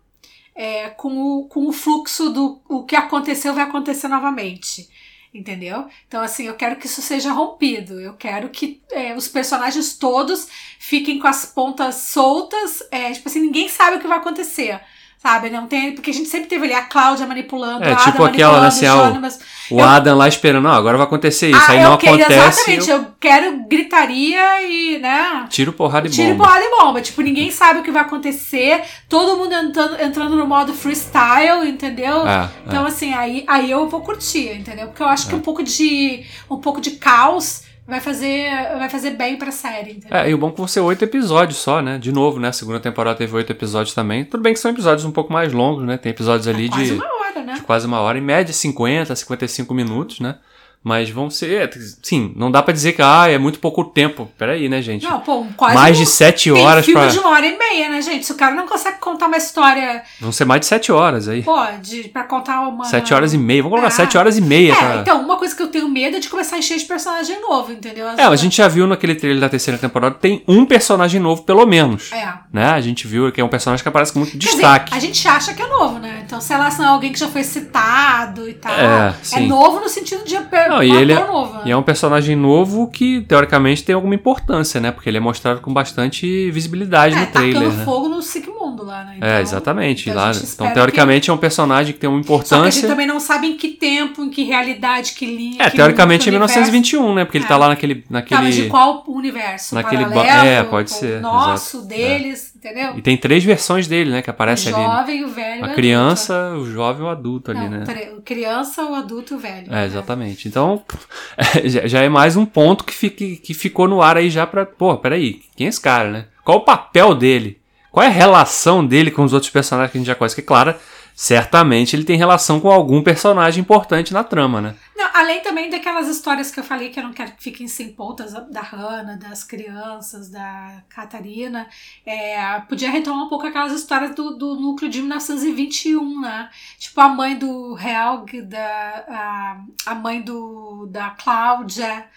é, 0.55 0.91
com, 0.91 1.17
o, 1.17 1.49
com 1.49 1.67
o 1.67 1.73
fluxo 1.73 2.31
do 2.31 2.61
o 2.69 2.85
que 2.85 2.95
aconteceu 2.95 3.55
vai 3.55 3.65
acontecer 3.65 4.09
novamente. 4.09 4.89
Entendeu? 5.33 5.87
Então, 6.09 6.23
assim, 6.23 6.45
eu 6.47 6.57
quero 6.57 6.77
que 6.77 6.87
isso 6.87 7.01
seja 7.01 7.33
rompido. 7.33 8.01
Eu 8.01 8.15
quero 8.15 8.51
que 8.51 8.83
é, 8.91 9.15
os 9.15 9.29
personagens 9.29 9.97
todos 9.97 10.49
fiquem 10.79 11.19
com 11.21 11.29
as 11.29 11.47
pontas 11.47 11.95
soltas. 11.97 12.83
É, 12.91 13.13
tipo 13.13 13.29
assim, 13.29 13.41
ninguém 13.41 13.69
sabe 13.69 13.97
o 13.97 14.01
que 14.01 14.09
vai 14.09 14.19
acontecer. 14.19 14.81
Sabe? 15.23 15.51
Não 15.51 15.67
tem. 15.67 15.93
Porque 15.93 16.11
a 16.11 16.15
gente 16.15 16.31
sempre 16.31 16.49
teve 16.49 16.65
ali 16.65 16.73
a 16.73 16.81
Cláudia 16.81 17.27
manipulando, 17.27 17.85
é, 17.85 17.93
a 17.93 17.97
tipo 17.97 18.25
aquela, 18.25 18.59
né, 18.63 18.71
o, 18.71 19.21
mas 19.21 19.39
o 19.71 19.79
eu, 19.79 19.85
Adam 19.85 20.17
lá 20.17 20.27
esperando, 20.27 20.67
agora 20.69 20.97
vai 20.97 21.07
acontecer 21.07 21.51
isso. 21.51 21.61
Ah, 21.61 21.73
aí 21.73 21.83
não 21.83 21.99
quero, 21.99 22.15
acontece. 22.15 22.61
Exatamente, 22.61 22.91
eu... 22.91 22.97
eu... 22.97 23.07
quero 23.21 23.65
gritaria 23.69 24.63
e, 24.63 24.99
né? 24.99 25.45
Tiro, 25.51 25.75
porrada 25.75 26.09
e 26.09 26.11
bomba. 26.11 26.23
Tiro, 26.23 26.37
porrada 26.39 26.65
e 26.65 26.71
bomba. 26.71 27.03
Tipo, 27.03 27.21
ninguém 27.21 27.51
sabe 27.53 27.81
o 27.81 27.83
que 27.83 27.91
vai 27.91 28.01
acontecer, 28.01 28.83
todo 29.11 29.37
mundo 29.37 29.53
entrando, 29.53 30.01
entrando 30.01 30.37
no 30.37 30.47
modo 30.47 30.73
freestyle, 30.73 31.69
entendeu? 31.69 32.27
É, 32.27 32.49
então, 32.67 32.87
é. 32.87 32.89
assim, 32.89 33.13
aí, 33.13 33.45
aí 33.47 33.71
eu 33.71 33.87
vou 33.91 34.01
curtir, 34.01 34.57
entendeu? 34.57 34.87
Porque 34.87 35.03
eu 35.03 35.09
acho 35.09 35.29
que 35.29 35.35
é. 35.35 35.37
um 35.37 35.43
pouco 35.43 35.63
de. 35.63 36.25
um 36.51 36.57
pouco 36.57 36.81
de 36.81 36.93
caos 36.93 37.69
vai 37.91 38.01
fazer, 38.01 38.49
vai 38.79 38.89
fazer 38.89 39.11
bem 39.11 39.37
pra 39.37 39.51
série. 39.51 39.93
Entendeu? 39.93 40.17
É, 40.17 40.31
e 40.31 40.35
o 40.35 40.39
bom 40.39 40.49
é 40.49 40.51
que 40.53 40.57
vão 40.57 40.69
ser 40.69 40.81
oito 40.81 41.05
episódios 41.05 41.59
só, 41.59 41.83
né? 41.83 41.99
De 41.99 42.13
novo, 42.13 42.39
né? 42.39 42.49
A 42.49 42.53
segunda 42.53 42.81
temporada 42.81 43.19
teve 43.19 43.35
oito 43.35 43.51
episódios 43.51 43.95
também. 43.95 44.25
Tudo 44.25 44.43
bem 44.43 44.55
que 44.55 44.61
são 44.61 44.71
episódios 44.71 45.05
um 45.05 45.11
pouco 45.11 45.33
mais 45.33 45.53
longos, 45.53 45.85
né? 45.85 45.99
Tem 45.99 46.11
episódios 46.11 46.47
ali 46.47 46.67
é 46.67 46.69
de. 46.69 46.77
Quase 46.77 46.95
uma 46.95 47.19
hora, 47.19 47.43
né? 47.43 47.55
De 47.55 47.63
quase 47.63 47.87
uma 47.87 48.01
hora, 48.01 48.19
em 48.19 48.23
média 48.23 48.55
50, 48.55 49.15
55 49.15 49.75
minutos, 49.75 50.21
né? 50.21 50.37
Mas 50.83 51.11
vão 51.11 51.29
ser. 51.29 51.71
Sim, 52.03 52.33
não 52.35 52.51
dá 52.51 52.63
para 52.63 52.73
dizer 52.73 52.95
que 52.95 53.03
ah, 53.03 53.29
é 53.29 53.37
muito 53.37 53.59
pouco 53.59 53.85
tempo. 53.85 54.31
Peraí, 54.39 54.67
né, 54.67 54.81
gente? 54.81 55.05
Não, 55.05 55.21
pô, 55.21 55.45
quase. 55.55 55.75
Mais 55.75 55.99
um, 55.99 56.01
de 56.01 56.07
sete 56.07 56.51
horas 56.51 56.87
tem 56.87 56.95
filme 56.95 57.07
pra. 57.07 57.13
de 57.13 57.19
uma 57.19 57.29
hora 57.31 57.47
e 57.47 57.59
meia, 57.59 57.91
né, 57.91 58.01
gente? 58.01 58.25
Se 58.25 58.33
o 58.33 58.35
cara 58.35 58.55
não 58.55 58.67
consegue 58.67 58.99
contar 58.99 59.27
uma 59.27 59.37
história. 59.37 60.03
Vão 60.19 60.33
ser 60.33 60.47
mais 60.47 60.61
de 60.61 60.67
sete 60.67 60.91
horas 60.91 61.29
aí. 61.29 61.43
Pode, 61.43 62.05
pra 62.09 62.25
contar 62.25 62.63
uma. 62.67 62.87
Sete 62.87 63.13
horas 63.13 63.35
e 63.35 63.39
meia. 63.39 63.63
Vamos 63.63 63.77
colocar 63.77 63.93
ah. 63.93 63.97
sete 63.97 64.17
horas 64.17 64.39
e 64.39 64.41
meia. 64.41 64.73
É, 64.73 64.77
pra... 64.77 64.97
então, 64.97 65.21
uma 65.21 65.37
coisa 65.37 65.55
que 65.55 65.63
eu 65.63 65.69
tenho 65.69 65.87
medo 65.87 66.17
é 66.17 66.21
de 66.21 66.31
começar 66.31 66.57
a 66.57 66.59
encher 66.59 66.79
de 66.79 66.87
personagem 66.87 67.39
novo, 67.43 67.73
entendeu? 67.73 68.09
é, 68.09 68.23
a 68.23 68.37
gente 68.37 68.57
já 68.57 68.67
viu 68.67 68.87
naquele 68.87 69.15
trailer 69.15 69.41
da 69.41 69.51
terceira 69.51 69.79
temporada, 69.79 70.15
tem 70.15 70.43
um 70.49 70.65
personagem 70.65 71.21
novo, 71.21 71.43
pelo 71.43 71.67
menos. 71.67 72.11
É. 72.11 72.33
Né? 72.51 72.71
A 72.71 72.81
gente 72.81 73.07
viu 73.07 73.31
que 73.31 73.41
é 73.41 73.45
um 73.45 73.49
personagem 73.49 73.83
que 73.83 73.89
aparece 73.89 74.15
com 74.15 74.21
muito 74.21 74.33
Quer 74.33 74.39
destaque. 74.39 74.87
Dizer, 74.87 74.97
a 74.97 75.01
gente 75.01 75.29
acha 75.29 75.53
que 75.53 75.61
é 75.61 75.67
novo, 75.67 75.99
né? 75.99 76.23
Então, 76.25 76.41
sei 76.41 76.57
lá, 76.57 76.71
se 76.71 76.79
não 76.79 76.87
é 76.87 76.89
alguém 76.89 77.13
que 77.13 77.19
já 77.19 77.29
foi 77.29 77.45
citado 77.45 78.49
e 78.49 78.55
tal. 78.55 78.73
É, 78.73 79.15
é 79.35 79.41
novo 79.41 79.81
no 79.81 79.89
sentido 79.89 80.25
de 80.25 80.37
não, 80.71 80.83
e 80.83 80.91
ele 80.91 81.13
é, 81.13 81.27
novo. 81.27 81.55
Né? 81.55 81.63
E 81.67 81.71
é 81.71 81.77
um 81.77 81.83
personagem 81.83 82.37
novo 82.37 82.87
que, 82.89 83.21
teoricamente, 83.23 83.83
tem 83.83 83.95
alguma 83.95 84.15
importância, 84.15 84.81
né? 84.81 84.91
Porque 84.91 85.09
ele 85.09 85.19
é 85.19 85.21
mostrado 85.21 85.61
com 85.61 85.73
bastante 85.73 86.51
visibilidade 86.51 87.17
é, 87.17 87.21
no 87.21 87.27
trailer. 87.27 87.71
Tá 87.71 87.77
né? 87.77 87.85
fogo 87.85 88.09
no 88.09 88.23
Sigmundo 88.23 88.85
lá, 88.85 89.05
né? 89.05 89.15
É, 89.15 89.17
então, 89.17 89.29
é, 89.29 89.41
exatamente. 89.43 90.11
Então, 90.11 90.23
lá, 90.23 90.33
então, 90.33 90.73
teoricamente, 90.73 91.25
que... 91.25 91.31
é 91.31 91.35
um 91.35 91.39
personagem 91.39 91.93
que 91.93 91.99
tem 91.99 92.09
uma 92.09 92.21
importância. 92.21 92.57
Só 92.57 92.65
a 92.65 92.71
gente 92.71 92.87
também 92.87 93.07
não 93.07 93.21
sabe 93.21 93.49
em 93.49 93.57
que 93.57 93.69
tempo, 93.69 94.23
em 94.23 94.31
que 94.31 94.45
realidade, 94.45 95.13
que 95.13 95.27
linha. 95.27 95.63
É, 95.63 95.71
que 95.71 95.77
teoricamente 95.77 96.29
é 96.29 96.33
1921, 96.33 97.15
né? 97.15 97.25
Porque 97.25 97.39
é. 97.39 97.41
ele 97.41 97.49
tá 97.49 97.57
lá 97.57 97.69
naquele. 97.69 98.05
naquele... 98.09 98.41
Tá, 98.41 98.45
mas 98.45 98.55
de 98.55 98.69
qual 98.69 99.05
universo? 99.09 99.75
Naquele 99.75 100.05
Paralelo, 100.05 100.49
É, 100.49 100.63
pode 100.63 100.91
ser. 100.91 101.21
Nosso, 101.21 101.79
exato. 101.79 101.89
deles, 101.89 102.50
é. 102.50 102.50
Entendeu? 102.61 102.97
E 102.97 103.03
tem 103.03 103.17
três 103.17 103.43
versões 103.43 103.89
dele, 103.89 104.11
né? 104.11 104.23
Que 104.23 104.31
aparece 104.31 104.71
o 104.71 104.77
ali. 104.77 104.85
O 104.85 104.91
jovem, 104.91 105.25
o 105.25 105.29
velho. 105.29 105.65
A 105.65 105.69
criança, 105.71 106.55
o 106.55 106.71
jovem 106.71 107.03
e 107.03 107.05
o 107.07 107.09
adulto 107.09 107.53
não, 107.53 107.61
ali, 107.61 107.71
né? 107.71 107.85
Criança, 108.25 108.85
o 108.85 108.95
adulto 108.95 109.35
e 109.35 109.37
o 109.37 109.39
velho. 109.39 109.75
É, 109.75 109.87
exatamente. 109.87 110.47
Então, 110.47 110.83
já 111.65 112.01
é 112.01 112.09
mais 112.09 112.37
um 112.37 112.45
ponto 112.45 112.85
que 112.85 112.93
fica 112.93 113.17
que, 113.17 113.37
que 113.37 113.55
ficou 113.55 113.89
no 113.89 114.03
ar 114.03 114.17
aí 114.17 114.31
já 114.31 114.47
pra. 114.47 114.65
Pô, 114.65 114.97
peraí, 114.97 115.41
quem 115.57 115.67
é 115.67 115.71
esse 115.71 115.81
cara, 115.81 116.11
né? 116.11 116.27
Qual 116.45 116.59
o 116.59 116.65
papel 116.65 117.15
dele? 117.15 117.61
Qual 117.91 118.05
é 118.05 118.09
a 118.09 118.13
relação 118.13 118.87
dele 118.87 119.11
com 119.11 119.25
os 119.25 119.33
outros 119.33 119.51
personagens 119.51 119.91
que 119.91 119.99
a 119.99 120.01
gente 120.01 120.07
já 120.07 120.15
conhece? 120.15 120.37
Que, 120.37 120.43
claro, 120.43 120.75
certamente 121.21 121.95
ele 121.95 122.03
tem 122.03 122.17
relação 122.17 122.59
com 122.59 122.71
algum 122.71 123.03
personagem 123.03 123.61
importante 123.61 124.11
na 124.11 124.25
trama, 124.25 124.59
né? 124.59 124.75
Não, 124.97 125.07
além 125.13 125.43
também 125.43 125.69
daquelas 125.69 126.09
histórias 126.09 126.51
que 126.51 126.59
eu 126.59 126.65
falei 126.65 126.89
que 126.89 126.99
eu 126.99 127.05
não 127.05 127.13
quero 127.13 127.33
que 127.33 127.43
fiquem 127.43 127.69
sem 127.69 127.93
pontas 127.93 128.33
da 128.33 128.63
Hannah, 128.63 129.17
das 129.17 129.45
crianças, 129.45 130.31
da 130.31 130.83
Catarina. 130.89 131.69
É, 132.07 132.61
podia 132.61 132.91
retomar 132.91 133.27
um 133.27 133.29
pouco 133.29 133.47
aquelas 133.47 133.75
histórias 133.75 134.15
do, 134.15 134.31
do 134.31 134.55
núcleo 134.55 134.91
de 134.91 135.01
1921, 135.01 136.23
né? 136.23 136.49
Tipo 136.79 136.99
a 137.03 137.09
mãe 137.11 137.39
do 137.39 137.77
Helg, 137.79 138.41
da, 138.41 139.05
a, 139.07 139.91
a 139.91 139.95
mãe 139.95 140.23
do, 140.23 140.87
da 140.87 141.11
Cláudia 141.11 142.09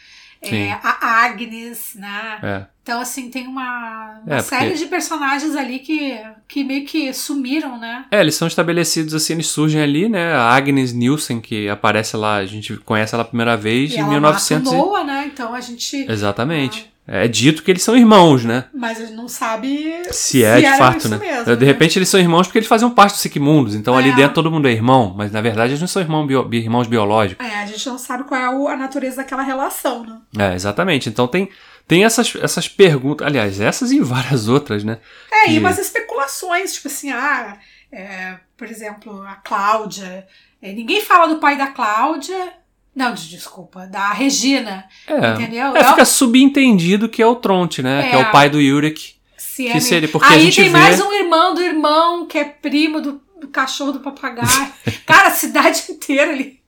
é, 0.44 0.72
a 0.82 1.26
Agnes, 1.26 1.96
né? 1.96 2.40
É. 2.44 2.74
Então, 2.84 3.00
assim, 3.00 3.30
tem 3.30 3.48
uma, 3.48 4.20
uma 4.26 4.36
é, 4.36 4.42
série 4.42 4.72
porque... 4.72 4.84
de 4.84 4.90
personagens 4.90 5.56
ali 5.56 5.80
que, 5.80 6.20
que 6.50 6.64
meio 6.66 6.86
que 6.86 7.14
sumiram, 7.14 7.80
né? 7.80 8.06
É, 8.12 8.20
eles 8.20 8.36
são 8.36 8.48
estabelecidos 8.48 9.14
assim, 9.14 9.34
eles 9.34 9.48
surgem 9.48 9.82
ali, 9.82 10.10
né? 10.10 10.34
A 10.34 10.54
Agnes 10.54 10.92
Nielsen, 10.92 11.40
que 11.40 11.70
aparece 11.70 12.18
lá, 12.18 12.36
a 12.36 12.46
gente 12.46 12.76
conhece 12.78 13.16
ela 13.16 13.24
a 13.24 13.28
primeira 13.28 13.56
vez 13.56 13.94
e 13.94 13.96
em 13.96 14.00
ela 14.00 14.10
1900. 14.10 14.66
Mata 14.66 14.84
o 14.84 14.86
Noah, 14.86 15.04
né? 15.06 15.32
Então 15.34 15.54
a 15.54 15.62
gente. 15.62 16.06
Exatamente. 16.10 16.93
É 17.06 17.28
dito 17.28 17.63
que 17.63 17.70
eles 17.72 17.84
são 17.84 17.98
irmãos, 17.98 18.46
né? 18.46 18.66
Mas 18.74 18.98
a 19.02 19.06
gente 19.06 19.16
não 19.16 19.28
sabe 19.28 19.94
se 20.12 20.44
é 20.44 20.60
de 20.60 20.66
era 20.66 20.78
fato, 20.78 20.98
isso 21.00 21.10
né? 21.10 21.18
mesmo, 21.18 21.56
de 21.56 21.60
né? 21.62 21.66
repente 21.66 22.00
eles 22.00 22.08
são 22.10 22.20
irmãos 22.20 22.48
porque 22.48 22.60
eles 22.60 22.68
faziam 22.70 22.89
parte 22.92 23.13
do 23.16 23.20
Sigmundos, 23.20 23.76
então 23.76 23.98
ali 23.98 24.10
É. 24.12 24.16
dentro 24.16 24.36
todo 24.36 24.50
mundo 24.52 24.68
é 24.68 24.72
irmão, 24.72 25.13
mas 25.18 25.32
na 25.32 25.42
verdade 25.42 25.72
eles 25.72 25.82
não 25.82 25.88
são 25.88 26.02
irmão 26.02 26.26
bio- 26.26 26.46
bi- 26.46 26.60
irmãos 26.60 26.88
biológicos. 26.88 27.46
É, 27.46 27.56
a 27.62 27.66
gente 27.66 27.86
não 27.88 27.98
sabe 27.98 28.24
qual 28.24 28.70
é 28.70 28.74
a 28.74 28.78
natureza 28.78 29.18
daquela 29.18 29.42
relação, 29.44 30.06
né? 30.06 30.52
É, 30.52 30.56
exatamente. 30.56 31.10
Então 31.10 31.28
tem, 31.28 31.50
tem 31.88 32.06
essas, 32.06 32.34
essas 32.42 32.68
perguntas, 32.70 33.28
aliás, 33.28 33.60
essas 33.60 33.92
e 33.92 34.00
várias 34.00 34.48
outras, 34.48 34.84
né? 34.84 35.00
É, 35.32 35.46
Que- 35.48 35.52
e 35.56 35.60
umas 35.60 35.78
especulações, 35.78 36.74
tipo 36.74 36.88
assim, 36.88 37.12
ah, 37.12 37.58
é, 37.92 38.38
por 38.58 38.68
exemplo, 38.70 39.22
a 39.24 39.36
Cláudia. 39.36 40.26
é, 40.62 40.72
ninguém 40.72 41.02
fala 41.02 41.28
do 41.28 41.39
pai 41.39 41.58
da 41.58 41.68
Cláudia. 41.68 42.54
Não, 42.96 43.14
de- 43.14 43.30
desculpa, 43.30 43.88
da 43.88 44.12
Regina. 44.14 44.86
É, 45.08 45.34
Entendeu? 45.34 45.76
é, 45.76 45.80
É 45.80 45.84
fica 45.84 46.06
subentendido 46.06 47.10
que 47.10 47.22
é 47.22 47.26
o 47.28 47.36
Tronte, 47.36 47.82
né? 47.82 48.06
É. 48.06 48.10
Que 48.10 48.16
é 48.16 48.20
o 48.20 48.32
pai 48.32 48.50
do 48.50 48.62
Yurik. 48.62 49.16
Se 49.38 49.64
Que 49.66 49.72
é 49.72 49.80
seria- 49.80 50.02
me- 50.08 50.12
porque 50.12 50.28
a 50.28 50.36
Aí 50.36 50.44
gente 50.46 50.56
tem 50.62 50.72
vê- 50.72 50.78
mais 50.78 51.00
um 51.02 51.12
irmão 51.12 51.54
do 51.54 51.62
irmão 51.62 52.26
que 52.28 52.38
é 52.38 52.44
primo 52.44 53.02
do, 53.02 53.22
do 53.40 53.48
cachorro 53.48 53.92
do 53.94 54.00
papagaio. 54.00 54.48
Cara, 55.06 55.28
a 55.30 55.32
cidade 55.32 55.84
inteira 55.90 56.32
ali. 56.32 56.60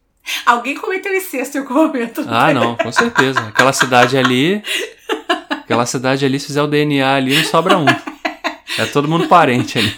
Alguém 0.46 0.76
cometeu 0.76 1.16
incesto 1.16 1.58
em 1.58 1.62
algum 1.62 1.76
momento. 1.76 2.26
Ah, 2.28 2.52
não, 2.54 2.76
com 2.76 2.92
certeza. 2.92 3.40
Aquela 3.42 3.72
cidade 3.74 4.18
ali. 4.18 4.64
Aquela 5.50 5.86
cidade 5.86 6.26
ali, 6.26 6.40
se 6.40 6.48
fizer 6.48 6.62
o 6.64 6.68
DNA 6.68 7.16
ali, 7.16 7.36
não 7.36 7.44
sobra 7.44 7.78
um. 7.78 7.86
É 8.78 8.86
todo 8.92 9.08
mundo 9.08 9.28
parente 9.28 9.78
ali. 9.78 9.96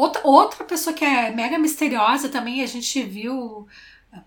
Outra, 0.00 0.22
outra 0.26 0.64
pessoa 0.64 0.94
que 0.94 1.04
é 1.04 1.30
mega 1.30 1.58
misteriosa 1.58 2.30
também, 2.30 2.62
a 2.62 2.66
gente 2.66 3.02
viu 3.02 3.68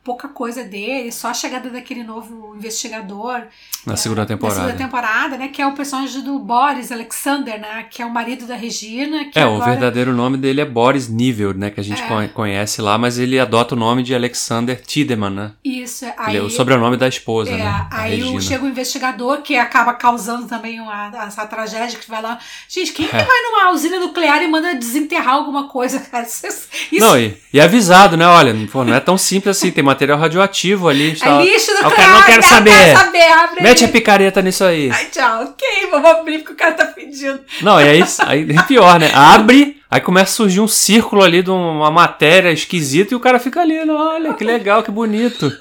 pouca 0.03 0.27
coisa 0.29 0.63
dele, 0.63 1.11
só 1.11 1.27
a 1.29 1.33
chegada 1.33 1.69
daquele 1.69 2.03
novo 2.03 2.55
investigador 2.55 3.43
Na 3.85 3.95
segunda 3.97 4.25
temporada. 4.25 4.59
na 4.61 4.65
segunda 4.67 4.83
temporada, 4.85 5.37
né? 5.37 5.47
Que 5.49 5.61
é 5.61 5.67
o 5.67 5.73
personagem 5.73 6.21
do 6.21 6.39
Boris 6.39 6.91
Alexander, 6.91 7.59
né? 7.59 7.85
Que 7.89 8.01
é 8.01 8.05
o 8.05 8.09
marido 8.09 8.45
da 8.47 8.55
Regina. 8.55 9.29
É, 9.35 9.45
o 9.45 9.55
agora- 9.55 9.71
verdadeiro 9.71 10.13
nome 10.13 10.37
dele 10.37 10.61
é 10.61 10.65
Boris 10.65 11.07
Nível, 11.09 11.53
né? 11.53 11.69
Que 11.69 11.79
a 11.79 11.83
gente 11.83 12.01
É. 12.01 12.07
con- 12.07 12.27
conhece 12.29 12.81
lá, 12.81 12.97
mas 12.97 13.17
ele 13.19 13.39
adota 13.39 13.75
o 13.75 13.77
nome 13.77 14.03
de 14.03 14.15
Alexander 14.15 14.79
Tiedemann, 14.81 15.33
né? 15.33 15.51
Isso, 15.63 16.05
aí, 16.17 16.37
é 16.37 16.41
o 16.41 16.49
sobrenome 16.49 16.95
da 16.97 17.07
esposa, 17.07 17.51
é, 17.51 17.57
né? 17.57 17.87
Aí 17.91 18.23
o- 18.23 18.41
chega 18.41 18.63
o 18.63 18.67
investigador 18.69 19.41
que 19.41 19.57
acaba 19.57 19.93
causando 19.93 20.47
também 20.47 20.79
uma, 20.79 21.11
essa 21.25 21.45
tragédia 21.45 21.99
que 21.99 22.09
vai 22.09 22.21
lá. 22.21 22.39
Gente, 22.69 22.93
quem 22.93 23.07
que 23.07 23.15
É. 23.15 23.23
vai 23.23 23.41
numa 23.41 23.71
usina 23.71 23.99
nuclear 23.99 24.41
e 24.41 24.47
manda 24.47 24.73
desenterrar 24.75 25.33
alguma 25.35 25.67
coisa, 25.67 25.99
cara? 25.99 26.25
Isso 26.27 26.67
Não, 26.99 27.17
e, 27.19 27.37
e 27.51 27.59
avisado, 27.59 28.15
né? 28.15 28.25
Olha, 28.25 28.53
pô, 28.71 28.83
não 28.83 28.93
é 28.93 28.99
tão 28.99 29.17
simples 29.17 29.57
assim, 29.57 29.72
tem 29.73 29.83
material 29.83 30.17
radioativo 30.17 30.87
ali. 30.87 31.11
é 31.11 31.15
tal. 31.15 31.41
lixo 31.41 31.71
Ah, 31.71 31.79
o 31.79 31.83
nuclear. 31.89 31.95
cara 31.95 32.13
não 32.19 32.23
quero 32.23 32.43
saber. 32.43 32.71
Quero 32.73 32.99
saber 32.99 33.61
Mete 33.61 33.83
a 33.83 33.87
aí. 33.87 33.91
picareta 33.93 34.41
nisso 34.41 34.63
aí. 34.63 34.89
Ai, 34.91 35.05
tchau, 35.05 35.43
ok, 35.43 35.67
vamos 35.91 36.09
abrir 36.09 36.39
porque 36.39 36.53
o 36.53 36.55
cara 36.55 36.73
tá 36.73 36.85
pedindo. 36.85 37.39
Não, 37.61 37.79
e 37.81 37.83
aí, 37.87 38.03
aí 38.25 38.47
é 38.57 38.61
pior, 38.63 38.99
né? 38.99 39.11
Abre, 39.13 39.81
aí 39.89 39.99
começa 40.01 40.31
a 40.31 40.35
surgir 40.35 40.59
um 40.59 40.67
círculo 40.67 41.23
ali 41.23 41.41
de 41.41 41.49
uma 41.51 41.91
matéria 41.91 42.51
esquisita 42.51 43.13
e 43.13 43.17
o 43.17 43.19
cara 43.19 43.39
fica 43.39 43.61
ali, 43.61 43.77
olha, 43.89 44.33
que 44.33 44.43
legal, 44.43 44.81
que 44.83 44.91
bonito. 44.91 45.51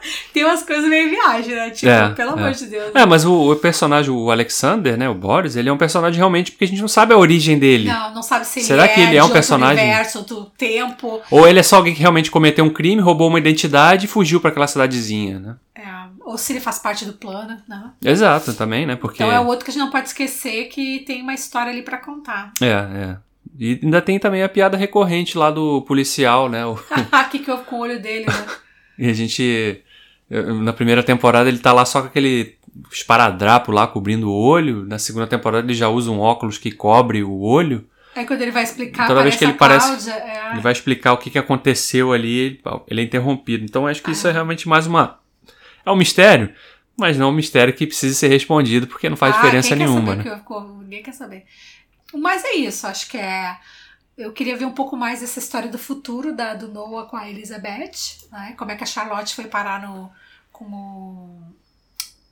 Tem 0.32 0.44
umas 0.44 0.62
coisas 0.62 0.88
meio 0.88 1.10
viagem, 1.10 1.54
né? 1.54 1.70
Tipo, 1.70 1.90
É, 1.90 2.08
pelo 2.10 2.30
é. 2.30 2.32
amor 2.34 2.52
de 2.52 2.66
Deus. 2.66 2.94
É, 2.94 3.06
mas 3.06 3.24
o, 3.24 3.52
o 3.52 3.56
personagem, 3.56 4.10
o 4.10 4.30
Alexander, 4.30 4.96
né, 4.96 5.08
o 5.08 5.14
Boris, 5.14 5.56
ele 5.56 5.68
é 5.68 5.72
um 5.72 5.76
personagem 5.78 6.18
realmente 6.18 6.50
porque 6.52 6.64
a 6.64 6.68
gente 6.68 6.80
não 6.80 6.88
sabe 6.88 7.12
a 7.14 7.16
origem 7.18 7.58
dele. 7.58 7.88
Não, 7.88 8.14
não 8.14 8.22
sabe 8.22 8.46
se 8.46 8.60
Será 8.62 8.84
ele 8.84 8.94
que 8.94 9.00
é 9.00 9.02
ele 9.04 9.16
é 9.16 9.22
um 9.22 9.26
de 9.26 9.32
outro 9.32 9.34
personagem? 9.34 9.84
universo, 9.84 10.18
outro 10.18 10.44
tempo. 10.56 11.20
Ou 11.30 11.46
ele 11.48 11.60
é 11.60 11.62
só 11.62 11.76
alguém 11.76 11.94
que 11.94 12.00
realmente 12.00 12.30
cometeu 12.30 12.64
um 12.64 12.70
crime, 12.70 13.00
roubou 13.00 13.28
uma 13.28 13.38
identidade 13.38 14.06
e 14.06 14.08
fugiu 14.08 14.40
pra 14.40 14.50
aquela 14.50 14.66
cidadezinha, 14.66 15.38
né? 15.38 15.56
É, 15.74 15.82
ou 16.24 16.36
se 16.38 16.52
ele 16.52 16.60
faz 16.60 16.78
parte 16.78 17.04
do 17.04 17.12
plano, 17.14 17.56
né? 17.68 17.90
Exato, 18.04 18.52
também, 18.54 18.86
né? 18.86 18.96
Porque. 18.96 19.22
Então 19.22 19.32
é 19.34 19.40
o 19.40 19.46
outro 19.46 19.64
que 19.64 19.70
a 19.70 19.74
gente 19.74 19.82
não 19.82 19.90
pode 19.90 20.08
esquecer 20.08 20.66
que 20.66 21.00
tem 21.06 21.22
uma 21.22 21.34
história 21.34 21.72
ali 21.72 21.82
pra 21.82 21.98
contar. 21.98 22.52
É, 22.60 22.66
é. 22.68 23.16
E 23.58 23.78
ainda 23.82 24.00
tem 24.00 24.18
também 24.18 24.42
a 24.42 24.48
piada 24.48 24.76
recorrente 24.76 25.36
lá 25.36 25.50
do 25.50 25.82
policial, 25.82 26.48
né? 26.48 26.64
O- 26.64 26.78
que 27.30 27.38
que 27.40 27.50
houve 27.50 27.64
com 27.64 27.76
o 27.76 27.80
olho 27.80 28.00
dele, 28.00 28.26
né? 28.26 28.32
E 29.02 29.08
a 29.10 29.12
gente. 29.12 29.82
Na 30.64 30.72
primeira 30.72 31.02
temporada 31.02 31.48
ele 31.48 31.58
tá 31.58 31.72
lá 31.72 31.84
só 31.84 32.00
com 32.00 32.06
aquele 32.06 32.54
esparadrapo 32.90 33.72
lá 33.72 33.86
cobrindo 33.86 34.30
o 34.30 34.34
olho. 34.34 34.84
Na 34.86 34.98
segunda 34.98 35.26
temporada 35.26 35.66
ele 35.66 35.74
já 35.74 35.88
usa 35.88 36.10
um 36.10 36.20
óculos 36.20 36.56
que 36.56 36.70
cobre 36.70 37.22
o 37.22 37.40
olho. 37.40 37.84
Aí 38.14 38.24
quando 38.24 38.42
ele 38.42 38.50
vai 38.52 38.62
explicar, 38.62 39.06
Toda 39.08 39.22
vez 39.22 39.34
que 39.36 39.44
ele 39.44 39.52
a 39.52 39.56
parece- 39.56 40.08
é, 40.10 40.50
Ele 40.52 40.60
vai 40.60 40.72
explicar 40.72 41.12
o 41.14 41.18
que, 41.18 41.30
que 41.30 41.38
aconteceu 41.38 42.12
ali, 42.12 42.60
ele 42.86 43.00
é 43.00 43.04
interrompido. 43.04 43.64
Então 43.64 43.86
acho 43.86 44.02
que 44.02 44.12
isso 44.12 44.28
é 44.28 44.32
realmente 44.32 44.68
mais 44.68 44.86
uma. 44.86 45.18
É 45.84 45.90
um 45.90 45.96
mistério, 45.96 46.52
mas 46.96 47.18
não 47.18 47.30
um 47.30 47.32
mistério 47.32 47.74
que 47.74 47.86
precisa 47.86 48.14
ser 48.14 48.28
respondido, 48.28 48.86
porque 48.86 49.08
não 49.10 49.16
faz 49.16 49.34
Ah, 49.34 49.38
diferença 49.38 49.74
nenhuma, 49.74 50.14
né? 50.14 50.22
que 50.22 50.52
houve? 50.52 50.84
Ninguém 50.84 51.02
quer 51.02 51.12
saber. 51.12 51.44
Mas 52.14 52.44
é 52.44 52.52
isso, 52.54 52.86
acho 52.86 53.08
que 53.10 53.16
é. 53.16 53.56
Eu 54.16 54.32
queria 54.32 54.56
ver 54.56 54.66
um 54.66 54.72
pouco 54.72 54.96
mais 54.96 55.20
dessa 55.20 55.38
história 55.38 55.68
do 55.68 55.78
futuro 55.78 56.34
da, 56.34 56.54
do 56.54 56.68
Noah 56.68 57.08
com 57.08 57.16
a 57.16 57.28
Elizabeth, 57.28 58.26
né? 58.30 58.54
Como 58.58 58.70
é 58.70 58.76
que 58.76 58.82
a 58.84 58.86
Charlotte 58.86 59.34
foi 59.34 59.46
parar 59.46 59.80
no, 59.82 60.10
como 60.52 61.42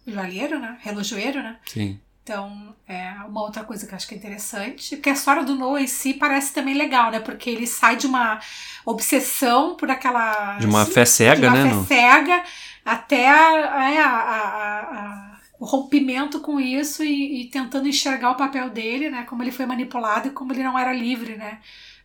joalheiro, 0.07 0.59
né? 0.59 0.77
Relojoeiro, 0.83 1.43
né? 1.43 1.57
Sim. 1.67 1.99
Então, 2.23 2.77
é 2.87 3.11
uma 3.27 3.41
outra 3.43 3.65
coisa 3.65 3.87
que 3.87 3.93
eu 3.93 3.97
acho 3.97 4.07
que 4.07 4.15
é 4.15 4.19
interessante. 4.19 4.95
Porque 4.97 5.09
a 5.11 5.15
história 5.15 5.43
do 5.43 5.55
Noah 5.57 5.83
em 5.83 5.87
si 5.87 6.15
parece 6.15 6.53
também 6.53 6.75
legal, 6.75 7.11
né? 7.11 7.19
Porque 7.19 7.49
ele 7.51 7.67
sai 7.67 7.97
de 7.97 8.07
uma 8.07 8.39
obsessão 8.85 9.75
por 9.75 9.91
aquela. 9.91 10.59
De 10.59 10.67
uma 10.67 10.85
de 10.85 10.93
fé 10.93 11.05
cega, 11.07 11.49
uma 11.49 11.65
né? 11.65 11.85
fé 11.87 11.95
cega 11.95 12.43
até 12.85 13.29
a- 13.29 13.91
é, 13.91 13.99
a- 14.01 14.09
a- 14.11 14.81
a- 15.01 15.30
o 15.30 15.30
rompimento 15.65 16.41
com 16.41 16.59
isso 16.61 17.03
e, 17.05 17.43
e 17.43 17.45
tentando 17.47 17.89
enxergar 17.89 18.31
o 18.31 18.37
papel 18.37 18.71
dele, 18.71 19.11
né? 19.11 19.25
Como 19.29 19.43
ele 19.43 19.51
foi 19.53 19.67
manipulado 19.67 20.29
e 20.29 20.31
como 20.33 20.53
ele 20.53 20.63
não 20.63 20.79
era 20.79 20.93
livre, 20.93 21.37
né? 21.37 21.59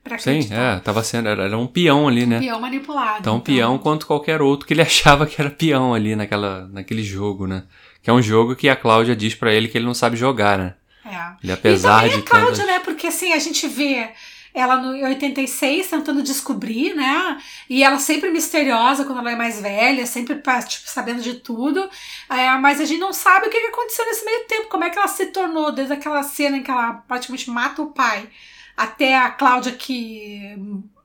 Pra 0.03 0.17
Sim, 0.19 0.31
acreditar. 0.31 0.77
é, 0.77 0.79
tava 0.81 1.03
sendo. 1.03 1.29
Era, 1.29 1.57
um 1.57 1.65
peão 1.65 2.07
ali, 2.07 2.25
né? 2.27 2.39
Peão 2.39 2.61
manipulado. 2.61 3.23
Tão 3.23 3.39
peão 3.39 3.77
quanto 3.79 4.05
qualquer 4.05 4.41
outro 4.41 4.67
que 4.67 4.73
ele 4.73 4.81
achava 4.83 5.25
que 5.25 5.41
era 5.41 5.49
peão 5.49 5.93
ali 5.93 6.15
naquela, 6.15 6.67
naquele 6.67 7.01
jogo, 7.03 7.47
né? 7.47 7.63
Que 8.03 8.09
é 8.09 8.13
um 8.13 8.21
jogo 8.21 8.55
que 8.55 8.69
a 8.69 8.75
Cláudia 8.75 9.15
diz 9.15 9.33
pra 9.33 9.51
ele 9.51 9.67
que 9.67 9.77
ele 9.77 9.85
não 9.85 9.95
sabe 9.95 10.15
jogar, 10.15 10.57
né? 10.59 10.75
É. 11.03 11.33
Ele 11.43 11.51
apesar 11.51 12.05
e 12.05 12.09
também 12.09 12.23
de 12.23 12.27
a 12.27 12.29
Cláudia, 12.29 12.51
tantas- 12.51 12.67
né? 12.67 12.79
Porque 12.79 13.07
assim, 13.07 13.33
a 13.33 13.39
gente 13.39 13.67
vê 13.67 14.09
ela 14.55 14.77
no, 14.77 14.95
em 14.95 15.03
86 15.03 15.87
tentando 15.87 16.23
descobrir, 16.23 16.95
né? 16.95 17.37
E 17.69 17.83
ela 17.83 17.99
sempre 17.99 18.31
misteriosa 18.31 19.03
quando 19.03 19.19
ela 19.19 19.31
é 19.31 19.35
mais 19.35 19.61
velha, 19.61 20.05
sempre 20.05 20.35
tipo, 20.35 20.89
sabendo 20.89 21.21
de 21.21 21.35
tudo. 21.35 21.89
É, 22.29 22.49
mas 22.57 22.79
a 22.79 22.85
gente 22.85 22.99
não 22.99 23.11
sabe 23.11 23.47
o 23.47 23.49
que 23.49 23.57
aconteceu 23.57 24.05
nesse 24.05 24.23
meio 24.23 24.45
tempo, 24.45 24.69
como 24.69 24.85
é 24.85 24.89
que 24.89 24.97
ela 24.97 25.07
se 25.07 25.27
tornou, 25.27 25.71
desde 25.71 25.93
aquela 25.93 26.23
cena 26.23 26.57
em 26.57 26.63
que 26.63 26.71
ela 26.71 26.93
praticamente 27.07 27.49
mata 27.49 27.81
o 27.81 27.91
pai 27.91 28.29
até 28.77 29.17
a 29.17 29.29
Cláudia 29.29 29.73
que 29.73 30.55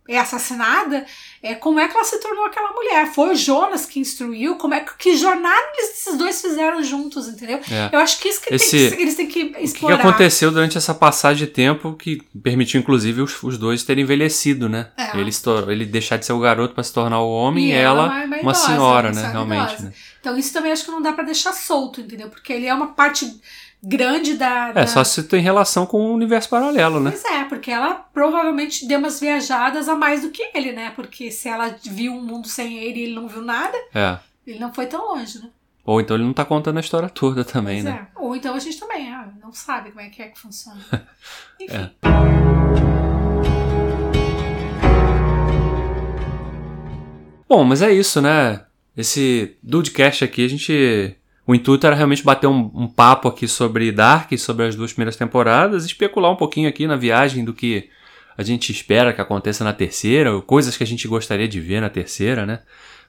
é 0.09 0.19
assassinada, 0.19 1.05
é, 1.43 1.55
como 1.55 1.79
é 1.79 1.87
que 1.87 1.95
ela 1.95 2.05
se 2.05 2.19
tornou 2.21 2.45
aquela 2.47 2.73
mulher? 2.73 3.13
Foi 3.13 3.31
o 3.31 3.35
Jonas 3.37 3.87
que 3.87 4.01
instruiu? 4.01 4.57
Como 4.57 4.75
é 4.75 4.81
que, 4.81 4.97
que 4.99 5.17
jornada 5.17 5.69
esses 5.79 6.17
dois 6.19 6.41
fizeram 6.41 6.83
juntos, 6.83 7.29
entendeu? 7.29 7.61
É. 7.71 7.91
Eu 7.95 8.01
acho 8.01 8.19
que 8.19 8.29
isso 8.29 8.41
que, 8.41 8.53
Esse- 8.55 8.89
tem 8.89 8.97
que 8.97 9.03
eles 9.03 9.15
têm 9.15 9.27
que 9.29 9.43
O 9.45 9.53
que, 9.55 9.61
explorar. 9.63 9.97
aconteceu 10.01 10.51
durante 10.51 10.77
essa 10.77 10.93
passagem 10.93 11.47
de 11.47 11.53
tempo 11.53 11.93
que 11.95 12.21
permitiu, 12.43 12.81
inclusive, 12.81 13.21
os, 13.23 13.41
os 13.43 13.57
dois 13.57 13.85
terem 13.85 14.03
envelhecido, 14.03 14.69
né? 14.69 14.89
É. 14.97 15.17
Ele, 15.17 15.31
ele 15.69 15.87
deixar 15.87 16.17
de 16.17 16.27
ser 16.27 16.33
o 16.33 16.41
garoto 16.41 16.75
pra 16.75 16.83
se 16.83 16.93
tornar 16.93 17.21
o 17.21 17.31
homem 17.31 17.69
e, 17.69 17.73
ela, 17.73 18.05
ela 18.07 18.07
uma- 18.09 18.25
uma 18.25 18.37
idosa, 18.53 18.67
senhora, 18.67 19.13
né? 19.13 19.29
Realmente. 19.31 19.83
Né? 19.83 19.93
Então 20.21 20.37
isso 20.37 20.53
também 20.53 20.73
acho 20.73 20.85
que 20.85 20.91
não 20.91 21.01
dá 21.01 21.13
pra 21.13 21.23
deixar 21.25 21.53
solto, 21.53 22.01
entendeu? 22.01 22.29
Porque 22.29 22.53
ele 22.53 22.67
é 22.67 22.75
uma 22.75 22.89
parte 22.89 23.31
grande 23.83 24.35
da. 24.35 24.69
É, 24.71 24.73
da- 24.73 24.87
só 24.87 25.03
se 25.05 25.23
tem 25.25 25.40
relação 25.40 25.87
com 25.87 25.99
o 26.07 26.14
universo 26.14 26.49
paralelo, 26.49 27.01
né? 27.01 27.11
Pois 27.11 27.25
é, 27.25 27.45
porque 27.45 27.71
ela 27.71 27.95
provavelmente 27.95 28.87
deu 28.87 28.99
umas 28.99 29.19
viajadas 29.21 29.88
a 29.88 29.95
mais 29.97 30.23
do 30.23 30.31
que 30.31 30.51
ele, 30.55 30.73
né? 30.73 30.93
Porque 30.95 31.31
se 31.31 31.49
ela 31.49 31.75
viu 31.83 32.12
um 32.12 32.23
mundo 32.23 32.47
sem 32.49 32.79
ele 32.79 33.01
e 33.01 33.03
ele 33.05 33.14
não 33.14 33.27
viu 33.29 33.43
nada, 33.43 33.77
É. 33.95 34.19
ele 34.47 34.59
não 34.59 34.73
foi 34.73 34.87
tão 34.87 35.07
longe, 35.14 35.38
né? 35.38 35.49
Ou 35.85 36.01
então 36.01 36.16
ele 36.16 36.25
não 36.25 36.33
tá 36.35 36.45
contando 36.45 36.77
a 36.77 36.81
história 36.81 37.09
toda 37.09 37.43
também, 37.43 37.83
Pois 37.83 37.95
né? 37.95 38.07
é. 38.14 38.21
Ou 38.21 38.37
então 38.37 38.55
a 38.55 38.59
gente 38.59 38.79
também 38.79 39.11
ah, 39.12 39.29
não 39.43 39.53
sabe 39.53 39.90
como 39.90 40.03
é 40.03 40.09
que 40.11 40.23
é 40.23 40.29
que 40.29 40.38
funciona. 40.38 40.79
Enfim. 41.59 41.75
É. 41.75 41.90
Bom, 47.48 47.65
mas 47.65 47.83
é 47.83 47.92
isso, 47.92 48.21
né? 48.21 48.65
Esse 48.96 49.57
Dudecast 49.63 50.25
aqui, 50.25 50.44
a 50.44 50.48
gente. 50.48 51.17
O 51.51 51.55
intuito 51.55 51.85
era 51.85 51.96
realmente 51.96 52.23
bater 52.23 52.46
um, 52.46 52.71
um 52.73 52.87
papo 52.87 53.27
aqui 53.27 53.48
sobre 53.48 53.90
Dark, 53.90 54.31
sobre 54.38 54.67
as 54.67 54.77
duas 54.77 54.92
primeiras 54.92 55.17
temporadas, 55.17 55.85
especular 55.85 56.31
um 56.31 56.37
pouquinho 56.37 56.69
aqui 56.69 56.87
na 56.87 56.94
viagem 56.94 57.44
do 57.44 57.53
que 57.53 57.90
a 58.38 58.44
gente 58.44 58.71
espera 58.71 59.13
que 59.13 59.21
aconteça 59.21 59.65
na 59.65 59.73
terceira, 59.73 60.33
ou 60.33 60.42
coisas 60.42 60.77
que 60.77 60.85
a 60.85 60.87
gente 60.87 61.09
gostaria 61.09 61.48
de 61.48 61.59
ver 61.59 61.81
na 61.81 61.90
terceira, 61.90 62.46
né? 62.46 62.61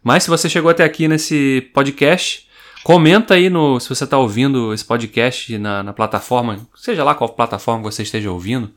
Mas 0.03 0.23
se 0.23 0.29
você 0.31 0.49
chegou 0.49 0.71
até 0.71 0.83
aqui 0.83 1.07
nesse 1.07 1.69
podcast, 1.71 2.47
comenta 2.83 3.35
aí 3.35 3.47
no, 3.47 3.79
se 3.79 3.87
você 3.87 4.05
está 4.05 4.17
ouvindo 4.17 4.73
esse 4.73 4.85
podcast 4.85 5.55
na, 5.59 5.83
na 5.83 5.93
plataforma, 5.93 6.67
seja 6.75 7.03
lá 7.03 7.13
qual 7.13 7.29
plataforma 7.29 7.83
você 7.83 8.01
esteja 8.01 8.31
ouvindo, 8.31 8.71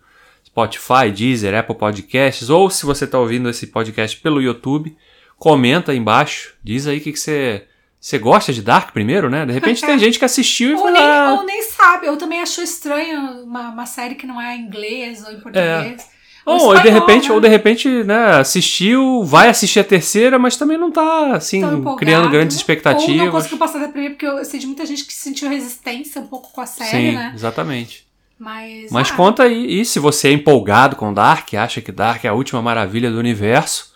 Spotify, 0.45 1.11
Deezer, 1.11 1.55
Apple 1.55 1.75
Podcasts, 1.75 2.51
ou 2.51 2.69
se 2.69 2.85
você 2.85 3.07
está 3.07 3.19
ouvindo 3.19 3.49
esse 3.49 3.69
podcast 3.69 4.15
pelo 4.19 4.43
YouTube, 4.43 4.95
comenta 5.39 5.91
aí 5.91 5.97
embaixo. 5.97 6.53
Diz 6.63 6.87
aí 6.87 6.99
o 6.99 7.01
que, 7.01 7.13
que 7.13 7.19
você. 7.19 7.65
Você 8.05 8.19
gosta 8.19 8.53
de 8.53 8.61
Dark 8.61 8.93
primeiro, 8.93 9.31
né? 9.31 9.47
De 9.47 9.53
repente 9.53 9.81
tem 9.81 9.97
gente 9.99 10.19
que 10.19 10.27
assistiu 10.27 10.69
e 10.69 10.73
ou, 10.75 10.79
falou. 10.81 10.93
nem, 10.93 11.03
"Ah, 11.03 11.37
ou 11.39 11.47
nem 11.47 11.63
sabe. 11.63 12.07
Eu 12.07 12.19
também 12.19 12.39
acho 12.39 12.61
estranho 12.61 13.45
uma, 13.45 13.71
uma 13.71 13.87
série 13.87 14.15
que 14.15 14.27
não 14.27 14.39
é 14.39 14.55
em 14.55 14.61
inglês 14.61 15.25
ou 15.25 15.33
em 15.33 15.41
português. 15.41 16.07
Ou 16.45 16.53
Ou, 16.53 16.59
e 16.77 16.83
de 16.83 16.89
espanhol, 16.89 17.01
repente, 17.01 17.29
né? 17.31 17.35
ou 17.35 17.41
de 17.41 17.49
repente, 17.49 17.89
né, 18.05 18.33
assistiu, 18.41 19.25
vai 19.25 19.49
assistir 19.49 19.81
a 19.81 19.85
terceira, 19.85 20.39
mas 20.39 20.59
também 20.59 20.77
não 20.77 20.91
tá, 20.91 21.35
assim, 21.35 21.63
criando 21.97 22.29
grandes 22.29 22.35
né? 22.35 22.35
Ou 22.35 22.39
não 22.41 22.49
expectativas. 22.49 23.31
conseguiu 23.31 23.57
passar 23.57 23.79
da 23.79 23.89
primeira, 23.89 24.15
porque 24.15 24.27
eu 24.27 24.45
sei 24.45 24.61
de 24.61 24.67
muita 24.67 24.85
gente 24.85 25.07
que 25.07 25.15
sentiu 25.15 25.49
resistência 25.49 26.21
um 26.21 26.27
pouco 26.27 26.53
com 26.53 26.61
a 26.61 26.67
série, 26.67 26.91
Sim, 26.91 27.13
né? 27.17 27.33
exatamente. 27.35 28.05
Mas, 28.39 28.93
Mas 28.93 29.11
ah, 29.11 29.15
conta 29.15 29.45
aí, 29.45 29.81
e 29.81 29.83
se 29.87 29.99
você 29.99 30.29
é 30.29 30.33
empolgado 30.33 30.95
com 30.97 31.15
Dark, 31.15 31.55
acha 31.55 31.81
que 31.81 31.91
Dark 31.91 32.23
é 32.23 32.29
a 32.29 32.35
última 32.35 32.61
maravilha 32.61 33.11
do 33.11 33.19
universo, 33.19 33.94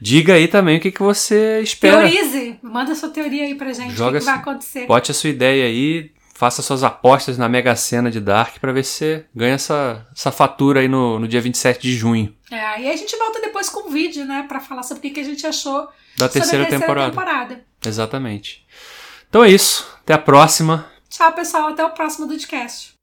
diga 0.00 0.34
aí 0.34 0.48
também 0.48 0.78
o 0.78 0.80
que, 0.80 0.90
que 0.90 1.02
você 1.02 1.60
espera. 1.60 2.08
Teorize, 2.08 2.58
manda 2.62 2.94
sua 2.94 3.10
teoria 3.10 3.44
aí 3.44 3.54
pra 3.54 3.72
gente, 3.72 3.94
Joga 3.94 4.10
o 4.10 4.12
que, 4.14 4.18
que 4.20 4.24
vai 4.24 4.34
acontecer. 4.34 4.86
Bote 4.86 5.10
a 5.10 5.14
sua 5.14 5.30
ideia 5.30 5.64
aí, 5.64 6.10
faça 6.34 6.62
suas 6.62 6.84
apostas 6.84 7.36
na 7.36 7.48
Mega 7.48 7.74
Sena 7.74 8.10
de 8.10 8.20
Dark 8.20 8.58
pra 8.60 8.72
ver 8.72 8.84
se 8.84 8.92
você 8.92 9.24
ganha 9.34 9.54
essa, 9.54 10.06
essa 10.16 10.30
fatura 10.30 10.80
aí 10.80 10.88
no, 10.88 11.18
no 11.18 11.26
dia 11.26 11.40
27 11.40 11.82
de 11.82 11.96
junho 11.96 12.32
É, 12.50 12.60
aí 12.60 12.88
a 12.88 12.96
gente 12.96 13.16
volta 13.16 13.40
depois 13.40 13.68
com 13.68 13.88
um 13.88 13.92
vídeo, 13.92 14.24
né, 14.24 14.44
pra 14.46 14.60
falar 14.60 14.84
sobre 14.84 15.08
o 15.08 15.12
que, 15.12 15.20
a 15.20 15.24
gente 15.24 15.46
achou 15.46 15.88
da 16.16 16.28
terceira, 16.28 16.64
terceira 16.64 16.68
temporada. 16.68 17.10
temporada. 17.10 17.64
Exatamente. 17.84 18.64
Então 19.28 19.44
é 19.44 19.50
isso. 19.50 19.86
Até 20.00 20.14
a 20.14 20.18
próxima. 20.18 20.90
Tchau, 21.08 21.32
pessoal, 21.32 21.68
até 21.68 21.84
o 21.84 21.90
próximo 21.90 22.28
podcast. 22.28 22.97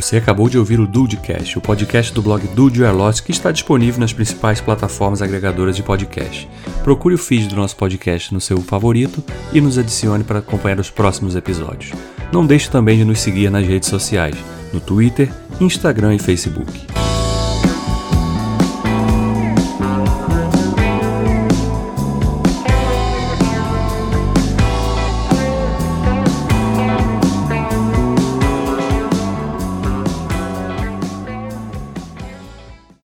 Você 0.00 0.16
acabou 0.16 0.48
de 0.48 0.56
ouvir 0.56 0.78
o 0.78 0.86
Dudecast, 0.86 1.58
o 1.58 1.60
podcast 1.60 2.12
do 2.14 2.22
blog 2.22 2.46
Dude 2.54 2.84
Lost, 2.84 3.24
que 3.24 3.32
está 3.32 3.50
disponível 3.50 3.98
nas 3.98 4.12
principais 4.12 4.60
plataformas 4.60 5.20
agregadoras 5.20 5.74
de 5.74 5.82
podcast. 5.82 6.48
Procure 6.84 7.16
o 7.16 7.18
feed 7.18 7.48
do 7.48 7.56
nosso 7.56 7.74
podcast 7.74 8.32
no 8.32 8.40
seu 8.40 8.58
favorito 8.62 9.24
e 9.52 9.60
nos 9.60 9.76
adicione 9.76 10.22
para 10.22 10.38
acompanhar 10.38 10.78
os 10.78 10.88
próximos 10.88 11.34
episódios. 11.34 11.92
Não 12.32 12.46
deixe 12.46 12.70
também 12.70 12.96
de 12.96 13.04
nos 13.04 13.18
seguir 13.18 13.50
nas 13.50 13.66
redes 13.66 13.88
sociais, 13.88 14.36
no 14.72 14.78
Twitter, 14.78 15.28
Instagram 15.60 16.14
e 16.14 16.20
Facebook. 16.20 17.07